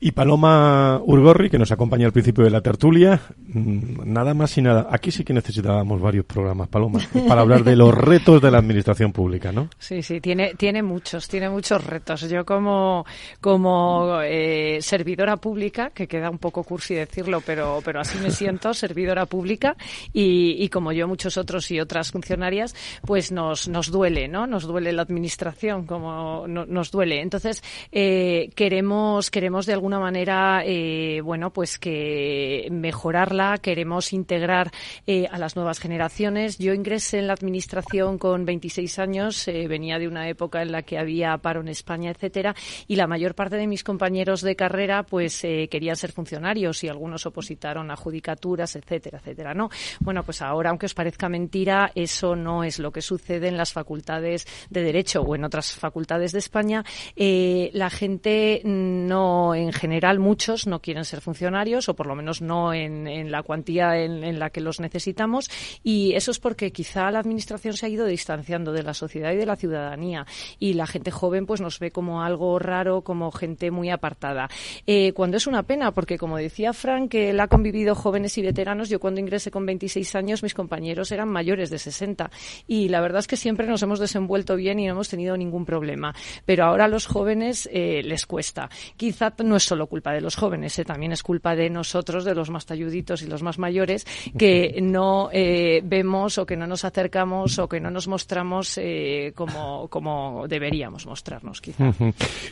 Y 0.00 0.12
Paloma 0.12 1.00
Urgorri, 1.04 1.50
que 1.50 1.58
nos 1.58 1.72
acompaña 1.72 2.06
al 2.06 2.12
principio 2.12 2.44
de 2.44 2.50
la 2.50 2.60
tertulia. 2.60 3.20
Mm, 3.48 4.12
Nada 4.12 4.34
más 4.34 4.56
y 4.58 4.62
nada. 4.62 4.86
Aquí 4.90 5.10
sí 5.10 5.24
que 5.24 5.32
necesitábamos 5.32 6.00
varios 6.00 6.24
programas, 6.24 6.68
Paloma, 6.68 7.00
para 7.28 7.40
hablar 7.40 7.64
de 7.64 7.76
los 7.76 7.92
retos 7.94 8.40
de 8.40 8.50
la 8.50 8.58
administración 8.58 9.12
pública, 9.12 9.50
¿no? 9.52 9.68
Sí, 9.78 10.02
sí, 10.02 10.20
tiene, 10.20 10.54
tiene 10.54 10.82
muchos, 10.82 11.28
tiene 11.28 11.48
muchos 11.50 11.84
retos. 11.84 12.20
Yo 12.30 12.44
como, 12.44 13.04
como 13.40 14.20
eh, 14.22 14.78
servidora 14.80 15.36
pública, 15.36 15.90
que 15.90 16.06
queda 16.08 16.30
un 16.30 16.38
poco 16.38 16.64
cursi 16.64 16.94
decirlo, 16.94 17.40
pero, 17.44 17.80
pero 17.84 18.00
así 18.00 18.18
me 18.18 18.30
siento, 18.30 18.72
servidora 18.74 19.26
pública, 19.26 19.76
y, 20.12 20.56
y 20.58 20.68
como 20.68 20.92
yo 20.92 21.06
muchos 21.08 21.36
otros 21.36 21.70
y 21.70 21.80
otras 21.80 22.10
funcionarias, 22.10 22.74
pues 23.06 23.32
nos, 23.32 23.68
nos 23.68 23.90
duele, 23.90 24.28
¿no? 24.28 24.46
Nos 24.46 24.64
duele 24.64 24.92
la 24.92 25.02
administración, 25.02 25.86
como 25.86 26.46
no- 26.48 26.66
nos 26.66 26.90
duele. 26.90 27.20
Entonces, 27.20 27.62
eh, 27.92 28.50
queremos, 28.54 29.30
queremos 29.30 29.66
de 29.66 29.73
alguna 29.74 29.98
manera, 29.98 30.62
eh, 30.64 31.20
bueno, 31.22 31.52
pues 31.52 31.78
que 31.78 32.68
mejorarla, 32.70 33.58
queremos 33.58 34.12
integrar 34.12 34.70
eh, 35.06 35.26
a 35.30 35.38
las 35.38 35.56
nuevas 35.56 35.78
generaciones. 35.78 36.58
Yo 36.58 36.72
ingresé 36.72 37.18
en 37.18 37.26
la 37.26 37.34
administración 37.34 38.18
con 38.18 38.44
26 38.44 38.98
años, 38.98 39.48
eh, 39.48 39.66
venía 39.68 39.98
de 39.98 40.08
una 40.08 40.28
época 40.28 40.62
en 40.62 40.72
la 40.72 40.82
que 40.82 40.98
había 40.98 41.36
paro 41.38 41.60
en 41.60 41.68
España, 41.68 42.10
etcétera, 42.10 42.54
y 42.86 42.96
la 42.96 43.06
mayor 43.06 43.34
parte 43.34 43.56
de 43.56 43.66
mis 43.66 43.84
compañeros 43.84 44.40
de 44.40 44.56
carrera, 44.56 45.02
pues 45.02 45.40
querían 45.40 45.96
ser 45.96 46.12
funcionarios 46.12 46.82
y 46.84 46.88
algunos 46.88 47.26
opositaron 47.26 47.90
a 47.90 47.96
judicaturas, 47.96 48.76
etcétera, 48.76 49.18
etcétera, 49.18 49.54
¿no? 49.54 49.68
Bueno, 50.00 50.22
pues 50.22 50.40
ahora, 50.42 50.70
aunque 50.70 50.86
os 50.86 50.94
parezca 50.94 51.28
mentira, 51.28 51.90
eso 51.94 52.36
no 52.36 52.64
es 52.64 52.78
lo 52.78 52.92
que 52.92 53.02
sucede 53.02 53.48
en 53.48 53.56
las 53.56 53.72
facultades 53.72 54.46
de 54.70 54.82
Derecho 54.82 55.22
o 55.22 55.34
en 55.34 55.44
otras 55.44 55.72
facultades 55.74 56.32
de 56.32 56.38
España. 56.38 56.84
La 57.16 57.90
gente 57.90 58.62
no, 58.64 59.54
en 59.64 59.72
general 59.72 60.18
muchos 60.18 60.66
no 60.66 60.80
quieren 60.80 61.04
ser 61.04 61.20
funcionarios 61.20 61.88
o 61.88 61.94
por 61.94 62.06
lo 62.06 62.14
menos 62.14 62.40
no 62.40 62.72
en, 62.72 63.30
la 63.30 63.42
cuantía 63.42 63.98
en, 63.98 64.38
la 64.38 64.50
que 64.50 64.60
los 64.60 64.80
necesitamos 64.80 65.50
y 65.82 66.12
eso 66.14 66.30
es 66.30 66.38
porque 66.38 66.72
quizá 66.72 67.10
la 67.10 67.18
administración 67.18 67.74
se 67.74 67.86
ha 67.86 67.88
ido 67.88 68.06
distanciando 68.06 68.72
de 68.72 68.82
la 68.82 68.94
sociedad 68.94 69.32
y 69.32 69.36
de 69.36 69.46
la 69.46 69.56
ciudadanía 69.56 70.26
y 70.58 70.74
la 70.74 70.86
gente 70.86 71.10
joven 71.10 71.46
pues 71.46 71.60
nos 71.60 71.78
ve 71.78 71.90
como 71.90 72.22
algo 72.22 72.58
raro, 72.58 73.02
como 73.02 73.30
gente 73.30 73.70
muy 73.70 73.90
apartada. 73.90 74.48
Eh, 74.86 75.12
cuando 75.12 75.36
es 75.36 75.46
una 75.46 75.62
pena 75.62 75.92
porque 75.92 76.18
como 76.18 76.36
decía 76.36 76.72
Frank, 76.72 77.10
que 77.10 77.30
él 77.30 77.40
ha 77.40 77.48
convivido 77.48 77.94
jóvenes 77.94 78.36
y 78.38 78.42
veteranos, 78.42 78.88
yo 78.88 79.00
cuando 79.00 79.20
ingresé 79.20 79.50
con 79.50 79.66
26 79.66 80.14
años 80.14 80.42
mis 80.42 80.54
compañeros 80.54 81.10
eran 81.12 81.28
mayores 81.28 81.70
de 81.70 81.78
60 81.78 82.30
y 82.66 82.88
la 82.88 83.00
verdad 83.00 83.20
es 83.20 83.26
que 83.26 83.36
siempre 83.36 83.66
nos 83.66 83.82
hemos 83.82 83.98
desenvuelto 83.98 84.56
bien 84.56 84.78
y 84.78 84.86
no 84.86 84.92
hemos 84.92 85.08
tenido 85.08 85.36
ningún 85.36 85.64
problema. 85.64 86.14
Pero 86.44 86.64
ahora 86.64 86.84
a 86.84 86.88
los 86.88 87.06
jóvenes 87.06 87.68
eh, 87.72 88.02
les 88.04 88.26
cuesta. 88.26 88.68
Quizá 88.96 89.32
no 89.42 89.53
es 89.56 89.64
solo 89.64 89.86
culpa 89.86 90.12
de 90.12 90.20
los 90.20 90.36
jóvenes, 90.36 90.78
eh, 90.78 90.84
también 90.84 91.12
es 91.12 91.22
culpa 91.22 91.54
de 91.54 91.70
nosotros, 91.70 92.24
de 92.24 92.34
los 92.34 92.50
más 92.50 92.66
talluditos 92.66 93.22
y 93.22 93.26
los 93.26 93.42
más 93.42 93.58
mayores, 93.58 94.06
que 94.36 94.78
no 94.82 95.28
eh, 95.32 95.80
vemos 95.84 96.38
o 96.38 96.46
que 96.46 96.56
no 96.56 96.66
nos 96.66 96.84
acercamos 96.84 97.58
o 97.58 97.68
que 97.68 97.80
no 97.80 97.90
nos 97.90 98.08
mostramos 98.08 98.78
como, 99.34 99.88
como 99.88 100.46
deberíamos 100.48 101.06
mostrarnos, 101.06 101.60
quizá. 101.60 101.92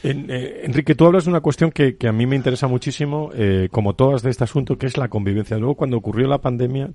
Enrique, 0.03 0.95
tú 0.95 1.07
hablas 1.07 1.25
de 1.25 1.31
una 1.31 1.41
cuestión 1.41 1.71
que, 1.71 1.97
que 1.97 2.09
a 2.09 2.13
mí 2.13 2.27
me 2.27 2.37
interesa 2.37 2.67
muchísimo, 2.69 3.31
como 3.71 3.95
todas 3.95 4.23
de 4.23 4.31
este 4.31 4.45
asunto, 4.45 4.77
que 4.77 4.87
es 4.87 4.97
la 4.97 5.09
convivencia. 5.09 5.59
Luego, 5.59 5.75
cuando 5.75 5.97
ocurrió 5.97 6.29
la 6.29 6.39
pandemia, 6.39 6.91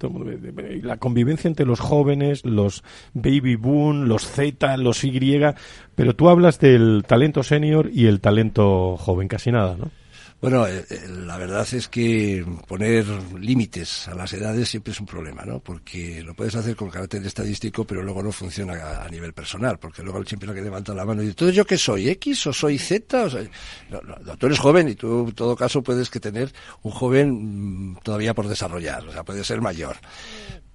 la 0.81 0.97
convivencia 0.97 1.47
entre 1.47 1.65
los 1.65 1.79
jóvenes, 1.79 2.45
los 2.45 2.83
baby 3.13 3.55
boom, 3.55 4.05
los 4.05 4.27
Z, 4.27 4.77
los 4.77 5.03
Y, 5.03 5.17
pero 5.97 6.15
tú 6.15 6.29
hablas 6.29 6.59
del 6.59 7.03
talento 7.07 7.41
senior 7.41 7.89
y 7.91 8.05
el 8.05 8.21
talento 8.21 8.97
joven, 8.97 9.27
casi 9.27 9.51
nada, 9.51 9.75
¿no? 9.79 9.89
Bueno, 10.39 10.67
eh, 10.67 10.85
eh, 10.87 11.07
la 11.25 11.35
verdad 11.37 11.67
es 11.73 11.87
que 11.87 12.45
poner 12.67 13.07
límites 13.39 14.07
a 14.07 14.13
las 14.13 14.31
edades 14.33 14.69
siempre 14.69 14.93
es 14.93 14.99
un 14.99 15.07
problema, 15.07 15.43
¿no? 15.43 15.59
Porque 15.59 16.21
lo 16.21 16.35
puedes 16.35 16.53
hacer 16.53 16.75
con 16.75 16.91
carácter 16.91 17.25
estadístico, 17.25 17.85
pero 17.85 18.03
luego 18.03 18.21
no 18.21 18.31
funciona 18.31 19.01
a, 19.01 19.09
nivel 19.09 19.33
personal, 19.33 19.79
porque 19.79 20.03
luego 20.03 20.23
siempre 20.25 20.47
lo 20.47 20.53
que 20.53 20.61
levanta 20.61 20.93
la 20.93 21.05
mano 21.05 21.23
y 21.23 21.25
dice, 21.25 21.31
¿entonces 21.31 21.55
yo 21.55 21.65
qué 21.65 21.77
soy? 21.77 22.09
¿X 22.09 22.45
o 22.47 22.53
soy 22.53 22.77
Z? 22.77 23.25
O 23.25 23.29
no, 23.89 24.37
tú 24.37 24.45
eres 24.45 24.59
joven 24.59 24.89
y 24.89 24.95
tú, 24.95 25.27
en 25.27 25.33
todo 25.33 25.55
caso, 25.55 25.81
puedes 25.81 26.11
que 26.11 26.19
tener 26.19 26.53
un 26.83 26.91
joven 26.91 27.93
mm, 27.93 27.97
todavía 28.03 28.35
por 28.35 28.47
desarrollar, 28.47 29.07
o 29.07 29.11
sea, 29.11 29.23
puede 29.23 29.43
ser 29.43 29.61
mayor 29.61 29.97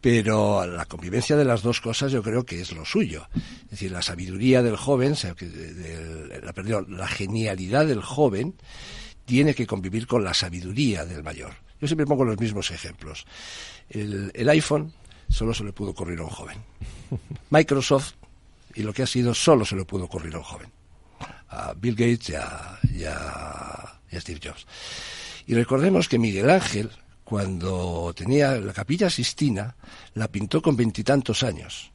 pero 0.01 0.67
la 0.67 0.85
convivencia 0.87 1.37
de 1.37 1.45
las 1.45 1.63
dos 1.63 1.81
cosas 1.81 2.11
yo 2.11 2.25
creo 2.25 2.45
que 2.45 2.61
es 2.61 2.73
lo 2.73 2.85
suyo. 2.85 3.29
Es 3.67 3.71
decir, 3.71 3.93
la 3.93 4.03
sabiduría 4.03 4.61
del 4.61 4.75
joven, 4.75 5.15
la, 5.23 6.85
la 6.89 7.07
genialidad 7.07 7.87
del 7.87 8.03
joven 8.03 8.57
tiene 9.25 9.55
que 9.55 9.67
convivir 9.67 10.07
con 10.07 10.25
la 10.25 10.35
sabiduría 10.35 11.05
del 11.05 11.23
mayor. 11.23 11.55
Yo 11.81 11.87
siempre 11.87 12.07
pongo 12.07 12.25
los 12.25 12.39
mismos 12.39 12.71
ejemplos. 12.71 13.27
El, 13.89 14.49
iPhone 14.49 14.93
solo 15.29 15.53
se 15.55 15.65
le 15.65 15.73
pudo 15.73 15.91
ocurrir 15.91 16.21
a 16.21 16.25
un 16.25 16.31
joven. 16.31 16.59
Microsoft 17.51 18.15
y 18.75 18.83
lo 18.83 18.93
que 18.93 19.03
ha 19.03 19.07
sido 19.07 19.35
solo 19.35 19.65
se 19.65 19.77
le 19.77 19.85
pudo 19.85 20.05
ocurrir 20.05 20.35
a 20.35 20.39
un 20.39 20.45
joven. 20.45 20.71
A 21.49 21.75
Bill 21.75 21.95
Gates 21.95 22.31
y 22.31 23.05
a 23.05 24.01
Steve 24.13 24.41
Jobs. 24.43 24.67
Y 25.47 25.55
recordemos 25.55 26.09
que 26.09 26.19
Miguel 26.19 26.51
Ángel, 26.51 26.91
cuando 27.25 28.13
tenía 28.17 28.53
la 28.53 28.73
capilla 28.73 29.11
Sistina, 29.11 29.77
la 30.15 30.29
pintó 30.29 30.63
con 30.63 30.77
veintitantos 30.77 31.43
años. 31.43 31.93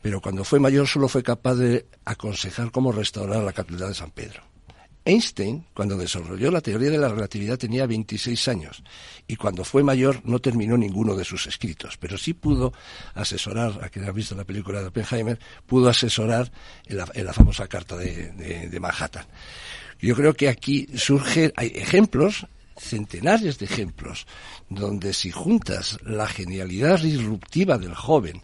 Pero 0.00 0.20
cuando 0.20 0.44
fue 0.44 0.58
mayor 0.58 0.88
solo 0.88 1.08
fue 1.08 1.22
capaz 1.22 1.54
de 1.54 1.86
aconsejar 2.04 2.72
cómo 2.72 2.90
restaurar 2.90 3.42
la 3.42 3.52
catedral 3.52 3.90
de 3.90 3.94
San 3.94 4.10
Pedro. 4.10 4.42
Einstein, 5.04 5.66
cuando 5.74 5.96
desarrolló 5.96 6.50
la 6.50 6.60
teoría 6.60 6.90
de 6.90 6.98
la 6.98 7.08
relatividad, 7.08 7.58
tenía 7.58 7.86
26 7.86 8.48
años 8.48 8.82
y 9.26 9.36
cuando 9.36 9.64
fue 9.64 9.82
mayor 9.82 10.20
no 10.24 10.38
terminó 10.38 10.76
ninguno 10.76 11.16
de 11.16 11.24
sus 11.24 11.46
escritos, 11.46 11.96
pero 11.98 12.16
sí 12.16 12.34
pudo 12.34 12.72
asesorar, 13.14 13.80
a 13.82 13.88
quien 13.88 14.04
ha 14.04 14.12
visto 14.12 14.34
la 14.34 14.44
película 14.44 14.80
de 14.80 14.88
Oppenheimer, 14.88 15.38
pudo 15.66 15.88
asesorar 15.88 16.50
en 16.86 16.96
la, 16.96 17.32
famosa 17.32 17.66
carta 17.66 17.96
de, 17.96 18.30
de 18.68 18.80
Manhattan. 18.80 19.26
Yo 20.00 20.14
creo 20.14 20.34
que 20.34 20.48
aquí 20.48 20.88
surge, 20.96 21.52
hay 21.56 21.72
ejemplos 21.74 22.46
centenares 22.78 23.58
de 23.58 23.66
ejemplos 23.66 24.26
donde 24.68 25.12
si 25.12 25.30
juntas 25.30 25.98
la 26.04 26.26
genialidad 26.26 27.00
disruptiva 27.00 27.78
del 27.78 27.94
joven, 27.94 28.42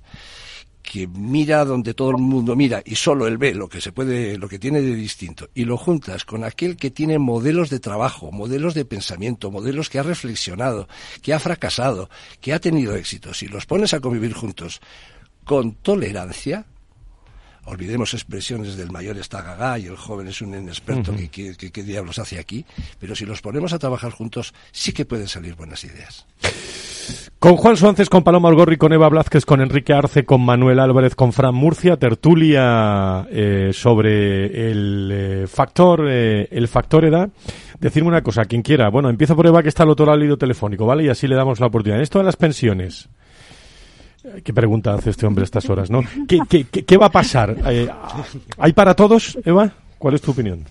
que 0.88 1.06
mira 1.06 1.66
donde 1.66 1.92
todo 1.92 2.12
el 2.12 2.16
mundo 2.16 2.56
mira 2.56 2.82
y 2.82 2.94
solo 2.94 3.26
él 3.26 3.36
ve 3.36 3.54
lo 3.54 3.68
que 3.68 3.82
se 3.82 3.92
puede, 3.92 4.38
lo 4.38 4.48
que 4.48 4.58
tiene 4.58 4.80
de 4.80 4.94
distinto, 4.94 5.50
y 5.54 5.66
lo 5.66 5.76
juntas 5.76 6.24
con 6.24 6.44
aquel 6.44 6.78
que 6.78 6.90
tiene 6.90 7.18
modelos 7.18 7.68
de 7.68 7.78
trabajo, 7.78 8.32
modelos 8.32 8.72
de 8.72 8.86
pensamiento, 8.86 9.50
modelos 9.50 9.90
que 9.90 9.98
ha 9.98 10.02
reflexionado, 10.02 10.88
que 11.20 11.34
ha 11.34 11.38
fracasado, 11.38 12.08
que 12.40 12.54
ha 12.54 12.58
tenido 12.58 12.96
éxitos, 12.96 13.42
y 13.42 13.48
los 13.48 13.66
pones 13.66 13.92
a 13.92 14.00
convivir 14.00 14.32
juntos 14.32 14.80
con 15.44 15.72
tolerancia, 15.72 16.64
olvidemos 17.68 18.14
expresiones 18.14 18.76
del 18.76 18.90
mayor 18.90 19.18
está 19.18 19.42
gaga 19.42 19.78
y 19.78 19.86
el 19.86 19.96
joven 19.96 20.28
es 20.28 20.40
un 20.40 20.54
inexperto 20.54 21.14
que, 21.30 21.56
qué 21.56 21.82
diablos 21.82 22.18
hace 22.18 22.38
aquí, 22.38 22.64
pero 22.98 23.14
si 23.14 23.26
los 23.26 23.40
ponemos 23.40 23.72
a 23.72 23.78
trabajar 23.78 24.12
juntos 24.12 24.54
sí 24.72 24.92
que 24.92 25.04
pueden 25.04 25.28
salir 25.28 25.54
buenas 25.54 25.84
ideas. 25.84 26.26
Con 27.38 27.56
Juan 27.56 27.76
Suárez, 27.76 28.08
con 28.08 28.24
Paloma 28.24 28.48
Algorri, 28.48 28.76
con 28.76 28.92
Eva 28.92 29.08
Blázquez, 29.08 29.44
con 29.44 29.60
Enrique 29.60 29.92
Arce, 29.92 30.24
con 30.24 30.44
Manuel 30.44 30.80
Álvarez, 30.80 31.14
con 31.14 31.32
Fran 31.32 31.54
Murcia, 31.54 31.96
tertulia 31.96 33.26
eh, 33.30 33.70
sobre 33.72 34.70
el 34.70 35.10
eh, 35.12 35.46
factor 35.46 36.06
eh, 36.08 36.48
el 36.50 36.66
factor 36.66 37.04
edad. 37.04 37.30
Decirme 37.78 38.08
una 38.08 38.22
cosa, 38.22 38.44
quien 38.44 38.62
quiera. 38.62 38.90
Bueno, 38.90 39.08
empiezo 39.08 39.36
por 39.36 39.46
Eva, 39.46 39.62
que 39.62 39.68
está 39.68 39.84
al 39.84 39.90
otro 39.90 40.04
lado 40.04 40.18
del 40.18 40.36
telefónico, 40.36 40.84
¿vale? 40.84 41.04
Y 41.04 41.08
así 41.08 41.28
le 41.28 41.36
damos 41.36 41.60
la 41.60 41.68
oportunidad. 41.68 42.02
Esto 42.02 42.18
de 42.18 42.24
las 42.24 42.36
pensiones. 42.36 43.08
¿Qué 44.42 44.52
pregunta 44.52 44.94
hace 44.94 45.10
este 45.10 45.26
hombre 45.26 45.42
a 45.42 45.44
estas 45.44 45.68
horas, 45.70 45.90
no? 45.90 46.02
¿Qué, 46.26 46.40
qué, 46.48 46.64
qué 46.64 46.96
va 46.96 47.06
a 47.06 47.12
pasar? 47.12 47.56
Eh, 47.66 47.88
¿Hay 48.58 48.72
para 48.72 48.94
todos, 48.94 49.38
Eva? 49.44 49.70
¿Cuál 49.98 50.14
es 50.14 50.22
tu 50.22 50.32
opinión? 50.32 50.64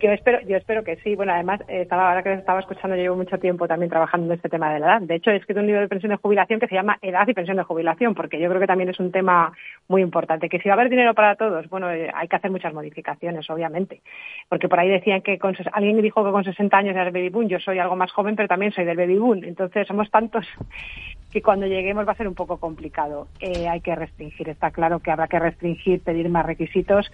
Yo 0.00 0.12
espero, 0.12 0.40
yo 0.42 0.56
espero 0.56 0.84
que 0.84 0.96
sí. 0.96 1.16
Bueno, 1.16 1.32
además, 1.32 1.60
estaba, 1.66 2.08
ahora 2.08 2.22
que 2.22 2.32
estaba 2.32 2.60
escuchando, 2.60 2.94
llevo 2.94 3.16
mucho 3.16 3.38
tiempo 3.38 3.66
también 3.66 3.90
trabajando 3.90 4.28
en 4.28 4.32
este 4.34 4.48
tema 4.48 4.72
de 4.72 4.78
la 4.78 4.86
edad. 4.86 5.02
De 5.02 5.16
hecho, 5.16 5.32
he 5.32 5.36
escrito 5.36 5.60
un 5.60 5.66
libro 5.66 5.80
de 5.80 5.88
pensión 5.88 6.10
de 6.10 6.16
jubilación 6.16 6.60
que 6.60 6.68
se 6.68 6.76
llama 6.76 6.98
Edad 7.02 7.26
y 7.26 7.34
pensión 7.34 7.56
de 7.56 7.64
jubilación, 7.64 8.14
porque 8.14 8.38
yo 8.38 8.48
creo 8.48 8.60
que 8.60 8.68
también 8.68 8.90
es 8.90 9.00
un 9.00 9.10
tema 9.10 9.52
muy 9.88 10.00
importante. 10.00 10.48
Que 10.48 10.60
si 10.60 10.68
va 10.68 10.74
a 10.74 10.78
haber 10.78 10.90
dinero 10.90 11.12
para 11.14 11.34
todos, 11.34 11.68
bueno, 11.70 11.90
eh, 11.90 12.08
hay 12.14 12.28
que 12.28 12.36
hacer 12.36 12.52
muchas 12.52 12.72
modificaciones, 12.72 13.50
obviamente. 13.50 14.00
Porque 14.48 14.68
por 14.68 14.78
ahí 14.78 14.88
decían 14.88 15.22
que 15.22 15.40
con, 15.40 15.56
alguien 15.72 16.00
dijo 16.00 16.24
que 16.24 16.30
con 16.30 16.44
60 16.44 16.76
años 16.76 16.94
era 16.94 17.08
el 17.08 17.12
baby 17.12 17.30
boom. 17.30 17.48
Yo 17.48 17.58
soy 17.58 17.80
algo 17.80 17.96
más 17.96 18.12
joven, 18.12 18.36
pero 18.36 18.46
también 18.46 18.70
soy 18.70 18.84
del 18.84 18.96
baby 18.96 19.18
boom. 19.18 19.42
Entonces, 19.42 19.88
somos 19.88 20.08
tantos 20.08 20.46
que 21.32 21.42
cuando 21.42 21.66
lleguemos 21.66 22.06
va 22.06 22.12
a 22.12 22.16
ser 22.16 22.28
un 22.28 22.36
poco 22.36 22.58
complicado. 22.58 23.26
Eh, 23.40 23.66
hay 23.68 23.80
que 23.80 23.96
restringir, 23.96 24.48
está 24.48 24.70
claro 24.70 25.00
que 25.00 25.10
habrá 25.10 25.26
que 25.26 25.40
restringir, 25.40 26.00
pedir 26.00 26.28
más 26.28 26.46
requisitos 26.46 27.10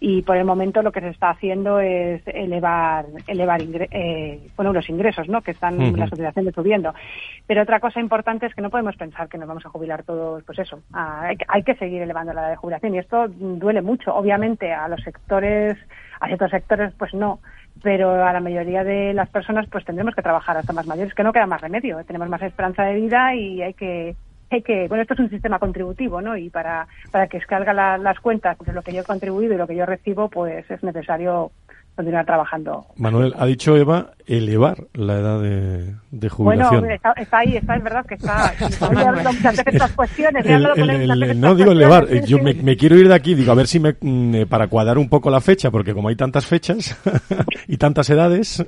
y 0.00 0.22
por 0.22 0.36
el 0.36 0.44
momento 0.44 0.82
lo 0.82 0.92
que 0.92 1.00
se 1.00 1.08
está 1.08 1.30
haciendo 1.30 1.80
es 1.80 2.22
elevar 2.26 3.06
elevar 3.26 3.60
eh, 3.62 4.40
bueno 4.56 4.72
los 4.72 4.88
ingresos 4.88 5.28
no 5.28 5.42
que 5.42 5.50
están 5.50 5.78
las 5.96 6.10
cotizaciones 6.10 6.54
subiendo. 6.54 6.94
Pero 7.46 7.62
otra 7.62 7.80
cosa 7.80 8.00
importante 8.00 8.46
es 8.46 8.54
que 8.54 8.62
no 8.62 8.70
podemos 8.70 8.96
pensar 8.96 9.28
que 9.28 9.38
nos 9.38 9.48
vamos 9.48 9.66
a 9.66 9.70
jubilar 9.70 10.04
todos 10.04 10.44
pues 10.44 10.58
eso 10.60 10.80
hay, 10.92 11.36
hay, 11.48 11.62
que 11.62 11.74
seguir 11.74 12.02
elevando 12.02 12.32
la 12.32 12.42
edad 12.42 12.50
de 12.50 12.56
jubilación 12.56 12.94
y 12.94 12.98
esto 12.98 13.26
duele 13.28 13.82
mucho. 13.82 14.14
Obviamente 14.14 14.72
a 14.72 14.88
los 14.88 15.02
sectores 15.02 15.76
a 16.20 16.26
ciertos 16.26 16.50
sectores 16.50 16.92
pues 16.96 17.12
no 17.14 17.40
pero 17.82 18.24
a 18.24 18.32
la 18.32 18.40
mayoría 18.40 18.84
de 18.84 19.14
las 19.14 19.28
personas 19.30 19.66
pues 19.70 19.84
tendremos 19.84 20.14
que 20.14 20.22
trabajar 20.22 20.56
hasta 20.56 20.72
más 20.72 20.86
mayores 20.86 21.14
que 21.14 21.22
no 21.24 21.32
queda 21.32 21.46
más 21.46 21.60
remedio. 21.60 22.04
Tenemos 22.04 22.28
más 22.28 22.42
esperanza 22.42 22.84
de 22.84 22.94
vida 22.94 23.34
y 23.34 23.62
hay 23.62 23.74
que 23.74 24.16
que, 24.48 24.88
bueno, 24.88 25.02
esto 25.02 25.14
es 25.14 25.20
un 25.20 25.30
sistema 25.30 25.58
contributivo, 25.58 26.20
¿no? 26.20 26.36
Y 26.36 26.50
para, 26.50 26.86
para 27.10 27.26
que 27.26 27.38
escalga 27.38 27.72
las 27.72 28.20
cuentas 28.20 28.58
de 28.58 28.72
lo 28.72 28.82
que 28.82 28.92
yo 28.92 29.02
he 29.02 29.04
contribuido 29.04 29.54
y 29.54 29.58
lo 29.58 29.66
que 29.66 29.76
yo 29.76 29.86
recibo, 29.86 30.28
pues 30.28 30.70
es 30.70 30.82
necesario 30.82 31.50
continuar 31.98 32.24
trabajando. 32.26 32.86
Manuel, 32.94 33.34
ha 33.36 33.44
dicho 33.44 33.76
Eva 33.76 34.12
elevar 34.24 34.86
la 34.94 35.18
edad 35.18 35.42
de, 35.42 36.28
jubilación. 36.28 36.82
Bueno, 36.82 36.94
está, 36.94 37.38
ahí, 37.38 37.56
está, 37.56 37.74
es 37.74 37.82
verdad 37.82 38.06
que 38.06 38.14
está. 38.14 38.54
cuestiones. 39.96 40.46
no 41.36 41.54
digo 41.56 41.72
elevar, 41.72 42.08
yo 42.24 42.38
me, 42.38 42.76
quiero 42.76 42.96
ir 42.96 43.08
de 43.08 43.14
aquí, 43.16 43.34
digo, 43.34 43.50
a 43.50 43.56
ver 43.56 43.66
si 43.66 43.80
me, 43.80 43.96
mm, 44.00 44.46
para 44.48 44.68
cuadrar 44.68 44.96
un 44.96 45.08
poco 45.08 45.28
la 45.28 45.40
fecha, 45.40 45.72
porque 45.72 45.92
como 45.92 46.08
hay 46.08 46.14
tantas 46.14 46.46
fechas 46.46 46.96
y 47.66 47.78
tantas 47.78 48.08
edades. 48.10 48.64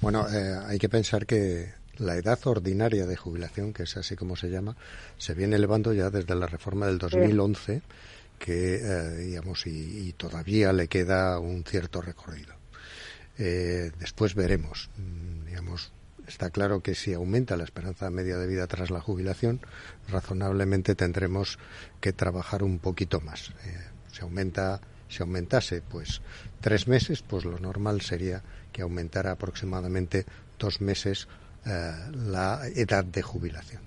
Bueno, 0.00 0.24
eh, 0.28 0.54
hay 0.68 0.78
que 0.78 0.88
pensar 0.88 1.26
que 1.26 1.79
la 2.00 2.16
edad 2.16 2.38
ordinaria 2.46 3.06
de 3.06 3.16
jubilación, 3.16 3.72
que 3.72 3.84
es 3.84 3.96
así 3.96 4.16
como 4.16 4.36
se 4.36 4.50
llama, 4.50 4.76
se 5.18 5.34
viene 5.34 5.56
elevando 5.56 5.92
ya 5.92 6.10
desde 6.10 6.34
la 6.34 6.46
reforma 6.46 6.86
del 6.86 6.98
2011, 6.98 7.82
que, 8.38 8.76
eh, 8.76 9.16
digamos, 9.16 9.66
y, 9.66 10.12
todavía 10.16 10.72
le 10.72 10.88
queda 10.88 11.38
un 11.38 11.62
cierto 11.62 12.00
recorrido. 12.00 12.54
Eh, 13.38 13.92
después 13.98 14.34
veremos, 14.34 14.90
mm, 14.96 15.46
digamos, 15.46 15.92
está 16.26 16.50
claro 16.50 16.82
que 16.82 16.94
si 16.94 17.12
aumenta 17.12 17.56
la 17.56 17.64
esperanza 17.64 18.10
media 18.10 18.38
de 18.38 18.46
vida 18.46 18.66
tras 18.66 18.90
la 18.90 19.00
jubilación, 19.00 19.60
razonablemente 20.08 20.94
tendremos 20.94 21.58
que 22.00 22.12
trabajar 22.12 22.62
un 22.62 22.78
poquito 22.78 23.20
más. 23.20 23.50
Eh, 23.64 23.78
si 24.12 24.22
aumenta 24.22 24.80
Si 25.10 25.22
aumentase 25.22 25.82
pues 25.82 26.22
tres 26.60 26.86
meses, 26.86 27.22
pues 27.22 27.44
lo 27.44 27.58
normal 27.58 28.00
sería 28.00 28.44
que 28.72 28.82
aumentara 28.82 29.32
aproximadamente 29.32 30.24
dos 30.56 30.80
meses 30.80 31.26
eh, 31.66 31.92
la 32.26 32.62
edad 32.74 33.04
de 33.04 33.22
jubilación. 33.22 33.82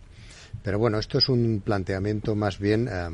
Pero 0.63 0.79
bueno, 0.79 0.99
esto 0.99 1.17
es 1.17 1.27
un 1.29 1.61
planteamiento 1.65 2.35
más 2.35 2.59
bien 2.59 2.87
eh, 2.87 3.09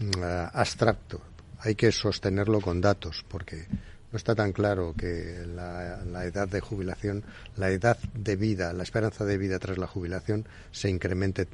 eh, 0.00 0.46
abstracto. 0.52 1.20
Hay 1.60 1.74
que 1.74 1.92
sostenerlo 1.92 2.60
con 2.60 2.80
datos, 2.80 3.24
porque 3.28 3.66
no 4.12 4.16
está 4.16 4.34
tan 4.34 4.52
claro 4.52 4.94
que 4.96 5.44
la, 5.46 6.24
edad 6.24 6.48
de 6.48 6.60
jubilación, 6.60 7.24
la 7.56 7.70
edad 7.70 7.98
de 8.14 8.36
vida, 8.36 8.72
la 8.72 8.82
esperanza 8.82 9.24
de 9.24 9.36
vida 9.36 9.58
tras 9.58 9.78
la 9.78 9.86
jubilación 9.86 10.46
se 10.72 10.88
incremente, 10.88 11.48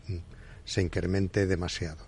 se 0.65 0.83
incremente 0.83 1.47
demasiado. 1.47 2.07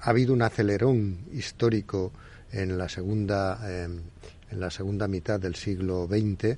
ha 0.00 0.10
habido 0.10 0.32
un 0.32 0.42
acelerón 0.42 1.18
histórico 1.32 2.12
en 2.52 2.78
la 2.78 2.88
segunda, 2.88 3.58
em, 3.68 4.02
en 4.50 4.60
la 4.60 4.70
segunda 4.70 5.08
mitad 5.08 5.40
del 5.40 5.54
siglo 5.54 6.06
XX. 6.06 6.56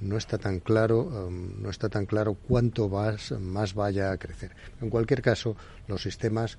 No 0.00 0.16
está 0.16 0.38
tan 0.38 0.60
claro, 0.60 1.28
em, 1.28 1.60
no 1.60 1.70
está 1.70 1.88
tan 1.88 2.06
claro 2.06 2.34
cuánto 2.34 2.88
más, 2.88 3.32
más 3.32 3.74
vaya 3.74 4.12
a 4.12 4.18
crecer. 4.18 4.52
En 4.80 4.90
cualquier 4.90 5.22
caso, 5.22 5.56
los 5.88 6.02
sistemas 6.02 6.58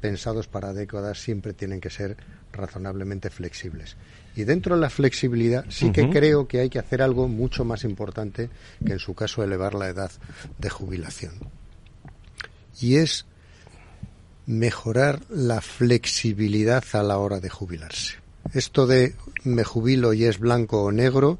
pensados 0.00 0.48
para 0.48 0.72
décadas 0.72 1.20
siempre 1.20 1.52
tienen 1.52 1.80
que 1.80 1.90
ser 1.90 2.16
razonablemente 2.52 3.30
flexibles. 3.30 3.96
Y 4.34 4.44
dentro 4.44 4.74
de 4.74 4.80
la 4.80 4.90
flexibilidad 4.90 5.64
sí 5.68 5.92
que 5.92 6.08
creo 6.08 6.48
que 6.48 6.60
hay 6.60 6.70
que 6.70 6.78
hacer 6.78 7.02
algo 7.02 7.28
mucho 7.28 7.64
más 7.64 7.84
importante 7.84 8.48
que 8.84 8.92
en 8.92 8.98
su 8.98 9.14
caso 9.14 9.44
elevar 9.44 9.74
la 9.74 9.88
edad 9.88 10.10
de 10.58 10.70
jubilación. 10.70 11.34
Y 12.80 12.96
es 12.96 13.26
mejorar 14.46 15.20
la 15.28 15.60
flexibilidad 15.60 16.82
a 16.92 17.02
la 17.02 17.18
hora 17.18 17.40
de 17.40 17.50
jubilarse. 17.50 18.19
Esto 18.54 18.86
de 18.86 19.14
me 19.44 19.64
jubilo 19.64 20.12
y 20.12 20.24
es 20.24 20.38
blanco 20.38 20.82
o 20.84 20.92
negro, 20.92 21.38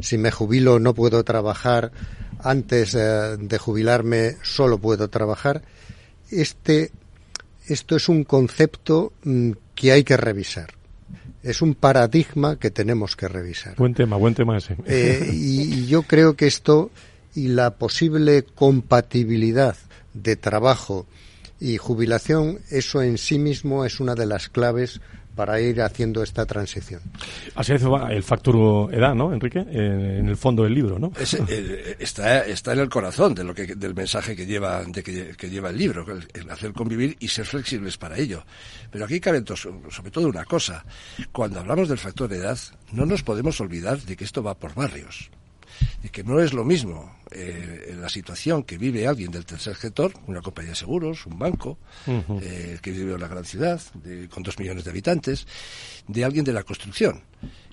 si 0.00 0.18
me 0.18 0.30
jubilo 0.30 0.78
no 0.78 0.94
puedo 0.94 1.24
trabajar, 1.24 1.92
antes 2.40 2.94
eh, 2.94 3.36
de 3.38 3.58
jubilarme 3.58 4.36
solo 4.42 4.78
puedo 4.78 5.08
trabajar, 5.08 5.62
este 6.30 6.90
esto 7.66 7.96
es 7.96 8.08
un 8.08 8.24
concepto 8.24 9.12
mm, 9.24 9.52
que 9.74 9.92
hay 9.92 10.04
que 10.04 10.16
revisar. 10.16 10.74
Es 11.42 11.62
un 11.62 11.74
paradigma 11.74 12.58
que 12.58 12.70
tenemos 12.70 13.16
que 13.16 13.28
revisar. 13.28 13.76
Buen 13.76 13.94
tema, 13.94 14.16
buen 14.16 14.34
tema 14.34 14.56
ese. 14.56 14.76
Eh, 14.86 15.30
y, 15.32 15.86
yo 15.86 16.02
creo 16.02 16.36
que 16.36 16.46
esto 16.46 16.90
y 17.34 17.48
la 17.48 17.74
posible 17.74 18.44
compatibilidad 18.44 19.76
de 20.14 20.36
trabajo 20.36 21.06
y 21.60 21.76
jubilación, 21.76 22.60
eso 22.70 23.02
en 23.02 23.18
sí 23.18 23.38
mismo 23.38 23.84
es 23.84 24.00
una 24.00 24.14
de 24.14 24.26
las 24.26 24.48
claves 24.48 25.00
para 25.34 25.60
ir 25.60 25.82
haciendo 25.82 26.22
esta 26.22 26.46
transición. 26.46 27.00
Así 27.54 27.72
es 27.72 27.82
el 27.82 28.22
factor 28.22 28.92
edad, 28.94 29.14
¿no, 29.14 29.32
Enrique? 29.32 29.58
En, 29.58 30.28
el 30.28 30.36
fondo 30.36 30.64
del 30.64 30.74
libro, 30.74 30.98
¿no? 30.98 31.12
Eh, 31.48 31.96
está, 31.98 32.44
está 32.46 32.72
en 32.72 32.80
el 32.80 32.88
corazón 32.88 33.34
de 33.34 33.44
lo 33.44 33.54
que, 33.54 33.74
del 33.74 33.94
mensaje 33.94 34.36
que 34.36 34.46
lleva, 34.46 34.82
de 34.84 35.02
que, 35.02 35.50
lleva 35.50 35.70
el 35.70 35.78
libro, 35.78 36.06
el, 36.32 36.50
hacer 36.50 36.72
convivir 36.72 37.16
y 37.20 37.28
ser 37.28 37.46
flexibles 37.46 37.96
para 37.98 38.18
ello. 38.18 38.44
Pero 38.90 39.04
aquí 39.04 39.20
cabe 39.20 39.42
sobre 39.46 40.10
todo 40.10 40.28
una 40.28 40.44
cosa. 40.44 40.84
Cuando 41.32 41.60
hablamos 41.60 41.88
del 41.88 41.98
factor 41.98 42.32
edad, 42.32 42.58
no 42.92 43.06
nos 43.06 43.22
podemos 43.22 43.60
olvidar 43.60 44.00
de 44.00 44.16
que 44.16 44.24
esto 44.24 44.42
va 44.42 44.54
por 44.54 44.74
barrios 44.74 45.30
y 46.02 46.08
que 46.08 46.24
no 46.24 46.40
es 46.40 46.52
lo 46.52 46.64
mismo 46.64 47.16
eh, 47.30 47.94
la 47.98 48.08
situación 48.08 48.62
que 48.62 48.78
vive 48.78 49.06
alguien 49.06 49.30
del 49.30 49.44
tercer 49.44 49.76
sector, 49.76 50.12
una 50.26 50.40
compañía 50.40 50.70
de 50.70 50.76
seguros, 50.76 51.26
un 51.26 51.38
banco, 51.38 51.78
eh, 52.06 52.78
que 52.80 52.90
vive 52.90 53.10
en 53.10 53.16
una 53.16 53.28
gran 53.28 53.44
ciudad 53.44 53.80
con 54.30 54.42
dos 54.42 54.58
millones 54.58 54.84
de 54.84 54.90
habitantes, 54.90 55.46
de 56.06 56.24
alguien 56.24 56.44
de 56.44 56.52
la 56.52 56.62
construcción. 56.62 57.22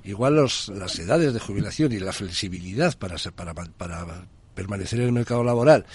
Igual 0.03 0.35
las 0.35 0.99
edades 0.99 1.33
de 1.33 1.39
jubilación 1.39 1.91
y 1.91 1.99
la 1.99 2.11
flexibilidad 2.11 2.97
para, 2.97 3.17
para, 3.35 3.53
para 3.53 4.25
permanecer 4.55 4.99
en 4.99 5.05
el 5.07 5.11
mercado 5.11 5.43
laboral 5.43 5.85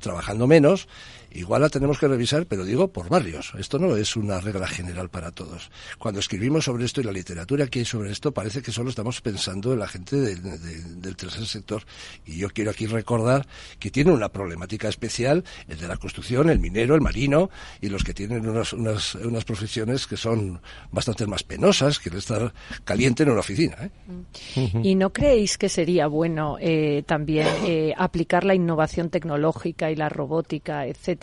trabajando 0.00 0.46
menos, 0.46 0.88
igual 1.32 1.62
la 1.62 1.68
tenemos 1.68 1.98
que 1.98 2.08
revisar, 2.08 2.46
pero 2.46 2.64
digo 2.64 2.88
por 2.88 3.08
barrios. 3.08 3.52
Esto 3.58 3.78
no 3.78 3.96
es 3.96 4.16
una 4.16 4.40
regla 4.40 4.66
general 4.66 5.08
para 5.08 5.30
todos. 5.30 5.70
Cuando 5.98 6.20
escribimos 6.20 6.64
sobre 6.64 6.84
esto 6.84 7.00
y 7.00 7.04
la 7.04 7.12
literatura 7.12 7.66
que 7.66 7.80
hay 7.80 7.84
sobre 7.84 8.10
esto, 8.10 8.32
parece 8.32 8.62
que 8.62 8.72
solo 8.72 8.90
estamos 8.90 9.20
pensando 9.20 9.72
en 9.72 9.78
la 9.78 9.88
gente 9.88 10.16
del 10.16 11.16
tercer 11.16 11.46
sector. 11.46 11.84
Y 12.26 12.38
yo 12.38 12.48
quiero 12.50 12.70
aquí 12.70 12.86
recordar 12.86 13.46
que 13.78 13.90
tiene 13.90 14.12
una 14.12 14.28
problemática 14.30 14.88
especial 14.88 15.44
el 15.68 15.78
de 15.78 15.88
la 15.88 15.96
construcción, 15.96 16.50
el 16.50 16.58
minero, 16.58 16.94
el 16.94 17.00
marino 17.00 17.50
y 17.80 17.88
los 17.88 18.04
que 18.04 18.14
tienen 18.14 18.48
unas, 18.48 18.72
unas, 18.72 19.14
unas 19.14 19.44
profesiones 19.44 20.06
que 20.06 20.16
son 20.16 20.60
bastante 20.90 21.26
más 21.26 21.42
penosas 21.42 21.98
que 21.98 22.08
el 22.08 22.16
estar 22.16 22.52
caliente 22.84 23.22
en 23.22 23.30
una 23.30 23.40
oficina. 23.40 23.76
¿eh? 23.80 24.70
¿Y 24.82 24.94
no 24.94 25.12
creéis 25.12 25.58
que 25.58 25.68
sería 25.68 26.06
bueno 26.06 26.56
eh, 26.60 27.02
también 27.06 27.46
eh, 27.64 27.92
aplicar 27.96 28.44
la 28.44 28.54
innovación 28.54 29.10
tecnológica 29.10 29.90
y 29.90 29.96
la 29.96 30.08
robótica, 30.08 30.86
etcétera? 30.86 31.19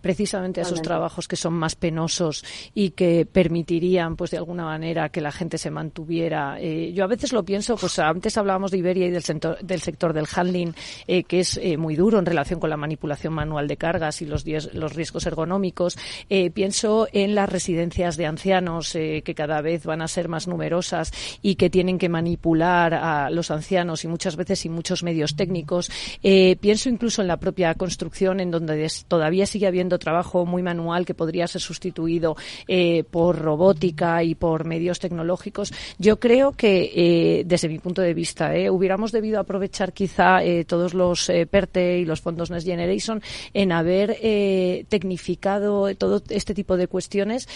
Precisamente 0.00 0.60
a 0.60 0.64
esos 0.64 0.82
trabajos 0.82 1.28
que 1.28 1.36
son 1.36 1.54
más 1.54 1.74
penosos 1.74 2.44
y 2.74 2.90
que 2.90 3.26
permitirían, 3.26 4.16
pues 4.16 4.30
de 4.30 4.38
alguna 4.38 4.64
manera, 4.64 5.08
que 5.08 5.20
la 5.20 5.32
gente 5.32 5.58
se 5.58 5.70
mantuviera. 5.70 6.56
Eh, 6.60 6.92
yo 6.92 7.04
a 7.04 7.06
veces 7.06 7.32
lo 7.32 7.44
pienso, 7.44 7.76
pues 7.76 7.98
antes 7.98 8.36
hablábamos 8.36 8.70
de 8.70 8.78
Iberia 8.78 9.06
y 9.06 9.10
del 9.10 9.22
sector 9.22 9.58
del, 9.60 9.80
sector 9.80 10.12
del 10.12 10.26
handling, 10.34 10.74
eh, 11.06 11.24
que 11.24 11.40
es 11.40 11.58
eh, 11.62 11.76
muy 11.76 11.96
duro 11.96 12.18
en 12.18 12.26
relación 12.26 12.60
con 12.60 12.70
la 12.70 12.76
manipulación 12.76 13.32
manual 13.32 13.68
de 13.68 13.76
cargas 13.76 14.22
y 14.22 14.26
los, 14.26 14.44
los 14.72 14.94
riesgos 14.94 15.26
ergonómicos. 15.26 15.96
pienso 16.54 17.08
en 17.12 17.34
las 17.34 17.48
residencias 17.48 18.16
de 18.16 18.26
ancianos 18.26 18.92
que 18.92 19.34
cada 19.36 19.60
vez 19.60 19.84
van 19.84 20.02
a 20.02 20.08
ser 20.08 20.28
más 20.28 20.46
numerosas 20.46 21.12
y 21.42 21.56
que 21.56 21.70
tienen 21.70 21.98
que 21.98 22.08
manipular 22.08 22.94
a 22.94 23.30
los 23.30 23.50
ancianos 23.50 24.04
y 24.04 24.08
muchas 24.08 24.36
veces 24.36 24.60
sin 24.60 24.72
muchos 24.72 25.02
medios 25.02 25.36
técnicos. 25.36 25.90
pienso 26.60 26.88
incluso 26.88 27.22
en 27.22 27.28
la 27.28 27.38
propia 27.38 27.74
construcción, 27.74 28.40
en 28.40 28.50
donde 28.50 28.88
todavía 29.08 29.35
sigue 29.44 29.66
habiendo 29.66 29.98
trabajo 29.98 30.46
muy 30.46 30.62
manual 30.62 31.04
que 31.04 31.12
podría 31.12 31.46
ser 31.46 31.60
sustituido 31.60 32.36
eh, 32.68 33.04
por 33.10 33.38
robótica 33.38 34.22
y 34.22 34.34
por 34.34 34.64
medios 34.64 34.98
tecnológicos. 34.98 35.72
Yo 35.98 36.18
creo 36.18 36.52
que, 36.52 36.92
eh, 36.94 37.44
desde 37.44 37.68
mi 37.68 37.78
punto 37.78 38.00
de 38.00 38.14
vista, 38.14 38.54
eh, 38.56 38.70
hubiéramos 38.70 39.12
debido 39.12 39.40
aprovechar 39.40 39.92
quizá 39.92 40.38
todos 40.66 40.94
los 40.94 41.30
PERTE 41.50 41.98
y 41.98 42.04
los 42.04 42.20
fondos 42.20 42.50
Next 42.50 42.66
Generation 42.66 43.20
en 43.52 43.72
haber 43.72 44.16
tecnificado 44.88 45.92
todo 45.96 46.22
este 46.28 46.54
tipo 46.54 46.76
de 46.76 46.86
cuestiones 46.86 47.48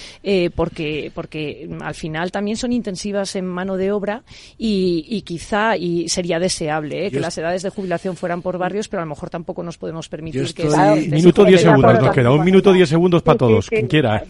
porque, 0.54 1.12
porque 1.14 1.68
al 1.80 1.94
final 1.94 2.32
también 2.32 2.56
son 2.56 2.72
intensivas 2.72 3.36
en 3.36 3.46
mano 3.46 3.76
de 3.76 3.92
obra 3.92 4.22
y, 4.58 5.22
quizá 5.22 5.76
y 5.76 6.08
sería 6.08 6.38
deseable 6.38 7.10
que 7.10 7.20
las 7.20 7.36
edades 7.38 7.62
de 7.62 7.70
jubilación 7.70 8.16
fueran 8.16 8.42
por 8.42 8.58
barrios, 8.58 8.88
pero 8.88 9.02
a 9.02 9.04
lo 9.04 9.10
mejor 9.10 9.30
tampoco 9.30 9.62
nos 9.62 9.78
podemos 9.78 10.08
permitir 10.08 10.52
que... 10.54 10.64
Minuto 11.10 11.44
segundos 11.70 12.02
nos 12.02 12.14
queda. 12.14 12.30
Un 12.32 12.44
minuto, 12.44 12.72
diez 12.72 12.88
segundos 12.88 13.22
para 13.22 13.38
todos. 13.38 13.68
Quien 13.68 13.86
quiera. 13.86 14.22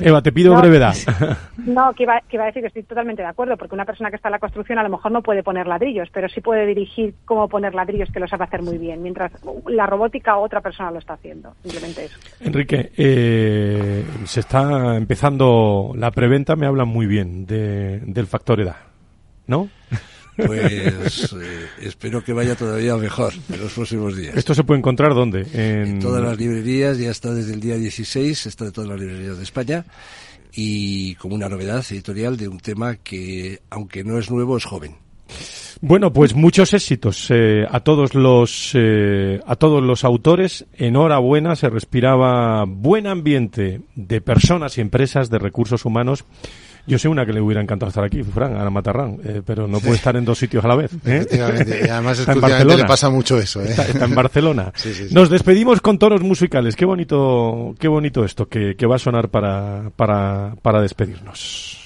Eva, 0.00 0.22
te 0.22 0.32
pido 0.32 0.54
brevedad. 0.56 0.94
No, 1.58 1.92
que 1.92 2.04
iba, 2.04 2.14
a 2.14 2.46
decir 2.46 2.62
que 2.62 2.68
estoy 2.68 2.82
totalmente 2.84 3.20
de 3.20 3.28
acuerdo, 3.28 3.56
porque 3.58 3.74
una 3.74 3.84
persona 3.84 4.08
que 4.08 4.16
está 4.16 4.28
en 4.28 4.32
la 4.32 4.38
construcción 4.38 4.78
a 4.78 4.82
lo 4.82 4.88
mejor 4.88 5.12
no 5.12 5.22
puede 5.22 5.42
poner 5.42 5.66
ladrillos, 5.66 6.08
pero 6.10 6.26
sí 6.28 6.40
puede 6.40 6.64
dirigir 6.64 7.14
cómo 7.26 7.46
poner 7.46 7.74
ladrillos, 7.74 8.08
que 8.10 8.20
lo 8.20 8.26
sabe 8.26 8.44
hacer 8.44 8.62
muy 8.62 8.78
bien, 8.78 9.02
mientras 9.02 9.32
la 9.66 9.84
robótica 9.84 10.38
otra 10.38 10.62
persona 10.62 10.90
lo 10.90 10.98
está 10.98 11.14
haciendo. 11.14 11.54
Simplemente 11.62 12.06
eso. 12.06 12.18
Enrique, 12.40 12.90
eh, 12.96 14.02
se 14.24 14.40
está 14.40 14.96
empezando 14.96 15.92
la 15.94 16.10
preventa, 16.10 16.56
me 16.56 16.66
hablan 16.66 16.88
muy 16.88 17.06
bien 17.06 17.44
de, 17.44 18.00
del 18.00 18.26
factor 18.26 18.60
edad, 18.60 18.76
¿no? 19.46 19.68
Pues 20.46 21.32
eh, 21.32 21.66
espero 21.82 22.22
que 22.22 22.32
vaya 22.32 22.54
todavía 22.54 22.96
mejor 22.96 23.32
en 23.52 23.60
los 23.60 23.72
próximos 23.72 24.16
días. 24.16 24.36
¿Esto 24.36 24.54
se 24.54 24.62
puede 24.62 24.78
encontrar 24.78 25.14
dónde? 25.14 25.46
En... 25.52 25.98
todas 25.98 26.22
las 26.22 26.38
librerías, 26.38 26.96
ya 26.98 27.10
está 27.10 27.34
desde 27.34 27.54
el 27.54 27.60
día 27.60 27.76
16, 27.76 28.46
está 28.46 28.66
de 28.66 28.72
todas 28.72 28.88
las 28.88 29.00
librerías 29.00 29.36
de 29.36 29.42
España 29.42 29.84
y 30.52 31.16
como 31.16 31.34
una 31.34 31.48
novedad 31.48 31.84
editorial 31.90 32.36
de 32.36 32.48
un 32.48 32.60
tema 32.60 32.96
que, 32.96 33.60
aunque 33.70 34.04
no 34.04 34.18
es 34.18 34.30
nuevo, 34.30 34.56
es 34.56 34.64
joven. 34.64 34.94
Bueno, 35.80 36.12
pues 36.12 36.34
muchos 36.34 36.74
éxitos 36.74 37.28
eh, 37.30 37.64
a 37.70 37.80
todos 37.80 38.14
los 38.14 38.72
eh, 38.74 39.40
a 39.46 39.56
todos 39.56 39.82
los 39.82 40.04
autores. 40.04 40.66
Enhorabuena, 40.74 41.54
se 41.54 41.68
respiraba 41.68 42.64
buen 42.64 43.06
ambiente 43.06 43.82
de 43.94 44.20
personas 44.20 44.78
y 44.78 44.80
empresas 44.80 45.30
de 45.30 45.38
recursos 45.38 45.84
humanos 45.84 46.24
yo 46.88 46.98
sé 46.98 47.06
una 47.06 47.26
que 47.26 47.34
le 47.34 47.40
hubiera 47.40 47.60
encantado 47.60 47.88
estar 47.88 48.02
aquí, 48.02 48.22
Fran, 48.22 48.56
Ana 48.56 48.70
Matarrán, 48.70 49.18
eh, 49.22 49.42
pero 49.44 49.68
no 49.68 49.78
puede 49.78 49.96
estar 49.96 50.16
en 50.16 50.24
dos 50.24 50.38
sitios 50.38 50.64
a 50.64 50.68
la 50.68 50.74
vez. 50.74 50.92
¿eh? 51.04 51.18
Efectivamente, 51.18 51.82
y 51.86 51.88
además 51.88 52.18
está 52.18 52.32
en 52.32 52.40
Barcelona. 52.40 52.76
le 52.76 52.84
pasa 52.84 53.10
mucho 53.10 53.38
eso. 53.38 53.62
¿eh? 53.62 53.68
Está, 53.68 54.06
en 54.06 54.14
Barcelona. 54.14 54.72
Nos 55.10 55.28
despedimos 55.28 55.82
con 55.82 55.98
tonos 55.98 56.22
musicales. 56.22 56.76
Qué 56.76 56.86
bonito, 56.86 57.74
qué 57.78 57.88
bonito 57.88 58.24
esto 58.24 58.48
que, 58.48 58.74
que 58.74 58.86
va 58.86 58.96
a 58.96 58.98
sonar 58.98 59.28
para, 59.28 59.90
para, 59.96 60.54
para 60.62 60.80
despedirnos. 60.80 61.76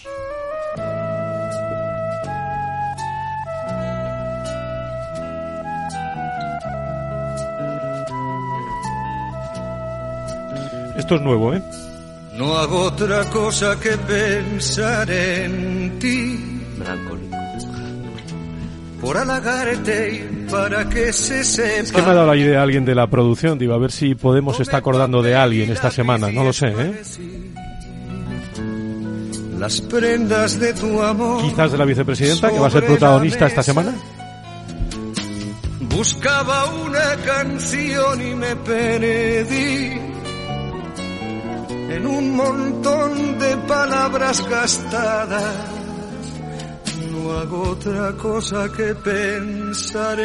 Esto 10.96 11.16
es 11.16 11.22
nuevo, 11.22 11.52
¿eh? 11.54 11.62
No 12.36 12.56
hago 12.56 12.84
otra 12.84 13.24
cosa 13.24 13.78
que 13.78 13.90
pensar 13.98 15.10
en 15.10 15.98
ti. 15.98 16.62
Por 19.00 19.16
halagarte 19.18 20.14
y 20.14 20.50
para 20.50 20.88
que 20.88 21.12
se 21.12 21.44
sepa. 21.44 21.80
Es 21.80 21.92
que 21.92 22.02
me 22.02 22.10
ha 22.10 22.14
dado 22.14 22.26
la 22.28 22.36
idea 22.36 22.62
alguien 22.62 22.84
de 22.84 22.94
la 22.94 23.06
producción, 23.08 23.58
digo, 23.58 23.74
a 23.74 23.78
ver 23.78 23.92
si 23.92 24.14
Podemos 24.14 24.60
está 24.60 24.78
acordando 24.78 25.22
de 25.22 25.34
alguien 25.34 25.70
esta 25.70 25.90
semana, 25.90 26.30
no 26.30 26.44
lo 26.44 26.52
sé, 26.52 26.68
¿eh? 26.68 27.02
Las 29.58 29.80
prendas 29.80 30.58
de 30.58 30.72
tu 30.72 31.02
amor. 31.02 31.42
Quizás 31.42 31.72
de 31.72 31.78
la 31.78 31.84
vicepresidenta, 31.84 32.50
que 32.50 32.58
va 32.58 32.68
a 32.68 32.70
ser 32.70 32.86
protagonista 32.86 33.46
esta 33.46 33.62
semana. 33.62 33.94
Buscaba 35.80 36.66
una 36.66 37.16
canción 37.24 38.26
y 38.26 38.34
me 38.34 38.56
perdí 38.56 40.11
en 41.94 42.06
un 42.06 42.36
montón 42.36 43.38
de 43.38 43.56
palabras 43.68 44.48
gastadas. 44.48 45.54
No 47.10 47.32
hago 47.32 47.70
otra 47.70 48.12
cosa 48.12 48.68
que 48.74 48.94
pensar. 48.94 50.18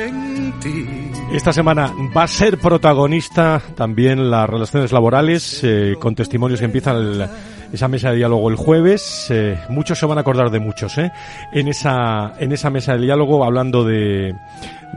Esta 1.33 1.51
semana 1.51 1.93
va 2.15 2.23
a 2.23 2.27
ser 2.27 2.57
protagonista 2.57 3.61
también 3.75 4.29
las 4.29 4.49
relaciones 4.49 4.91
laborales, 4.91 5.61
eh, 5.63 5.95
con 5.99 6.15
testimonios 6.15 6.59
que 6.59 6.65
empiezan 6.65 7.29
esa 7.71 7.87
mesa 7.89 8.11
de 8.11 8.17
diálogo 8.17 8.49
el 8.49 8.55
jueves. 8.55 9.27
Eh, 9.29 9.59
muchos 9.69 9.99
se 9.99 10.05
van 10.05 10.17
a 10.17 10.21
acordar 10.21 10.49
de 10.49 10.59
muchos, 10.59 10.97
¿eh? 10.97 11.11
En 11.51 11.67
esa, 11.67 12.33
en 12.39 12.53
esa 12.53 12.69
mesa 12.69 12.93
de 12.93 13.01
diálogo 13.01 13.43
hablando 13.43 13.83
de, 13.83 14.33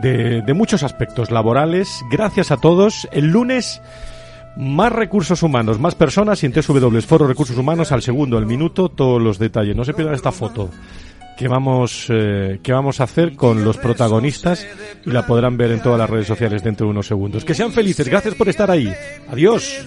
de 0.01 0.55
muchos 0.55 0.85
aspectos 0.85 1.31
laborales. 1.31 1.89
Gracias 2.11 2.53
a 2.53 2.57
todos. 2.57 3.09
El 3.13 3.27
lunes 3.27 3.83
más 4.57 4.93
recursos 4.93 5.43
humanos, 5.43 5.79
más 5.79 5.95
personas 5.95 6.43
y 6.43 6.47
en 6.47 6.53
TW 6.53 7.01
Foro 7.01 7.27
Recursos 7.27 7.57
Humanos 7.57 7.93
al 7.93 8.03
segundo, 8.03 8.37
al 8.37 8.47
minuto, 8.47 8.89
todos 8.89 9.21
los 9.21 9.39
detalles. 9.39 9.77
No 9.77 9.85
se 9.85 9.95
pierdan 9.95 10.15
esta 10.15 10.33
foto 10.33 10.71
que 11.41 11.49
vamos, 11.49 12.07
eh, 12.11 12.61
que 12.63 12.71
vamos 12.71 13.01
a 13.01 13.05
hacer 13.05 13.35
con 13.35 13.65
los 13.65 13.79
protagonistas 13.79 14.67
y 15.07 15.11
la 15.11 15.27
podrán 15.27 15.57
ver 15.57 15.73
en 15.73 15.81
todas 15.81 15.99
las 15.99 16.11
redes 16.11 16.27
sociales 16.27 16.63
dentro 16.63 16.87
de 16.87 16.91
unos 16.91 17.07
segundos. 17.07 17.47
Que 17.47 17.55
sean 17.55 17.73
felices, 17.73 18.07
gracias 18.07 18.35
por 18.35 18.51
estar 18.51 18.71
ahí. 18.71 18.93
Adiós. 19.31 19.83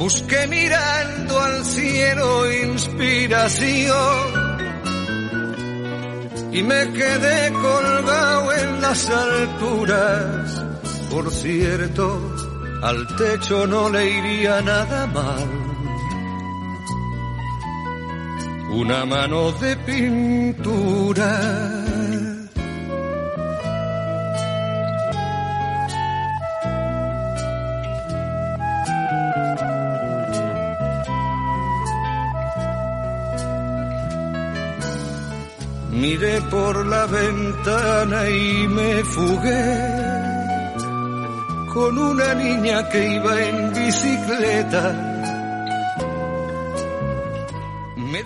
Busqué 0.00 0.46
mirando 0.46 1.38
al 1.38 1.62
cielo 1.62 2.50
inspiración 2.50 4.50
y 6.52 6.62
me 6.62 6.90
quedé 6.90 7.52
colgado 7.52 8.52
en 8.54 8.80
las 8.80 9.10
alturas. 9.10 10.64
Por 11.10 11.30
cierto, 11.30 12.34
al 12.82 13.14
techo 13.14 13.66
no 13.66 13.90
le 13.90 14.10
iría 14.10 14.62
nada 14.62 15.06
mal. 15.06 15.48
Una 18.70 19.04
mano 19.04 19.52
de 19.52 19.76
pintura. 19.76 21.60
Por 36.48 36.86
la 36.86 37.06
ventana 37.06 38.28
y 38.28 38.68
me 38.68 39.04
fugué 39.04 40.10
con 41.72 41.98
una 41.98 42.34
niña 42.34 42.88
que 42.88 43.14
iba 43.14 43.42
en 43.42 43.72
bicicleta. 43.72 44.92
Me 47.96 48.22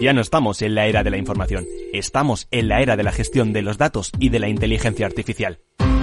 Ya 0.00 0.12
no 0.12 0.20
estamos 0.20 0.62
en 0.62 0.74
la 0.74 0.86
era 0.86 1.02
de 1.02 1.10
la 1.10 1.18
información, 1.18 1.66
estamos 1.92 2.48
en 2.50 2.68
la 2.68 2.80
era 2.80 2.96
de 2.96 3.02
la 3.02 3.12
gestión 3.12 3.52
de 3.52 3.62
los 3.62 3.76
datos 3.76 4.10
y 4.18 4.30
de 4.30 4.38
la 4.38 4.48
inteligencia 4.48 5.06
artificial. 5.06 5.60